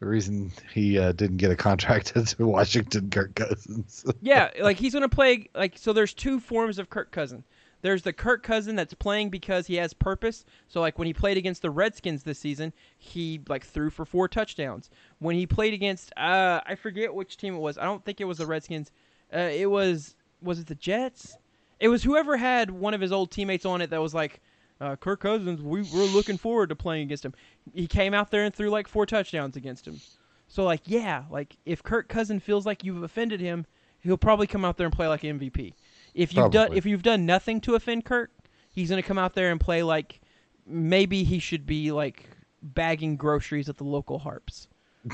[0.00, 4.04] the reason he uh, didn't get a contract to Washington, Kirk Cousins.
[4.22, 5.92] Yeah, like he's gonna play like so.
[5.92, 7.44] There's two forms of Kirk Cousin.
[7.82, 10.46] There's the Kirk Cousin that's playing because he has purpose.
[10.68, 14.26] So like when he played against the Redskins this season, he like threw for four
[14.26, 14.88] touchdowns.
[15.18, 17.76] When he played against uh I forget which team it was.
[17.78, 18.90] I don't think it was the Redskins.
[19.32, 21.36] Uh, it was was it the Jets?
[21.80, 24.40] It was whoever had one of his old teammates on it that was like.
[24.80, 27.34] Uh, Kirk Cousins, we we're looking forward to playing against him.
[27.72, 30.00] He came out there and threw like four touchdowns against him.
[30.48, 33.66] So like, yeah, like if Kirk Cousin feels like you've offended him,
[34.00, 35.74] he'll probably come out there and play like MVP.
[36.14, 38.30] If you've done if you've done nothing to offend Kirk,
[38.70, 40.20] he's gonna come out there and play like
[40.66, 42.28] maybe he should be like
[42.62, 44.68] bagging groceries at the local harps,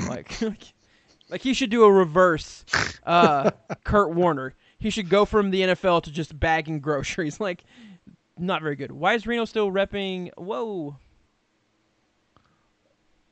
[0.09, 0.41] like
[1.31, 2.65] like he should do a reverse
[3.05, 3.51] uh,
[3.85, 4.55] Kurt Warner.
[4.78, 7.39] He should go from the NFL to just bagging groceries.
[7.41, 7.65] Like,
[8.40, 8.90] not very good.
[8.92, 10.30] Why is Reno still repping?
[10.36, 10.96] Whoa,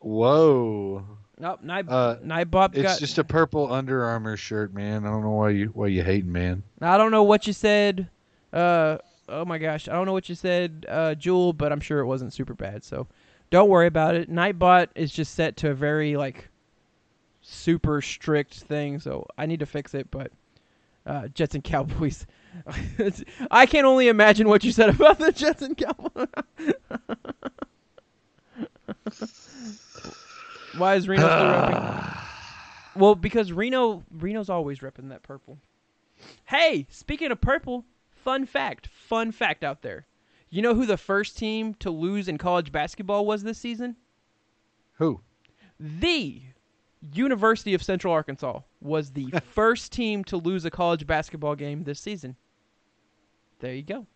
[0.00, 1.04] Whoa!
[1.38, 2.98] nope, Nib- Uh, Nibop It's got.
[3.00, 5.04] just a purple Under Armour shirt, man.
[5.04, 6.62] I don't know why you why you hating, man.
[6.80, 8.08] I don't know what you said.
[8.52, 8.98] Uh,
[9.28, 12.06] oh my gosh, I don't know what you said, uh, Jewel, but I'm sure it
[12.06, 12.84] wasn't super bad.
[12.84, 13.06] So
[13.50, 14.30] don't worry about it.
[14.30, 16.48] Nightbot is just set to a very like
[17.42, 20.10] super strict thing, so I need to fix it.
[20.10, 20.30] But
[21.08, 22.26] uh, Jets and Cowboys,
[23.50, 26.28] I can only imagine what you said about the Jets and Cowboys.
[30.76, 32.18] Why is Reno still repping?
[32.94, 35.58] Well, because Reno Reno's always repping that purple.
[36.44, 40.06] Hey, speaking of purple, fun fact, fun fact out there.
[40.50, 43.96] You know who the first team to lose in college basketball was this season?
[44.94, 45.20] Who?
[45.78, 46.42] The
[47.12, 52.00] University of Central Arkansas was the first team to lose a college basketball game this
[52.00, 52.36] season.
[53.60, 54.06] There you go.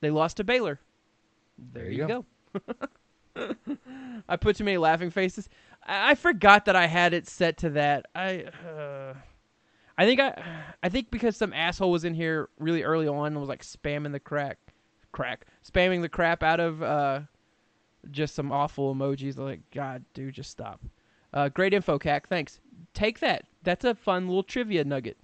[0.00, 0.80] They lost to Baylor.
[1.58, 2.24] There, There you you go.
[4.28, 5.48] I put too many laughing faces.
[5.84, 8.06] I, I forgot that I had it set to that.
[8.14, 9.14] I uh,
[9.96, 10.42] I think I
[10.82, 14.12] I think because some asshole was in here really early on and was like spamming
[14.12, 14.58] the crack
[15.10, 17.20] crack spamming the crap out of uh
[18.10, 20.80] just some awful emojis like god dude just stop.
[21.32, 22.28] Uh, great info, Cac.
[22.28, 22.60] Thanks.
[22.94, 23.44] Take that.
[23.62, 25.16] That's a fun little trivia nugget.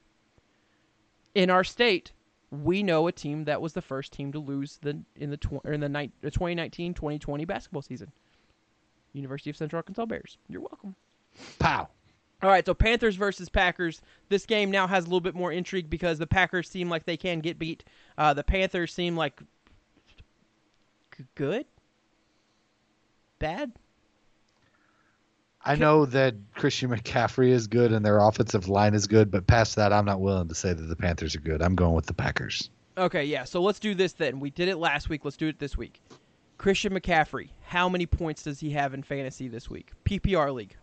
[1.34, 2.12] In our state,
[2.50, 5.64] we know a team that was the first team to lose the in the tw-
[5.64, 8.12] or in the, ni- the 2019-2020 basketball season.
[9.12, 10.38] University of Central Arkansas Bears.
[10.48, 10.94] You're welcome.
[11.58, 11.88] Pow.
[12.42, 14.02] All right, so Panthers versus Packers.
[14.28, 17.16] This game now has a little bit more intrigue because the Packers seem like they
[17.16, 17.84] can get beat.
[18.18, 19.40] Uh, the Panthers seem like
[21.34, 21.64] good,
[23.38, 23.72] bad.
[25.66, 29.76] I know that Christian McCaffrey is good and their offensive line is good, but past
[29.76, 31.62] that, I'm not willing to say that the Panthers are good.
[31.62, 32.68] I'm going with the Packers.
[32.98, 33.44] Okay, yeah.
[33.44, 34.40] So let's do this then.
[34.40, 35.24] We did it last week.
[35.24, 36.02] Let's do it this week.
[36.58, 37.48] Christian McCaffrey.
[37.62, 39.90] How many points does he have in fantasy this week?
[40.04, 40.76] PPR league.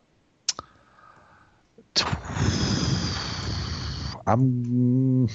[4.27, 5.27] I'm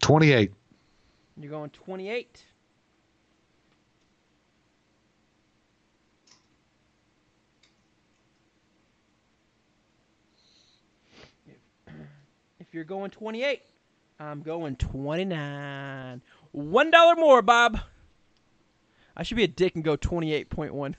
[0.00, 0.52] 28.
[1.36, 2.44] You're going 28.
[12.74, 13.62] You're going 28,
[14.18, 16.20] I'm going 29.
[16.52, 17.78] One dollar more, Bob.
[19.16, 20.94] I should be a dick and go 28.1.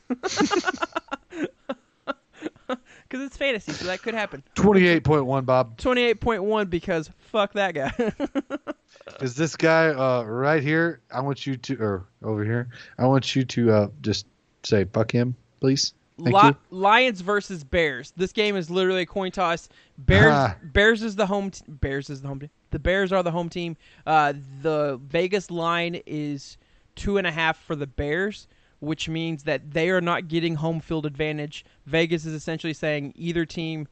[2.67, 2.79] Because
[3.11, 4.41] it's fantasy, so that could happen.
[4.55, 5.77] 28.1, Bob.
[5.77, 7.91] 28.1 because fuck that guy.
[9.21, 11.01] Is this guy uh, right here?
[11.11, 14.25] I want you to, or over here, I want you to uh, just
[14.63, 15.93] say, fuck him, please.
[16.17, 16.31] Li-
[16.71, 18.13] Lions versus Bears.
[18.15, 19.67] This game is literally a coin toss.
[19.97, 20.55] Bears Ah.
[20.63, 21.51] Bears is the home.
[21.51, 22.49] T- Bears is the home team.
[22.71, 23.75] The Bears are the home team.
[24.05, 26.57] Uh, the Vegas line is
[26.95, 28.47] two and a half for the Bears,
[28.79, 31.65] which means that they are not getting home field advantage.
[31.85, 33.87] Vegas is essentially saying either team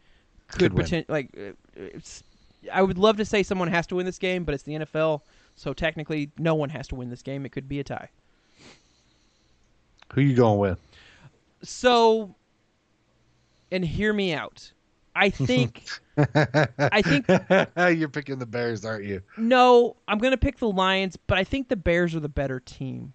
[0.48, 1.30] could, Could like.
[1.38, 2.24] uh, It's,
[2.72, 5.22] I would love to say someone has to win this game, but it's the NFL,
[5.58, 7.46] so technically no one has to win this game.
[7.46, 8.08] It could be a tie.
[10.14, 10.80] Who you going with?
[11.64, 12.36] So,
[13.72, 14.72] and hear me out.
[15.16, 15.88] I think
[16.18, 17.28] I think
[18.00, 19.22] you're picking the Bears, aren't you?
[19.38, 23.14] no, I'm gonna pick the Lions, but I think the Bears are the better team.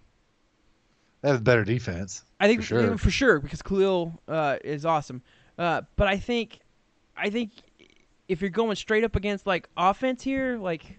[1.21, 2.23] They have a better defense.
[2.39, 2.97] I think For sure.
[2.97, 5.21] for sure because Khalil uh, is awesome.
[5.57, 6.59] Uh, but I think,
[7.17, 7.51] I think
[8.29, 10.97] if you're going straight up against like offense here, like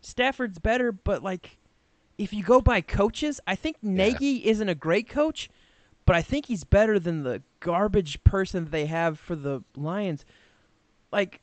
[0.00, 0.90] Stafford's better.
[0.90, 1.56] But like,
[2.18, 5.48] if you go by coaches, I think Nagy isn't a great coach,
[6.06, 10.24] but I think he's better than the garbage person that they have for the Lions.
[11.12, 11.40] Like,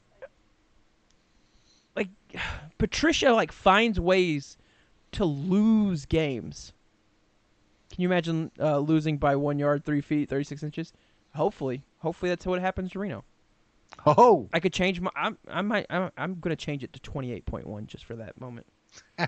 [1.96, 2.10] like
[2.78, 4.58] Patricia like finds ways
[5.12, 6.74] to lose games.
[7.92, 10.94] Can you imagine uh, losing by one yard, three feet, thirty six inches?
[11.36, 13.24] Hopefully, hopefully that's what happens to Reno.
[14.06, 15.12] Oh, I could change my.
[15.16, 15.38] I'm.
[15.48, 15.86] I might.
[15.90, 18.66] I'm, I'm going to change it to twenty eight point one just for that moment.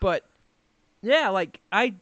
[0.00, 0.24] but
[1.02, 1.94] yeah, like I,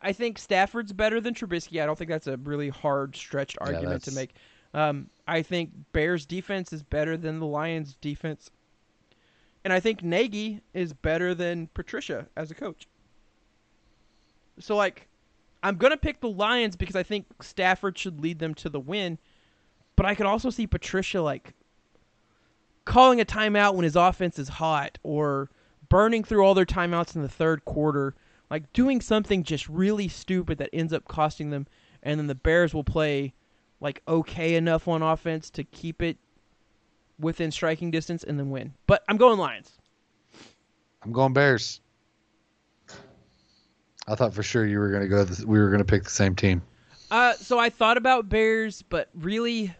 [0.00, 1.82] I think Stafford's better than Trubisky.
[1.82, 4.34] I don't think that's a really hard stretched Yeah, argument to make.
[4.74, 8.50] Um, I think Bears defense is better than the Lions defense,
[9.64, 12.86] and I think Nagy is better than Patricia as a coach.
[14.60, 15.08] So like,
[15.62, 19.18] I'm gonna pick the Lions because I think Stafford should lead them to the win,
[19.96, 21.54] but I could also see Patricia like
[22.84, 25.50] calling a timeout when his offense is hot or
[25.88, 28.14] burning through all their timeouts in the third quarter,
[28.50, 31.66] like doing something just really stupid that ends up costing them,
[32.02, 33.34] and then the Bears will play
[33.80, 36.16] like okay enough on offense to keep it
[37.18, 38.74] within striking distance and then win.
[38.86, 39.72] But I'm going Lions.
[41.02, 41.80] I'm going Bears.
[44.06, 45.24] I thought for sure you were going to go.
[45.24, 46.62] The, we were going to pick the same team.
[47.10, 49.74] Uh, so I thought about Bears, but really,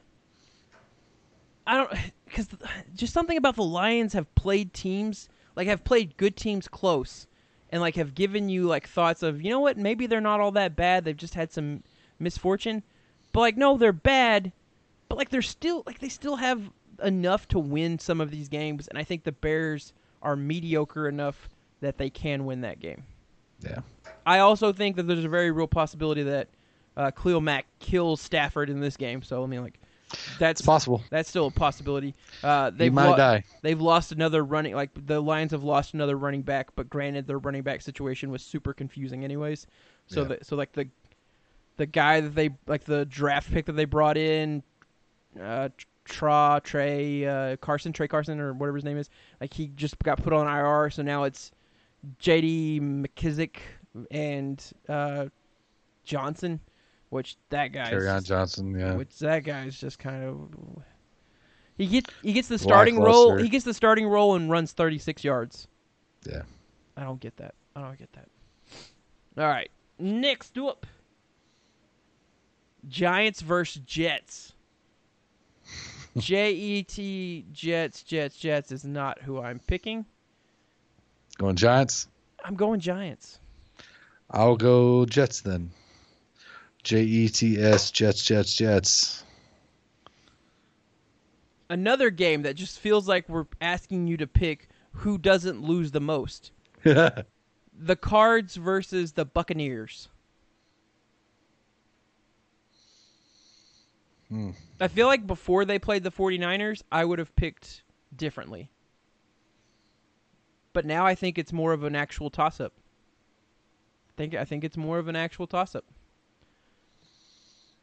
[1.66, 1.90] I don't
[2.26, 2.48] because
[2.94, 7.26] just something about the Lions have played teams like have played good teams close,
[7.70, 10.52] and like have given you like thoughts of you know what maybe they're not all
[10.52, 11.04] that bad.
[11.04, 11.82] They've just had some
[12.18, 12.82] misfortune,
[13.32, 14.52] but like no, they're bad,
[15.08, 16.70] but like they're still like they still have
[17.02, 19.92] enough to win some of these games, and I think the Bears
[20.22, 21.48] are mediocre enough
[21.80, 23.04] that they can win that game.
[23.60, 23.80] Yeah.
[24.26, 26.48] I also think that there's a very real possibility that
[26.96, 29.22] uh, Khalil Mack kills Stafford in this game.
[29.22, 29.78] So I mean, like,
[30.38, 31.02] that's It's possible.
[31.10, 32.14] that's still a possibility.
[32.42, 33.44] Uh, they've might lo- die.
[33.62, 37.38] they've lost another running like the Lions have lost another running back, but granted their
[37.38, 39.66] running back situation was super confusing anyways.
[40.06, 40.28] So Yeah.
[40.28, 40.88] the, so like the
[41.76, 44.62] the guy that they like the draft pick that they brought in,
[45.40, 45.68] uh,
[46.04, 49.10] Tra Trey uh, Carson Trey Carson or whatever his name is,
[49.40, 50.88] like he just got put on IR.
[50.90, 51.50] So now it's
[52.18, 52.80] J.D.
[52.80, 53.56] McKissic
[54.10, 55.26] and uh,
[56.04, 56.60] Johnson,
[57.10, 58.78] which that guy Kerryon Johnson.
[58.78, 58.94] Yeah.
[58.94, 60.82] which that guy's just kind of
[61.76, 65.24] he gets he gets the starting role he gets the starting role and runs 36
[65.24, 65.68] yards.
[66.24, 66.42] Yeah.
[66.96, 67.54] I don't get that.
[67.76, 68.28] I don't get that.
[69.36, 69.70] All right,
[70.00, 70.84] next up,
[72.88, 74.52] Giants versus Jets.
[76.16, 80.04] J E T Jets Jets Jets is not who I'm picking.
[81.38, 82.08] Going Giants.
[82.44, 83.38] I'm going Giants.
[84.28, 85.70] I'll go Jets then.
[86.88, 89.22] J E T S Jets Jets Jets.
[91.68, 96.00] Another game that just feels like we're asking you to pick who doesn't lose the
[96.00, 96.50] most.
[97.80, 100.08] The Cards versus the Buccaneers.
[104.28, 104.50] Hmm.
[104.80, 107.84] I feel like before they played the 49ers, I would have picked
[108.16, 108.68] differently.
[110.72, 112.72] But now I think it's more of an actual toss up.
[114.16, 115.84] Think I think it's more of an actual toss up.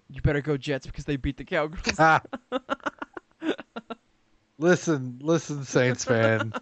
[0.10, 2.00] You better go Jets because they beat the Cowgirls.
[2.00, 2.22] Ah.
[4.58, 6.54] listen, listen, Saints fan.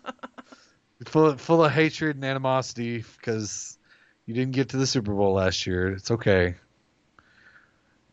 [1.06, 3.78] full, full of hatred and animosity because
[4.26, 5.92] you didn't get to the Super Bowl last year.
[5.92, 6.56] It's okay.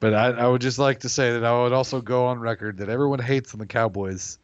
[0.00, 2.78] But I, I would just like to say that I would also go on record
[2.78, 4.38] that everyone hates on the Cowboys,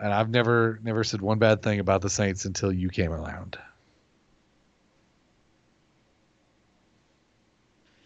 [0.00, 3.56] and I've never never said one bad thing about the Saints until you came around.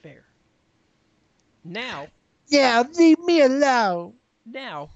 [0.02, 0.24] Fair.
[1.64, 2.08] Now,
[2.50, 4.14] Yeah, leave me alone.
[4.44, 4.90] now,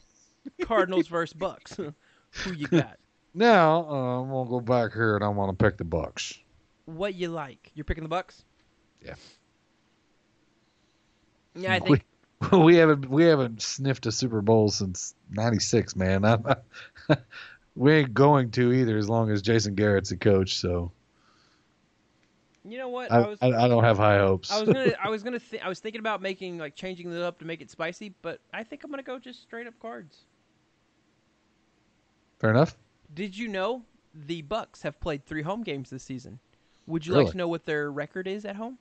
[0.63, 1.77] Cardinals versus Bucks.
[2.43, 2.99] Who you got?
[3.33, 6.39] Now uh, I'm gonna go back here and I'm gonna pick the Bucks.
[6.87, 7.71] What you like?
[7.75, 8.45] You're picking the Bucks.
[9.05, 9.15] Yeah.
[11.55, 12.05] Yeah, I think
[12.53, 16.25] we, we haven't we haven't sniffed a Super Bowl since '96, man.
[16.25, 16.45] I'm,
[17.77, 20.57] we ain't going to either as long as Jason Garrett's the coach.
[20.57, 20.91] So
[22.65, 23.39] you know what I, I was.
[23.43, 24.51] I, I don't have high hopes.
[24.51, 27.23] I was gonna, I was gonna, th- I was thinking about making like changing it
[27.23, 30.25] up to make it spicy, but I think I'm gonna go just straight up cards.
[32.39, 32.77] Fair enough.
[33.15, 33.83] Did you know
[34.27, 36.39] the Bucks have played three home games this season?
[36.87, 38.79] Would you like to know what their record is at home?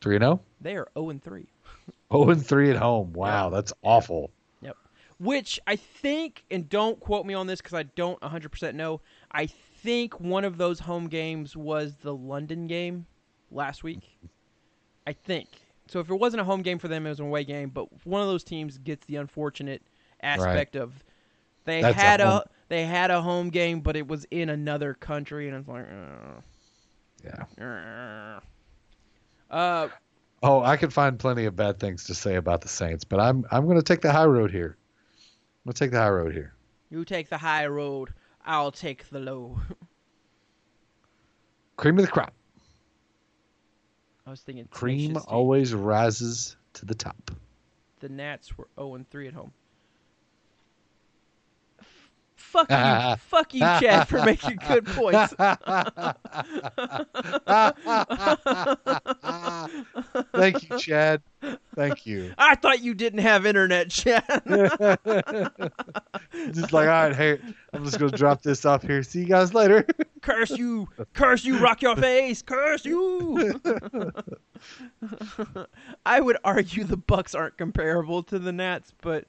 [0.00, 0.40] Three and zero.
[0.60, 1.40] They are 0 and 3.
[1.40, 1.46] Zero
[2.10, 3.12] oh and three at home.
[3.12, 4.30] Wow, that's awful.
[4.60, 4.76] Yep.
[5.18, 9.00] Which I think, and don't quote me on this because I don't 100% know,
[9.32, 9.46] I
[9.82, 13.06] think one of those home games was the London game
[13.50, 14.18] last week.
[15.06, 15.48] I think.
[15.88, 17.68] So if it wasn't a home game for them, it was an away game.
[17.70, 19.82] But one of those teams gets the unfortunate
[20.22, 20.92] aspect of
[21.64, 24.94] they That's had a, home- they had a home game, but it was in another
[24.94, 25.86] country, and it's like,
[27.24, 28.40] Yeah.
[29.50, 29.88] uh, uh,
[30.44, 33.44] Oh, I could find plenty of bad things to say about the Saints, but I'm
[33.52, 34.76] I'm going to take the high road here.
[35.64, 36.54] I'm going to take the high road here.
[36.90, 38.12] you take the high road,
[38.44, 39.60] I'll take the low.
[41.76, 42.32] Cream of the crop.
[44.26, 47.30] I was thinking Cream always rises to the top.
[48.00, 49.52] the Nats were 0 and 3 at home.
[52.42, 55.32] Fuck you, fuck you, Chad, for making good points.
[60.34, 61.22] Thank you, Chad.
[61.74, 62.34] Thank you.
[62.36, 64.24] I thought you didn't have internet, Chad.
[66.52, 67.38] just like, all right, hey,
[67.72, 69.02] I'm just gonna drop this off here.
[69.02, 69.86] See you guys later.
[70.20, 73.58] curse you, curse you, rock your face, curse you.
[76.04, 79.24] I would argue the Bucks aren't comparable to the Nats, but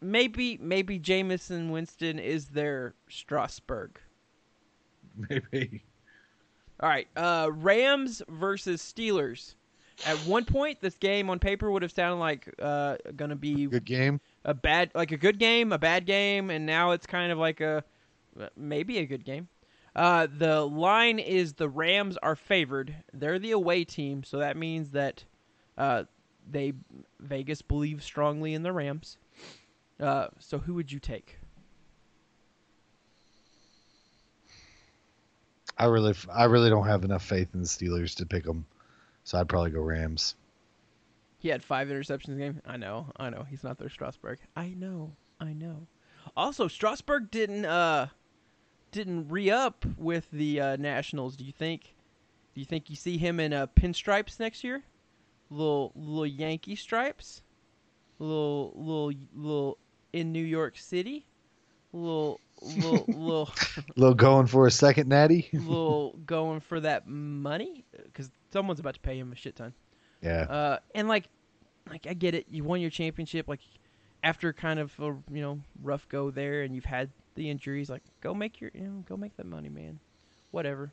[0.00, 3.98] maybe maybe Jameis Winston is their Strasburg.
[5.30, 5.82] Maybe.
[6.80, 9.54] All right, uh, Rams versus Steelers.
[10.04, 13.66] At one point, this game on paper would have sounded like uh, going to be
[13.66, 14.20] Good game.
[14.44, 17.62] a bad, like a good game, a bad game, and now it's kind of like
[17.62, 17.82] a
[18.56, 19.48] maybe a good game.
[19.94, 22.94] Uh, the line is the Rams are favored.
[23.14, 25.24] They're the away team, so that means that
[25.78, 26.04] uh,
[26.50, 26.74] they
[27.20, 29.16] Vegas believes strongly in the Rams.
[30.00, 31.38] Uh, so who would you take?
[35.78, 38.64] I really, I really don't have enough faith in the Steelers to pick them,
[39.24, 40.34] so I'd probably go Rams.
[41.38, 42.62] He had five interceptions in the game.
[42.66, 43.44] I know, I know.
[43.48, 44.38] He's not their Strasburg.
[44.56, 45.86] I know, I know.
[46.36, 48.08] Also, Strasburg didn't uh
[48.90, 51.36] didn't re up with the uh, Nationals.
[51.36, 51.94] Do you think?
[52.54, 54.82] Do you think you see him in uh, pinstripes next year?
[55.50, 57.42] Little little Yankee stripes.
[58.18, 59.78] Little little little
[60.16, 61.26] in New York City.
[61.92, 63.50] Little little little
[63.96, 65.48] Little going for a second natty.
[65.52, 69.74] little going for that money because someone's about to pay him a shit ton.
[70.22, 70.42] Yeah.
[70.42, 71.28] Uh, and like,
[71.88, 72.46] like I get it.
[72.50, 73.46] You won your championship.
[73.46, 73.60] Like,
[74.22, 77.90] after kind of a you know rough go there, and you've had the injuries.
[77.90, 80.00] Like, go make your you know go make that money, man.
[80.50, 80.90] Whatever.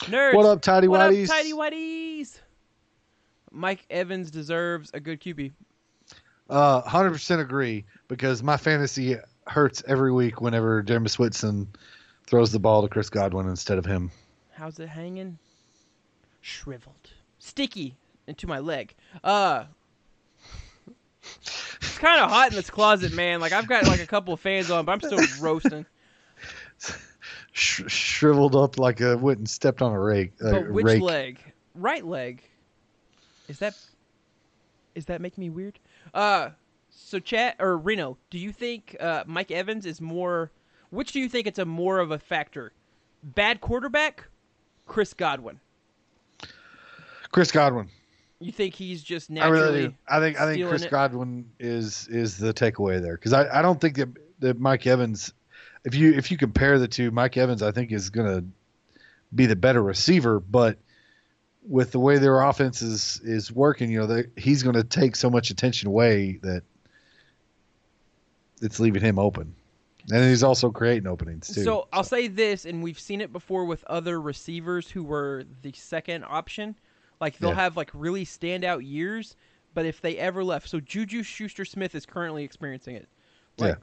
[0.00, 0.34] Nerds.
[0.34, 1.28] What up, Tidy whities?
[1.28, 2.40] What up, tidy whities?
[3.50, 5.52] Mike Evans deserves a good QB.
[6.50, 9.16] Uh, hundred percent agree because my fantasy
[9.46, 11.68] hurts every week whenever Jameis Winston
[12.26, 14.10] throws the ball to Chris Godwin instead of him.
[14.52, 15.38] How's it hanging?
[16.40, 17.94] Shriveled, sticky
[18.26, 18.94] into my leg.
[19.22, 19.64] Uh.
[21.22, 23.40] It's kind of hot in this closet, man.
[23.40, 25.86] Like I've got like a couple of fans on, but I'm still roasting.
[27.52, 30.32] Sh- shriveled up like a went and stepped on a rake.
[30.42, 31.02] Uh, But which rake.
[31.02, 31.38] leg?
[31.74, 32.42] Right leg.
[33.48, 33.76] Is that
[34.94, 35.78] is that making me weird?
[36.14, 36.50] Uh
[36.90, 40.50] so chat or Reno, do you think uh, Mike Evans is more
[40.90, 42.72] which do you think it's a more of a factor?
[43.22, 44.24] Bad quarterback,
[44.86, 45.60] Chris Godwin.
[47.30, 47.88] Chris Godwin.
[48.40, 49.94] You think he's just I naturally really do.
[50.08, 50.90] I think I think Chris it?
[50.90, 54.08] Godwin is is the takeaway there because I, I don't think that
[54.40, 55.32] that Mike Evans,
[55.84, 58.44] if you if you compare the two, Mike Evans I think is gonna
[59.34, 60.78] be the better receiver, but
[61.66, 65.28] with the way their offense is is working, you know, he's going to take so
[65.30, 66.62] much attention away that
[68.62, 69.54] it's leaving him open,
[70.12, 71.62] and he's also creating openings too.
[71.64, 75.72] So I'll say this, and we've seen it before with other receivers who were the
[75.72, 76.74] second option.
[77.20, 77.56] Like they'll Yeah.
[77.56, 79.36] have like really standout years,
[79.74, 83.08] but if they ever left, so Juju Schuster Smith is currently experiencing it.
[83.58, 83.76] Like,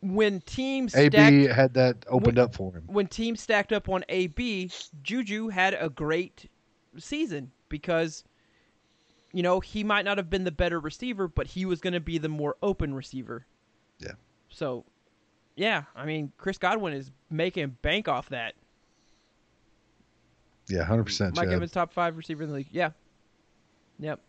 [0.00, 2.84] When teams AB stacked, had that opened up for him.
[2.86, 4.70] when teams stacked up on AB,
[5.02, 6.48] Juju had a great
[6.98, 8.24] season because
[9.32, 12.00] you know he might not have been the better receiver, but he was going to
[12.00, 13.46] be the more open receiver.
[13.98, 14.12] Yeah.
[14.50, 14.84] So,
[15.56, 18.54] yeah, I mean Chris Godwin is making bank off that.
[20.68, 21.36] Yeah, hundred percent.
[21.36, 22.68] Mike Evans top five receiver in the league.
[22.70, 22.90] Yeah.
[23.98, 24.20] Yep.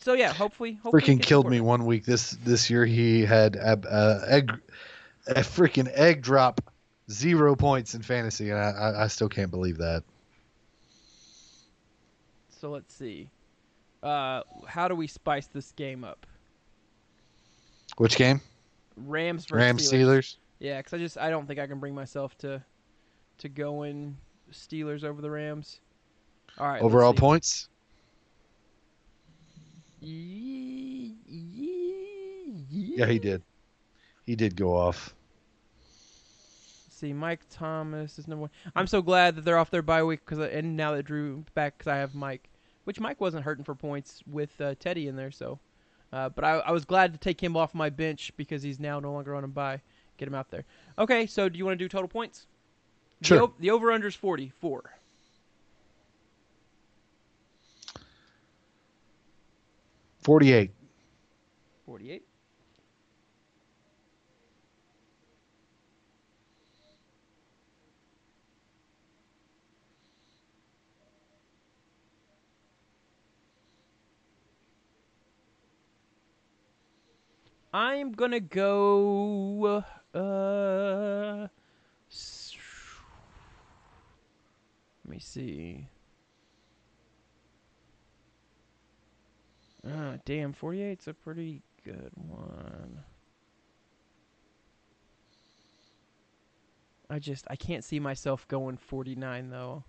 [0.00, 2.84] So yeah, hopefully, hopefully freaking killed me one week this this year.
[2.84, 4.52] He had a, a egg,
[5.26, 6.60] a freaking egg drop,
[7.10, 10.02] zero points in fantasy, and I, I still can't believe that.
[12.64, 13.28] So let's see.
[14.02, 16.26] Uh, how do we spice this game up?
[17.98, 18.40] Which game?
[18.96, 19.98] Rams versus Rams Steelers.
[20.00, 20.36] Steelers.
[20.60, 22.64] Yeah, because I just I don't think I can bring myself to
[23.36, 24.16] to go in
[24.50, 25.80] Steelers over the Rams.
[26.56, 26.80] All right.
[26.80, 27.68] Overall points.
[30.00, 31.12] Yeah,
[33.06, 33.42] he did.
[34.24, 35.14] He did go off.
[36.88, 38.50] see, Mike Thomas is number one.
[38.74, 41.76] I'm so glad that they're off their bye week because and now that Drew back
[41.76, 42.48] because I have Mike,
[42.84, 45.30] which Mike wasn't hurting for points with uh, Teddy in there.
[45.30, 45.58] So,
[46.12, 49.00] uh, but I, I was glad to take him off my bench because he's now
[49.00, 49.80] no longer on a bye.
[50.16, 50.64] Get him out there.
[50.98, 52.46] Okay, so do you want to do total points?
[53.22, 53.38] Sure.
[53.38, 54.82] The, o- the over under is 44.
[60.22, 60.70] Forty-eight.
[61.86, 62.22] 48.
[77.74, 79.82] I'm gonna go.
[80.14, 81.48] Uh,
[85.04, 85.88] let me see.
[89.84, 93.00] Ah, damn, 48's a pretty good one.
[97.10, 99.82] I just I can't see myself going 49 though.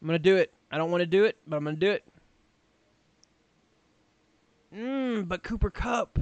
[0.00, 0.54] I'm gonna do it.
[0.70, 2.04] I don't want to do it, but I'm gonna do it.
[4.74, 6.18] Mmm, but Cooper Kupp.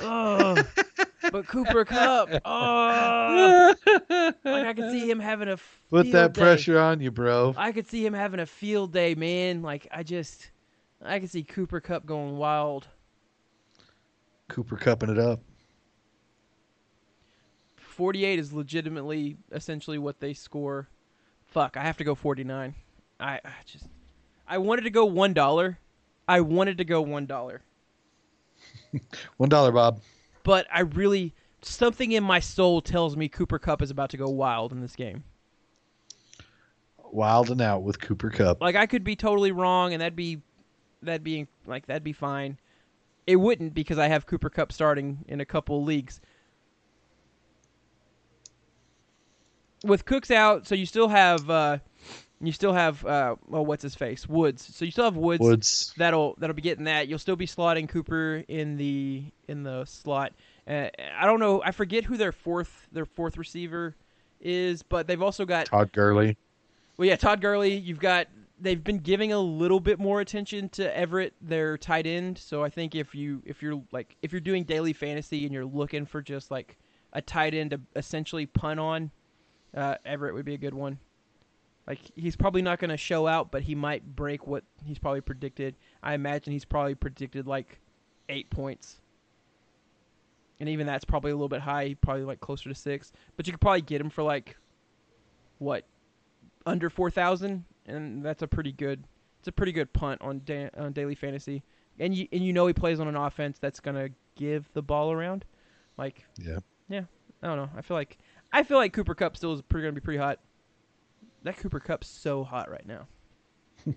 [0.00, 0.62] Oh,
[1.30, 2.28] but Cooper Kupp.
[2.44, 3.74] Oh,
[4.44, 5.58] like I could see him having a
[5.90, 6.40] Put that day.
[6.40, 7.54] pressure on you, bro.
[7.56, 9.62] I could see him having a field day, man.
[9.62, 10.50] Like I just,
[11.02, 12.88] I could see Cooper Kupp going wild.
[14.48, 15.40] Cooper cupping it up.
[17.76, 20.88] 48 is legitimately essentially what they score.
[21.46, 22.74] Fuck, I have to go 49.
[23.20, 23.86] I, I just
[24.48, 25.76] I wanted to go $1.
[26.28, 27.58] I wanted to go $1.
[29.36, 30.00] One dollar, Bob.
[30.44, 34.28] But I really something in my soul tells me Cooper Kupp is about to go
[34.28, 35.24] wild in this game.
[37.10, 38.60] Wild and out with Cooper Kupp.
[38.60, 40.40] Like I could be totally wrong and that'd be
[41.02, 42.58] that'd be like that'd be fine.
[43.26, 46.20] It wouldn't because I have Cooper Kupp starting in a couple leagues.
[49.84, 51.78] With Cooks out, so you still have uh
[52.46, 54.28] you still have uh well what's his face?
[54.28, 54.74] Woods.
[54.74, 55.94] So you still have Woods, Woods.
[55.96, 57.08] that'll that'll be getting that.
[57.08, 60.32] You'll still be slotting Cooper in the in the slot.
[60.66, 60.88] Uh,
[61.18, 61.62] I don't know.
[61.64, 63.96] I forget who their fourth their fourth receiver
[64.40, 66.36] is, but they've also got Todd Gurley.
[66.96, 67.76] well, yeah, Todd Gurley.
[67.76, 68.28] You've got
[68.60, 72.38] they've been giving a little bit more attention to Everett, their tight end.
[72.38, 75.64] So I think if you if you're like if you're doing daily fantasy and you're
[75.64, 76.78] looking for just like
[77.12, 79.10] a tight end to essentially punt on,
[79.76, 80.98] uh, Everett would be a good one.
[81.86, 85.20] Like he's probably not going to show out, but he might break what he's probably
[85.20, 85.74] predicted.
[86.02, 87.80] I imagine he's probably predicted like
[88.28, 89.00] eight points,
[90.60, 91.96] and even that's probably a little bit high.
[92.00, 94.56] Probably like closer to six, but you could probably get him for like
[95.58, 95.84] what
[96.66, 99.02] under four thousand, and that's a pretty good.
[99.40, 101.64] It's a pretty good punt on da- on daily fantasy,
[101.98, 105.10] and you and you know he plays on an offense that's gonna give the ball
[105.10, 105.44] around.
[105.98, 106.58] Like Yeah.
[106.88, 107.02] Yeah.
[107.42, 107.70] I don't know.
[107.76, 108.18] I feel like
[108.52, 110.38] I feel like Cooper Kupp still is pretty gonna be pretty hot.
[111.44, 113.06] That Cooper Kupp's so hot right now.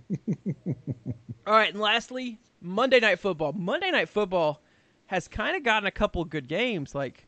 [1.48, 3.54] All right, and lastly, Monday Night Football.
[3.54, 4.62] Monday Night Football
[5.08, 6.96] has kind of gotten a couple good games.
[6.96, 7.26] Like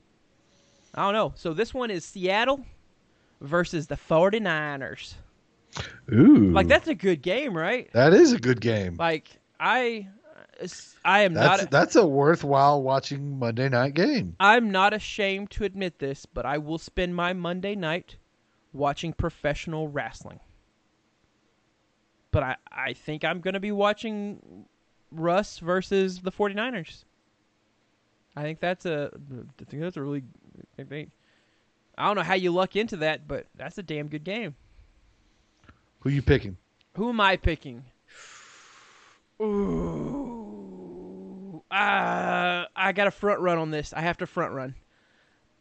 [0.95, 1.33] I don't know.
[1.35, 2.65] So this one is Seattle
[3.41, 5.13] versus the 49ers.
[6.11, 6.51] Ooh.
[6.51, 7.91] Like that's a good game, right?
[7.93, 8.95] That is a good game.
[8.97, 9.29] Like
[9.59, 10.07] I,
[11.05, 11.71] I am That's not.
[11.71, 14.35] that's a worthwhile watching Monday night game.
[14.39, 18.15] I'm not ashamed to admit this, but I will spend my Monday night
[18.77, 20.39] watching professional wrestling.
[22.31, 24.65] But I, I think I'm going to be watching
[25.11, 27.03] Russ versus the 49ers.
[28.35, 30.21] I think that's a I think that's a really
[30.77, 31.09] I think
[31.97, 34.55] I don't know how you luck into that, but that's a damn good game.
[36.01, 36.57] Who you picking?
[36.95, 37.83] Who am I picking?
[39.41, 40.67] Ooh,
[41.71, 43.91] uh, I got a front run on this.
[43.93, 44.75] I have to front run.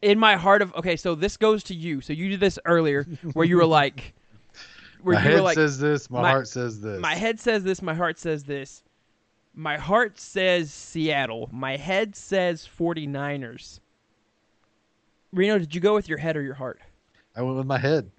[0.03, 2.01] In my heart of okay, so this goes to you.
[2.01, 4.15] So you did this earlier, where you were like,
[5.03, 6.11] where my you head were like, says this.
[6.11, 7.01] My, my- heart says this.
[7.01, 8.83] my head says this, my heart says this.
[9.55, 11.49] My heart says Seattle.
[11.51, 13.81] My head says 49ers.
[15.33, 16.81] Reno, did you go with your head or your heart?
[17.35, 18.11] I went with my head.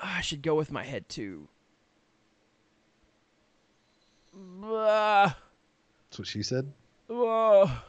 [0.00, 1.48] I should go with my head too.
[4.64, 5.30] Uh,
[6.10, 6.72] That's what she said.
[7.10, 7.82] oh.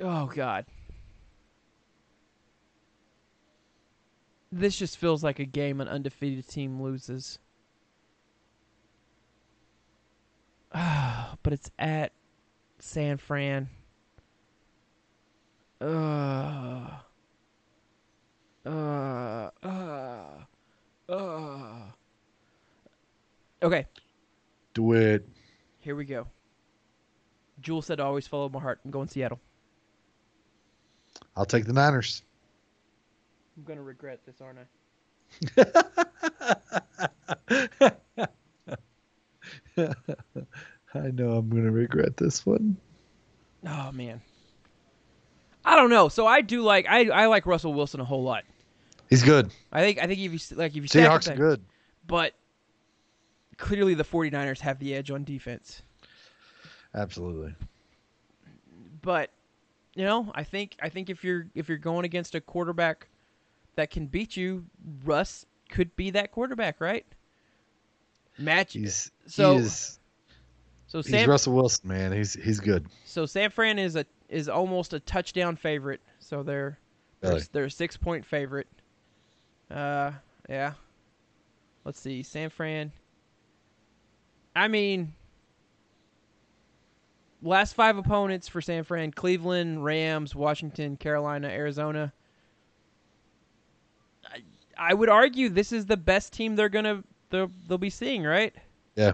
[0.00, 0.66] Oh God.
[4.50, 7.38] This just feels like a game an undefeated team loses.
[10.72, 12.12] but it's at
[12.78, 13.68] San Fran.
[15.80, 16.90] Ugh.
[18.66, 20.30] Uh, uh,
[21.08, 21.84] uh.
[23.62, 23.86] Okay.
[24.72, 25.28] Do it.
[25.80, 26.26] Here we go.
[27.60, 29.38] Jewel said, "Always follow my heart." I'm going Seattle.
[31.36, 32.22] I'll take the Niners.
[33.56, 35.64] I'm gonna regret this, aren't I?
[40.94, 42.76] I know I'm gonna regret this one.
[43.66, 44.20] Oh man.
[45.64, 46.08] I don't know.
[46.08, 48.44] So I do like I, I like Russell Wilson a whole lot.
[49.08, 49.50] He's good.
[49.72, 51.64] I think I think if you like if you Seahawks are good.
[52.06, 52.34] but
[53.56, 55.82] clearly the 49ers have the edge on defense.
[56.94, 57.54] Absolutely.
[59.02, 59.30] But
[59.94, 63.08] you know, I think I think if you're if you're going against a quarterback
[63.76, 64.64] that can beat you,
[65.04, 67.06] Russ could be that quarterback, right?
[68.38, 69.98] Match He's So- he is,
[70.86, 72.12] so he's Russell Wilson, man.
[72.12, 72.86] He's he's good.
[73.04, 76.00] so San Fran is a is almost a touchdown favorite.
[76.18, 76.78] So they're
[77.20, 77.44] they're, Really.
[77.52, 78.68] they're a six point favorite.
[79.70, 80.12] Uh,
[80.48, 80.72] yeah.
[81.84, 82.92] Let's see, San Fran.
[84.56, 85.14] I mean,
[87.44, 92.12] last five opponents for San Fran: Cleveland, Rams, Washington, Carolina, Arizona.
[94.26, 94.42] I,
[94.76, 98.54] I would argue this is the best team they're gonna they'll, they'll be seeing, right?
[98.96, 99.12] Yeah.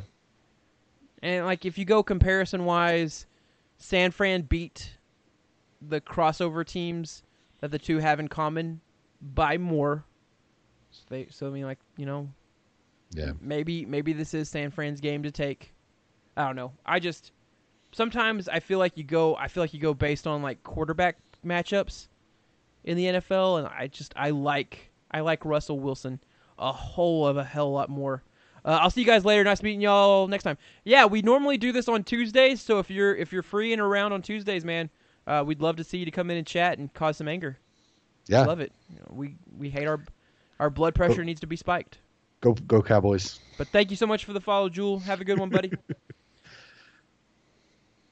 [1.23, 3.27] And like if you go comparison wise,
[3.79, 4.97] San Fran beat
[5.89, 7.23] the crossover teams
[7.61, 8.81] that the two have in common
[9.35, 10.05] by more.
[10.91, 12.29] So, they, so I mean, like you know,
[13.13, 13.33] Yeah.
[13.41, 15.73] maybe maybe this is San Fran's game to take.
[16.37, 16.73] I don't know.
[16.87, 17.33] I just
[17.93, 19.37] sometimes I feel like you go.
[19.37, 22.09] I feel like you go based on like quarterback matchups
[22.85, 26.21] in the NFL, and I just I like I like Russell Wilson
[26.59, 28.23] a whole of a hell lot more.
[28.65, 29.43] Uh, I'll see you guys later.
[29.43, 30.59] Nice meeting y'all next time.
[30.85, 34.13] Yeah, we normally do this on Tuesdays, so if you're if you're free and around
[34.13, 34.91] on Tuesdays, man,
[35.27, 37.59] uh, we'd love to see you to come in and chat and cause some anger.
[38.27, 38.45] Yeah.
[38.45, 38.73] Love it.
[38.91, 40.05] You know, we we hate our
[40.59, 41.99] our blood pressure needs to be spiked.
[42.43, 43.41] Go go Cowboys.
[43.57, 44.99] But thank you so much for the follow, Jewel.
[45.01, 45.73] Have a good one, buddy.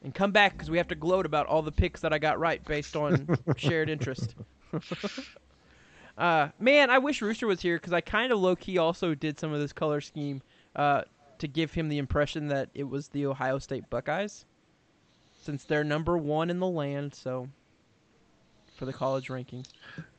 [0.02, 2.38] and come back because we have to gloat about all the picks that I got
[2.38, 4.34] right based on shared interest.
[6.18, 9.38] uh, man, I wish Rooster was here because I kind of low key also did
[9.38, 10.42] some of this color scheme
[10.76, 11.02] uh,
[11.38, 14.44] to give him the impression that it was the Ohio State Buckeyes,
[15.40, 17.14] since they're number one in the land.
[17.14, 17.48] So
[18.78, 19.66] for the college rankings.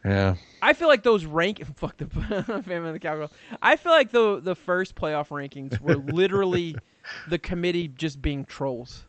[0.06, 0.36] Yeah.
[0.62, 3.32] I feel like those rank fuck the family of the cowgirl.
[3.62, 6.76] I feel like the the first playoff rankings were literally
[7.30, 9.06] the committee just being trolls.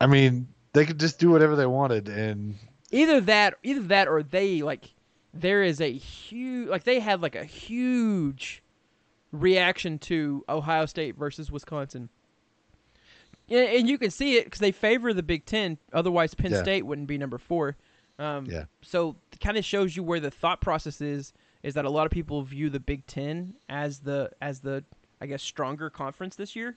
[0.00, 2.56] I mean, they could just do whatever they wanted, and
[2.90, 4.94] Either that, either that, or they like
[5.32, 8.62] there is a huge like they had like a huge
[9.32, 12.08] reaction to Ohio State versus Wisconsin.
[13.46, 15.76] Yeah, and you can see it because they favor the Big Ten.
[15.92, 16.62] Otherwise, Penn Yeah.
[16.62, 17.76] State wouldn't be number four.
[18.18, 18.64] Um, Yeah.
[18.82, 21.32] So it kind of shows you where the thought process is.
[21.62, 24.84] Is that a lot of people view the Big Ten as the as the
[25.20, 26.76] I guess stronger conference this year.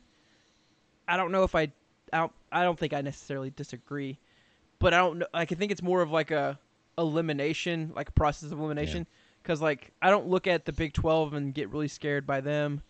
[1.07, 1.71] I don't know if I
[2.13, 4.19] I don't, I don't think I necessarily disagree,
[4.79, 5.27] but I don't know.
[5.33, 6.59] Like I think it's more of like a
[6.97, 9.07] elimination, like a process of elimination.
[9.43, 12.81] Because like I don't look at the Big Twelve and get really scared by them,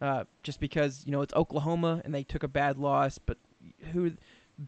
[0.00, 3.18] uh, just because you know it's Oklahoma and they took a bad loss.
[3.18, 3.38] But
[3.92, 4.12] who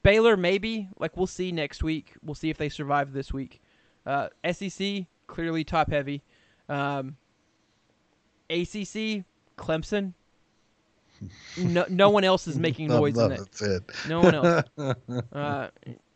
[0.03, 2.15] Baylor maybe like we'll see next week.
[2.23, 3.61] We'll see if they survive this week.
[4.07, 6.23] Uh, SEC clearly top heavy.
[6.69, 7.17] Um,
[8.49, 9.25] ACC
[9.57, 10.15] Clemson.
[11.57, 13.39] No, no one else is making noise in it.
[13.39, 13.83] that's it.
[14.09, 14.65] No one else.
[15.33, 15.69] uh,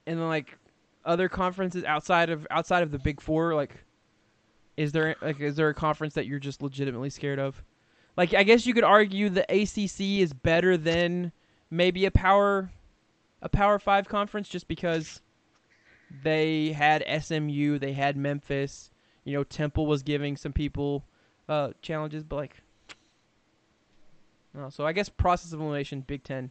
[0.06, 0.56] and then like
[1.04, 3.74] other conferences outside of outside of the Big Four, like
[4.76, 7.62] is there like is there a conference that you're just legitimately scared of?
[8.16, 11.32] Like I guess you could argue the AAC is better than
[11.70, 12.70] maybe a power
[13.42, 15.20] a Power Five conference just because
[16.22, 18.90] they had SMU, they had Memphis.
[19.24, 21.04] You know, Temple was giving some people
[21.48, 22.56] uh, challenges, but like.
[24.54, 26.50] No, so I guess process of elimination, Big Ten,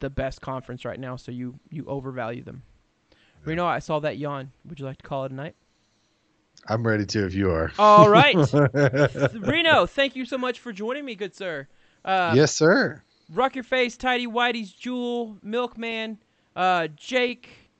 [0.00, 2.62] the best conference right now, so you you overvalue them.
[3.44, 4.50] Reno, I saw that yawn.
[4.66, 5.54] Would you like to call it a night?
[6.66, 7.72] I'm ready to if you are.
[7.78, 8.36] All right,
[9.34, 11.68] Reno, thank you so much for joining me, good sir.
[12.04, 13.02] Uh, yes, sir.
[13.32, 16.18] Rock your face, Tidy Whitey's Jewel, Milkman,
[16.56, 17.70] uh, Jake,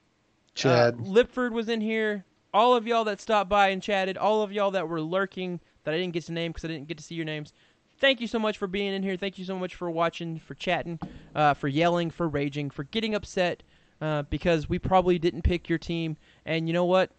[0.54, 0.94] Chad.
[0.94, 2.24] uh, Lipford was in here.
[2.52, 5.92] All of y'all that stopped by and chatted, all of y'all that were lurking that
[5.92, 7.52] I didn't get to name because I didn't get to see your names.
[8.00, 9.16] Thank you so much for being in here.
[9.16, 10.98] Thank you so much for watching, for chatting,
[11.34, 13.62] uh, for yelling, for raging, for getting upset
[14.00, 16.16] uh, because we probably didn't pick your team.
[16.44, 17.10] And you know what?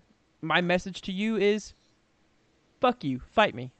[0.41, 1.73] My message to you is,
[2.81, 3.71] fuck you, fight me.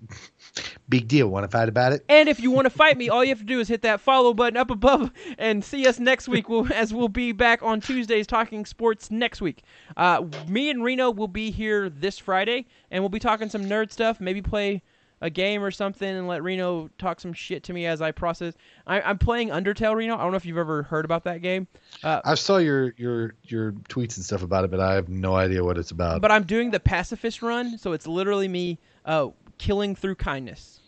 [0.88, 1.28] Big deal.
[1.28, 2.04] Want to fight about it?
[2.08, 4.00] And if you want to fight me, all you have to do is hit that
[4.00, 6.48] follow button up above and see us next week.
[6.48, 9.62] We'll, as we'll be back on Tuesdays talking sports next week.
[9.96, 13.90] Uh, me and Reno will be here this Friday, and we'll be talking some nerd
[13.90, 14.20] stuff.
[14.20, 14.82] Maybe play
[15.20, 18.54] a game or something and let Reno talk some shit to me as I process.
[18.86, 20.14] I, I'm playing Undertale Reno.
[20.14, 21.66] I don't know if you've ever heard about that game,
[22.04, 25.34] uh, I saw your your your tweets and stuff about it, but I have no
[25.34, 26.20] idea what it's about.
[26.20, 29.28] but I'm doing the pacifist run, so it's literally me uh,
[29.58, 30.80] killing through kindness.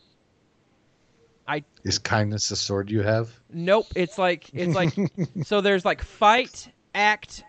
[1.47, 3.31] I is kindness a sword you have?
[3.51, 4.95] Nope, it's like it's like
[5.45, 7.43] so there's like fight, act,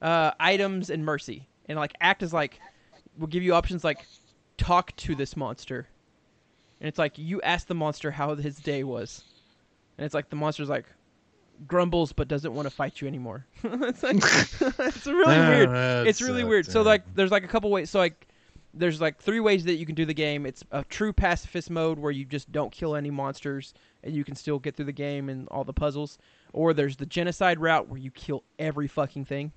[0.00, 1.46] uh, items, and mercy.
[1.68, 2.58] And like act is like
[3.18, 4.06] will give you options like
[4.56, 5.86] talk to this monster,
[6.80, 9.24] and it's like you ask the monster how his day was,
[9.98, 10.86] and it's like the monster's like
[11.66, 13.46] grumbles but doesn't want to fight you anymore.
[13.64, 14.16] it's like
[14.78, 16.06] it's really Ah, weird.
[16.06, 16.66] It's really weird.
[16.66, 17.90] So like there's like a couple ways.
[17.90, 18.28] So like
[18.74, 20.44] there's like three ways that you can do the game.
[20.44, 23.72] It's a true pacifist mode where you just don't kill any monsters
[24.04, 26.18] and you can still get through the game and all the puzzles.
[26.52, 29.52] Or there's the genocide route where you kill every fucking thing.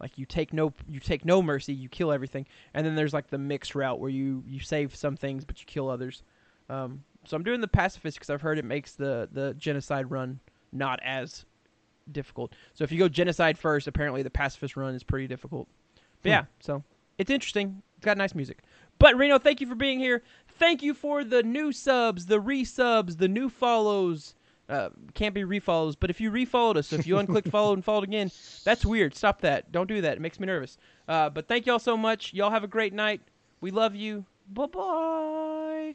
[0.00, 2.46] Like you take no you take no mercy, you kill everything.
[2.74, 5.66] And then there's like the mixed route where you you save some things but you
[5.66, 6.22] kill others.
[6.68, 10.40] Um, so I'm doing the pacifist because I've heard it makes the the genocide run
[10.72, 11.44] not as
[12.12, 12.54] difficult.
[12.74, 15.68] So if you go genocide first, apparently the pacifist run is pretty difficult.
[16.22, 16.82] But yeah, so
[17.18, 17.82] it's interesting.
[17.96, 18.58] It's got nice music.
[18.98, 20.22] But Reno, thank you for being here.
[20.58, 24.34] Thank you for the new subs, the resubs, the new follows.
[24.68, 28.04] Uh, can't be refollows, but if you refollowed us, if you unclicked follow and followed
[28.04, 28.30] again,
[28.64, 29.14] that's weird.
[29.14, 29.72] Stop that.
[29.72, 30.18] Don't do that.
[30.18, 30.76] It makes me nervous.
[31.06, 32.34] Uh, but thank y'all so much.
[32.34, 33.22] Y'all have a great night.
[33.60, 34.26] We love you.
[34.52, 35.94] Bye bye.